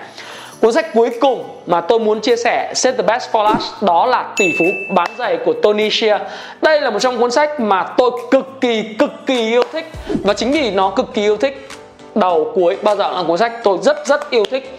Cuốn 0.64 0.72
sách 0.72 0.94
cuối 0.94 1.11
cùng 1.20 1.44
mà 1.66 1.81
tôi 1.81 1.98
muốn 1.98 2.20
chia 2.20 2.37
sẻ, 2.37 2.72
Save 2.74 2.96
the 2.96 3.03
best 3.03 3.31
for 3.33 3.42
last, 3.42 3.83
đó 3.83 4.07
là 4.07 4.35
Tỷ 4.37 4.53
phú 4.59 4.64
bán 4.94 5.11
giày 5.18 5.38
của 5.44 5.53
Tony 5.53 5.90
Shea. 5.90 6.20
Đây 6.62 6.81
là 6.81 6.90
một 6.90 6.98
trong 6.98 7.18
cuốn 7.18 7.31
sách 7.31 7.61
mà 7.61 7.83
tôi 7.83 8.11
cực 8.31 8.61
kỳ 8.61 8.83
cực 8.98 9.11
kỳ 9.27 9.48
yêu 9.50 9.62
thích. 9.72 9.90
Và 10.24 10.35
chính 10.35 10.53
vì 10.53 10.70
nó 10.70 10.90
cực 10.90 11.14
kỳ 11.14 11.22
yêu 11.22 11.37
thích 11.37 11.68
đầu 12.14 12.53
cuối, 12.55 12.77
bao 12.83 12.96
giờ 12.96 13.11
là 13.12 13.22
cuốn 13.27 13.38
sách 13.38 13.53
tôi 13.64 13.79
rất 13.83 14.07
rất 14.07 14.31
yêu 14.31 14.44
thích. 14.50 14.79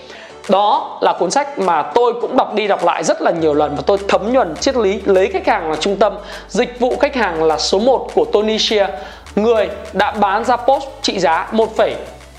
Đó 0.49 0.97
là 1.01 1.13
cuốn 1.19 1.31
sách 1.31 1.59
mà 1.59 1.81
tôi 1.81 2.13
cũng 2.21 2.37
đọc 2.37 2.53
đi 2.53 2.67
đọc 2.67 2.85
lại 2.85 3.03
rất 3.03 3.21
là 3.21 3.31
nhiều 3.31 3.53
lần 3.53 3.75
và 3.75 3.83
tôi 3.85 3.97
thấm 4.07 4.33
nhuần 4.33 4.55
triết 4.55 4.75
lý 4.75 5.01
lấy 5.05 5.29
khách 5.33 5.47
hàng 5.47 5.69
là 5.69 5.75
trung 5.75 5.95
tâm, 5.95 6.13
dịch 6.47 6.79
vụ 6.79 6.95
khách 6.99 7.15
hàng 7.15 7.43
là 7.43 7.57
số 7.57 7.79
1 7.79 8.07
của 8.15 8.25
Tony 8.25 8.57
Shea 8.59 8.89
người 9.35 9.69
đã 9.93 10.11
bán 10.11 10.43
ra 10.43 10.55
post 10.55 10.85
trị 11.01 11.19
giá 11.19 11.47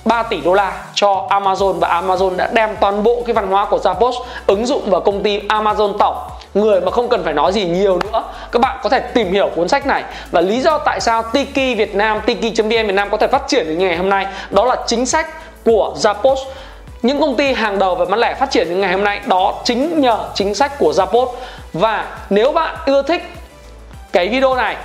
3 0.07 0.23
tỷ 0.23 0.41
đô 0.41 0.55
la 0.55 0.73
cho 0.95 1.27
Amazon 1.31 1.73
và 1.73 2.03
Amazon 2.03 2.37
đã 2.37 2.49
đem 2.53 2.77
toàn 2.81 3.03
bộ 3.03 3.23
cái 3.27 3.35
văn 3.35 3.49
hóa 3.49 3.65
của 3.65 3.79
Zappos 3.79 4.13
ứng 4.47 4.67
dụng 4.67 4.91
vào 4.91 5.01
công 5.01 5.23
ty 5.23 5.41
Amazon 5.49 5.99
tổng 5.99 6.17
người 6.55 6.81
mà 6.81 6.91
không 6.91 7.09
cần 7.09 7.25
phải 7.25 7.35
nói 7.35 7.53
gì 7.53 7.65
nhiều 7.65 7.99
nữa. 7.99 8.25
Các 8.53 8.59
bạn 8.59 8.79
có 8.83 8.89
thể 8.89 9.01
tìm 9.01 9.33
hiểu 9.33 9.51
cuốn 9.57 9.69
sách 9.69 9.87
này 9.87 10.05
và 10.31 10.41
lý 10.41 10.61
do 10.61 10.79
tại 10.79 11.01
sao 11.01 11.23
Tiki 11.23 11.79
Việt 11.79 11.95
Nam, 11.95 12.21
Tiki.vn 12.27 12.69
Việt 12.69 12.95
Nam 12.95 13.11
có 13.11 13.17
thể 13.17 13.27
phát 13.27 13.43
triển 13.49 13.67
đến 13.69 13.79
ngày 13.79 13.97
hôm 13.97 14.09
nay. 14.09 14.27
Đó 14.51 14.65
là 14.65 14.77
chính 14.87 15.07
sách 15.07 15.27
của 15.65 15.95
Zappos. 15.97 16.37
Những 17.03 17.21
công 17.21 17.37
ty 17.37 17.53
hàng 17.53 17.79
đầu 17.79 17.95
về 17.95 18.05
bán 18.05 18.21
lẻ 18.21 18.35
phát 18.35 18.51
triển 18.51 18.69
đến 18.69 18.81
ngày 18.81 18.93
hôm 18.93 19.05
nay, 19.05 19.21
đó 19.27 19.55
chính 19.65 20.01
nhờ 20.01 20.19
chính 20.35 20.55
sách 20.55 20.79
của 20.79 20.93
Zappos. 20.93 21.29
Và 21.73 22.19
nếu 22.31 22.53
bạn 22.53 22.77
ưa 22.87 23.03
thích 23.03 23.23
cái 24.13 24.29
video 24.29 24.55
này 24.55 24.77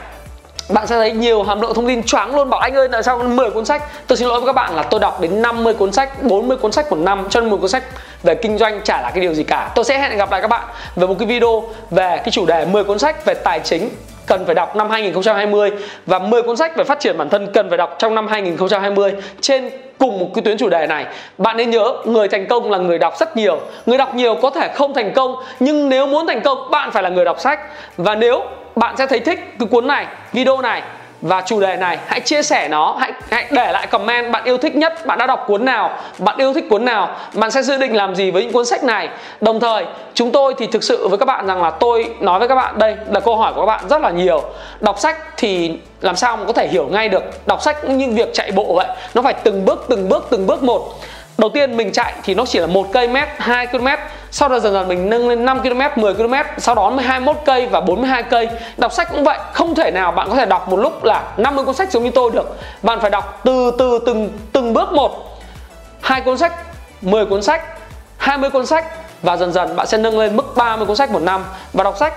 bạn 0.73 0.87
sẽ 0.87 0.95
thấy 0.95 1.11
nhiều 1.11 1.43
hàm 1.43 1.61
lượng 1.61 1.73
thông 1.73 1.87
tin 1.87 2.03
choáng 2.03 2.35
luôn. 2.35 2.49
Bảo 2.49 2.59
anh 2.59 2.75
ơi, 2.75 2.87
tại 2.91 3.03
sao 3.03 3.17
10 3.17 3.49
cuốn 3.49 3.65
sách? 3.65 3.83
Tôi 4.07 4.17
xin 4.17 4.27
lỗi 4.27 4.39
với 4.39 4.47
các 4.47 4.53
bạn 4.53 4.75
là 4.75 4.83
tôi 4.83 4.99
đọc 4.99 5.21
đến 5.21 5.41
50 5.41 5.73
cuốn 5.73 5.91
sách 5.91 6.23
40 6.23 6.57
cuốn 6.57 6.71
sách 6.71 6.91
một 6.91 6.97
năm, 6.97 7.27
cho 7.29 7.39
nên 7.41 7.49
một 7.49 7.57
cuốn 7.61 7.69
sách 7.69 7.83
về 8.23 8.35
kinh 8.35 8.57
doanh 8.57 8.81
chả 8.83 9.01
là 9.01 9.11
cái 9.11 9.21
điều 9.21 9.33
gì 9.33 9.43
cả. 9.43 9.71
Tôi 9.75 9.85
sẽ 9.85 9.99
hẹn 9.99 10.17
gặp 10.17 10.31
lại 10.31 10.41
các 10.41 10.47
bạn 10.47 10.63
về 10.95 11.07
một 11.07 11.15
cái 11.19 11.27
video 11.27 11.63
về 11.91 12.17
cái 12.17 12.31
chủ 12.31 12.45
đề 12.45 12.65
10 12.65 12.83
cuốn 12.83 12.99
sách 12.99 13.25
về 13.25 13.33
tài 13.33 13.59
chính 13.59 13.89
cần 14.25 14.45
phải 14.45 14.55
đọc 14.55 14.75
năm 14.75 14.89
2020 14.89 15.71
và 16.05 16.19
10 16.19 16.43
cuốn 16.43 16.57
sách 16.57 16.75
về 16.75 16.83
phát 16.83 16.99
triển 16.99 17.17
bản 17.17 17.29
thân 17.29 17.47
cần 17.53 17.69
phải 17.69 17.77
đọc 17.77 17.95
trong 17.99 18.15
năm 18.15 18.27
2020 18.27 19.13
trên 19.41 19.69
cùng 19.97 20.19
một 20.19 20.27
cái 20.35 20.41
tuyến 20.41 20.57
chủ 20.57 20.69
đề 20.69 20.87
này, 20.87 21.05
bạn 21.37 21.57
nên 21.57 21.69
nhớ 21.69 21.93
người 22.05 22.27
thành 22.27 22.47
công 22.47 22.71
là 22.71 22.77
người 22.77 22.99
đọc 22.99 23.13
rất 23.19 23.37
nhiều. 23.37 23.59
Người 23.85 23.97
đọc 23.97 24.15
nhiều 24.15 24.35
có 24.41 24.49
thể 24.49 24.69
không 24.75 24.93
thành 24.93 25.13
công, 25.13 25.35
nhưng 25.59 25.89
nếu 25.89 26.07
muốn 26.07 26.27
thành 26.27 26.41
công, 26.41 26.71
bạn 26.71 26.91
phải 26.91 27.03
là 27.03 27.09
người 27.09 27.25
đọc 27.25 27.39
sách. 27.39 27.59
Và 27.97 28.15
nếu 28.15 28.41
bạn 28.81 28.97
sẽ 28.97 29.07
thấy 29.07 29.19
thích 29.19 29.39
cái 29.59 29.67
cuốn 29.71 29.87
này, 29.87 30.05
video 30.33 30.61
này 30.61 30.81
và 31.21 31.41
chủ 31.41 31.61
đề 31.61 31.75
này. 31.75 31.97
Hãy 32.07 32.19
chia 32.19 32.43
sẻ 32.43 32.67
nó, 32.67 32.95
hãy 32.99 33.11
hãy 33.31 33.45
để 33.51 33.71
lại 33.71 33.87
comment 33.87 34.31
bạn 34.31 34.43
yêu 34.43 34.57
thích 34.57 34.75
nhất, 34.75 35.05
bạn 35.05 35.17
đã 35.17 35.27
đọc 35.27 35.43
cuốn 35.47 35.65
nào, 35.65 35.97
bạn 36.19 36.37
yêu 36.37 36.53
thích 36.53 36.65
cuốn 36.69 36.85
nào, 36.85 37.15
bạn 37.33 37.51
sẽ 37.51 37.61
dự 37.61 37.77
định 37.77 37.95
làm 37.95 38.15
gì 38.15 38.31
với 38.31 38.43
những 38.43 38.51
cuốn 38.51 38.65
sách 38.65 38.83
này. 38.83 39.09
Đồng 39.41 39.59
thời, 39.59 39.85
chúng 40.13 40.31
tôi 40.31 40.55
thì 40.57 40.67
thực 40.67 40.83
sự 40.83 41.07
với 41.07 41.17
các 41.17 41.25
bạn 41.25 41.47
rằng 41.47 41.63
là 41.63 41.69
tôi 41.69 42.15
nói 42.19 42.39
với 42.39 42.47
các 42.47 42.55
bạn 42.55 42.79
đây 42.79 42.95
là 43.07 43.19
câu 43.19 43.37
hỏi 43.37 43.53
của 43.53 43.61
các 43.61 43.65
bạn 43.65 43.83
rất 43.89 44.01
là 44.01 44.09
nhiều. 44.09 44.43
Đọc 44.79 44.99
sách 44.99 45.17
thì 45.37 45.77
làm 46.01 46.15
sao 46.15 46.37
mà 46.37 46.45
có 46.45 46.53
thể 46.53 46.67
hiểu 46.67 46.87
ngay 46.91 47.09
được? 47.09 47.23
Đọc 47.47 47.61
sách 47.61 47.77
cũng 47.81 47.97
như 47.97 48.07
việc 48.09 48.33
chạy 48.33 48.51
bộ 48.51 48.73
vậy, 48.73 48.87
nó 49.13 49.21
phải 49.21 49.33
từng 49.33 49.65
bước 49.65 49.85
từng 49.89 50.09
bước 50.09 50.27
từng 50.29 50.47
bước 50.47 50.63
một 50.63 50.93
đầu 51.37 51.49
tiên 51.49 51.77
mình 51.77 51.91
chạy 51.91 52.13
thì 52.23 52.33
nó 52.33 52.45
chỉ 52.45 52.59
là 52.59 52.67
một 52.67 52.87
cây 52.93 53.07
mét 53.07 53.27
2 53.37 53.67
km, 53.67 53.87
sau 54.31 54.49
đó 54.49 54.59
dần 54.59 54.73
dần 54.73 54.87
mình 54.87 55.09
nâng 55.09 55.29
lên 55.29 55.45
5 55.45 55.59
km 55.59 56.01
10 56.01 56.13
km, 56.13 56.33
sau 56.57 56.75
đó 56.75 56.89
mới 56.89 57.05
21 57.05 57.41
cây 57.45 57.67
và 57.67 57.81
42 57.81 58.23
cây. 58.23 58.49
Đọc 58.77 58.93
sách 58.93 59.07
cũng 59.11 59.23
vậy, 59.23 59.37
không 59.53 59.75
thể 59.75 59.91
nào 59.91 60.11
bạn 60.11 60.29
có 60.29 60.35
thể 60.35 60.45
đọc 60.45 60.69
một 60.69 60.77
lúc 60.77 61.03
là 61.03 61.23
50 61.37 61.65
cuốn 61.65 61.75
sách 61.75 61.91
giống 61.91 62.03
như 62.03 62.11
tôi 62.11 62.31
được. 62.31 62.57
Bạn 62.81 62.99
phải 62.99 63.09
đọc 63.09 63.39
từ 63.43 63.71
từ, 63.77 63.99
từng 64.05 64.29
từng 64.51 64.73
bước 64.73 64.93
một. 64.93 65.39
Hai 66.01 66.21
cuốn 66.21 66.37
sách 66.37 66.53
10 67.01 67.25
cuốn 67.25 67.43
sách 67.43 67.63
20 68.17 68.49
cuốn 68.49 68.65
sách 68.65 68.85
và 69.21 69.37
dần 69.37 69.53
dần 69.53 69.75
bạn 69.75 69.87
sẽ 69.87 69.97
nâng 69.97 70.19
lên 70.19 70.37
mức 70.37 70.53
30 70.55 70.85
cuốn 70.85 70.95
sách 70.95 71.11
một 71.11 71.21
năm. 71.21 71.45
Và 71.73 71.83
đọc 71.83 71.97
sách 71.99 72.13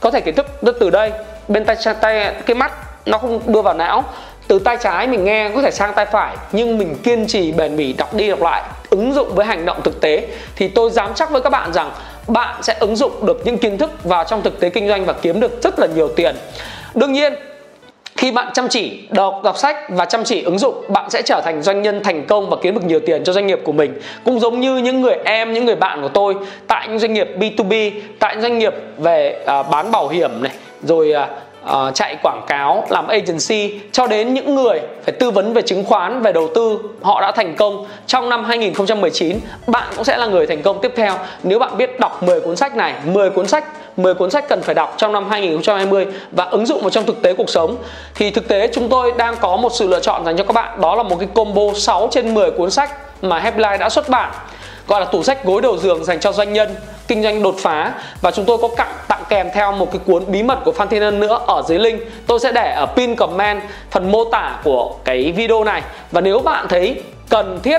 có 0.00 0.10
thể 0.10 0.20
kiến 0.20 0.34
thức 0.34 0.46
từ 0.80 0.90
đây. 0.90 1.12
Bên 1.48 1.64
tay 1.64 1.76
tay, 2.00 2.34
cái 2.46 2.54
mắt 2.54 2.72
nó 3.06 3.18
không 3.18 3.40
đưa 3.46 3.62
vào 3.62 3.74
não 3.74 4.04
từ 4.48 4.58
tay 4.58 4.76
trái 4.82 5.06
mình 5.06 5.24
nghe 5.24 5.50
có 5.54 5.62
thể 5.62 5.70
sang 5.70 5.92
tay 5.94 6.06
phải 6.06 6.36
nhưng 6.52 6.78
mình 6.78 6.96
kiên 7.02 7.26
trì 7.26 7.52
bền 7.52 7.76
bỉ 7.76 7.92
đọc 7.92 8.14
đi 8.14 8.28
đọc 8.28 8.42
lại 8.42 8.62
ứng 8.90 9.12
dụng 9.12 9.34
với 9.34 9.46
hành 9.46 9.64
động 9.64 9.80
thực 9.84 10.00
tế. 10.00 10.26
Thì 10.56 10.68
tôi 10.68 10.90
dám 10.90 11.10
chắc 11.14 11.30
với 11.30 11.42
các 11.42 11.50
bạn 11.50 11.72
rằng 11.72 11.90
bạn 12.28 12.62
sẽ 12.62 12.76
ứng 12.80 12.96
dụng 12.96 13.26
được 13.26 13.40
những 13.44 13.58
kiến 13.58 13.78
thức 13.78 14.04
vào 14.04 14.24
trong 14.24 14.42
thực 14.42 14.60
tế 14.60 14.70
kinh 14.70 14.88
doanh 14.88 15.04
và 15.04 15.12
kiếm 15.12 15.40
được 15.40 15.62
rất 15.62 15.78
là 15.78 15.86
nhiều 15.86 16.08
tiền. 16.08 16.36
Đương 16.94 17.12
nhiên 17.12 17.34
khi 18.16 18.30
bạn 18.30 18.48
chăm 18.54 18.68
chỉ 18.68 19.08
đọc 19.10 19.40
đọc 19.44 19.58
sách 19.58 19.76
và 19.88 20.04
chăm 20.04 20.24
chỉ 20.24 20.42
ứng 20.42 20.58
dụng 20.58 20.84
bạn 20.88 21.10
sẽ 21.10 21.22
trở 21.22 21.40
thành 21.44 21.62
doanh 21.62 21.82
nhân 21.82 22.02
thành 22.04 22.26
công 22.26 22.50
và 22.50 22.56
kiếm 22.62 22.74
được 22.74 22.84
nhiều 22.84 23.00
tiền 23.06 23.24
cho 23.24 23.32
doanh 23.32 23.46
nghiệp 23.46 23.60
của 23.64 23.72
mình. 23.72 24.00
Cũng 24.24 24.40
giống 24.40 24.60
như 24.60 24.76
những 24.76 25.00
người 25.00 25.14
em 25.24 25.52
những 25.52 25.64
người 25.64 25.76
bạn 25.76 26.02
của 26.02 26.08
tôi 26.08 26.34
tại 26.66 26.88
những 26.88 26.98
doanh 26.98 27.12
nghiệp 27.12 27.28
B2B 27.38 27.90
tại 28.18 28.34
những 28.34 28.42
doanh 28.42 28.58
nghiệp 28.58 28.74
về 28.98 29.42
à, 29.46 29.62
bán 29.62 29.90
bảo 29.90 30.08
hiểm 30.08 30.42
này 30.42 30.52
rồi 30.82 31.12
à, 31.12 31.28
uh, 31.70 31.94
chạy 31.94 32.16
quảng 32.22 32.42
cáo 32.46 32.86
làm 32.90 33.08
agency 33.08 33.80
cho 33.92 34.06
đến 34.06 34.34
những 34.34 34.54
người 34.54 34.80
phải 35.04 35.14
tư 35.18 35.30
vấn 35.30 35.52
về 35.52 35.62
chứng 35.62 35.84
khoán 35.84 36.22
về 36.22 36.32
đầu 36.32 36.48
tư 36.54 36.78
họ 37.02 37.20
đã 37.20 37.32
thành 37.32 37.56
công. 37.56 37.86
Trong 38.06 38.28
năm 38.28 38.44
2019 38.44 39.40
bạn 39.66 39.88
cũng 39.96 40.04
sẽ 40.04 40.16
là 40.16 40.26
người 40.26 40.46
thành 40.46 40.62
công 40.62 40.80
tiếp 40.82 40.92
theo. 40.96 41.14
Nếu 41.42 41.58
bạn 41.58 41.76
biết 41.76 42.00
đọc 42.00 42.22
10 42.22 42.40
cuốn 42.40 42.56
sách 42.56 42.76
này 42.76 42.94
10 43.04 43.30
cuốn 43.30 43.46
sách 43.46 43.64
10 43.96 44.14
cuốn 44.14 44.30
sách 44.30 44.48
cần 44.48 44.62
phải 44.62 44.74
đọc 44.74 44.94
trong 44.96 45.12
năm 45.12 45.28
2020 45.30 46.06
và 46.32 46.44
ứng 46.44 46.66
dụng 46.66 46.80
vào 46.80 46.90
trong 46.90 47.06
thực 47.06 47.22
tế 47.22 47.34
cuộc 47.34 47.50
sống 47.50 47.76
thì 48.14 48.30
thực 48.30 48.48
tế 48.48 48.70
chúng 48.72 48.88
tôi 48.88 49.12
đang 49.16 49.36
có 49.40 49.56
một 49.56 49.72
sự 49.74 49.88
lựa 49.88 50.00
chọn 50.00 50.24
dành 50.24 50.36
cho 50.36 50.44
các 50.44 50.52
bạn. 50.52 50.80
Đó 50.80 50.94
là 50.94 51.02
một 51.02 51.16
cái 51.20 51.28
combo 51.34 51.62
6 51.74 52.08
trên 52.10 52.34
10 52.34 52.50
cuốn 52.50 52.70
sách 52.70 52.90
mà 53.22 53.38
Headline 53.38 53.78
đã 53.78 53.88
xuất 53.88 54.08
bản 54.08 54.32
gọi 54.86 55.00
là 55.00 55.06
tủ 55.06 55.22
sách 55.22 55.44
gối 55.44 55.62
đầu 55.62 55.78
giường 55.78 56.04
dành 56.04 56.20
cho 56.20 56.32
doanh 56.32 56.52
nhân 56.52 56.76
kinh 57.08 57.22
doanh 57.22 57.42
đột 57.42 57.54
phá. 57.58 57.92
Và 58.20 58.30
chúng 58.30 58.44
tôi 58.44 58.58
có 58.58 58.68
tặng 58.76 58.92
tặng 59.07 59.07
kèm 59.28 59.48
theo 59.54 59.72
một 59.72 59.92
cái 59.92 60.00
cuốn 60.06 60.24
bí 60.26 60.42
mật 60.42 60.58
của 60.64 60.72
Phan 60.72 60.88
Thiên 60.88 61.02
Ân 61.02 61.20
nữa 61.20 61.40
ở 61.46 61.62
dưới 61.68 61.78
link. 61.78 62.00
Tôi 62.26 62.40
sẽ 62.40 62.52
để 62.52 62.72
ở 62.72 62.86
pin 62.86 63.16
comment 63.16 63.62
phần 63.90 64.12
mô 64.12 64.24
tả 64.24 64.56
của 64.64 64.94
cái 65.04 65.32
video 65.32 65.64
này. 65.64 65.82
Và 66.12 66.20
nếu 66.20 66.38
bạn 66.38 66.66
thấy 66.68 67.02
cần 67.28 67.60
thiết 67.62 67.78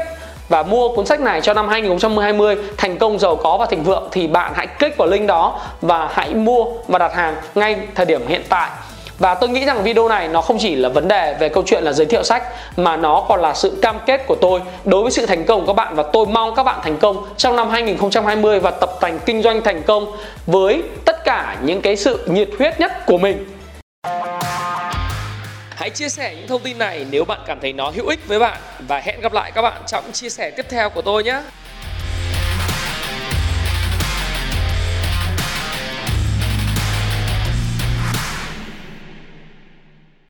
và 0.49 0.63
mua 0.63 0.95
cuốn 0.95 1.05
sách 1.05 1.19
này 1.19 1.41
cho 1.41 1.53
năm 1.53 1.67
2020 1.67 2.57
thành 2.77 2.97
công, 2.97 3.19
giàu 3.19 3.35
có 3.35 3.57
và 3.57 3.65
thịnh 3.65 3.83
vượng 3.83 4.07
thì 4.11 4.27
bạn 4.27 4.51
hãy 4.55 4.67
click 4.67 4.97
vào 4.97 5.07
link 5.07 5.27
đó 5.27 5.59
và 5.81 6.09
hãy 6.11 6.33
mua 6.33 6.65
và 6.87 6.99
đặt 6.99 7.13
hàng 7.15 7.35
ngay 7.55 7.77
thời 7.95 8.05
điểm 8.05 8.27
hiện 8.27 8.43
tại 8.49 8.69
và 9.19 9.35
tôi 9.35 9.49
nghĩ 9.49 9.65
rằng 9.65 9.83
video 9.83 10.09
này 10.09 10.27
nó 10.27 10.41
không 10.41 10.57
chỉ 10.59 10.75
là 10.75 10.89
vấn 10.89 11.07
đề 11.07 11.35
về 11.39 11.49
câu 11.49 11.63
chuyện 11.65 11.83
là 11.83 11.91
giới 11.91 12.05
thiệu 12.05 12.23
sách, 12.23 12.43
mà 12.77 12.97
nó 12.97 13.25
còn 13.29 13.41
là 13.41 13.53
sự 13.53 13.79
cam 13.81 13.99
kết 14.05 14.27
của 14.27 14.35
tôi 14.41 14.61
đối 14.85 15.03
với 15.03 15.11
sự 15.11 15.25
thành 15.25 15.45
công 15.45 15.61
của 15.61 15.67
các 15.67 15.73
bạn 15.73 15.95
và 15.95 16.03
tôi 16.13 16.25
mong 16.25 16.55
các 16.55 16.63
bạn 16.63 16.79
thành 16.83 16.97
công 16.97 17.25
trong 17.37 17.55
năm 17.55 17.69
2020 17.69 18.59
và 18.59 18.71
tập 18.71 18.89
thành, 19.01 19.19
kinh 19.25 19.41
doanh 19.41 19.61
thành 19.61 19.83
công 19.83 20.11
với 20.45 20.83
tất 21.05 21.23
cả 21.23 21.57
những 21.63 21.81
cái 21.81 21.95
sự 21.95 22.25
nhiệt 22.27 22.49
huyết 22.57 22.79
nhất 22.79 23.05
của 23.05 23.17
mình. 23.17 23.45
Hãy 25.69 25.89
chia 25.89 26.09
sẻ 26.09 26.35
những 26.37 26.47
thông 26.47 26.61
tin 26.61 26.77
này 26.77 27.05
nếu 27.11 27.25
bạn 27.25 27.39
cảm 27.47 27.59
thấy 27.59 27.73
nó 27.73 27.91
hữu 27.95 28.07
ích 28.07 28.19
với 28.27 28.39
bạn 28.39 28.57
và 28.87 28.99
hẹn 28.99 29.21
gặp 29.21 29.33
lại 29.33 29.51
các 29.55 29.61
bạn 29.61 29.81
trong 29.87 30.03
chia 30.11 30.29
sẻ 30.29 30.49
tiếp 30.49 30.65
theo 30.69 30.89
của 30.89 31.01
tôi 31.01 31.23
nhé. 31.23 31.41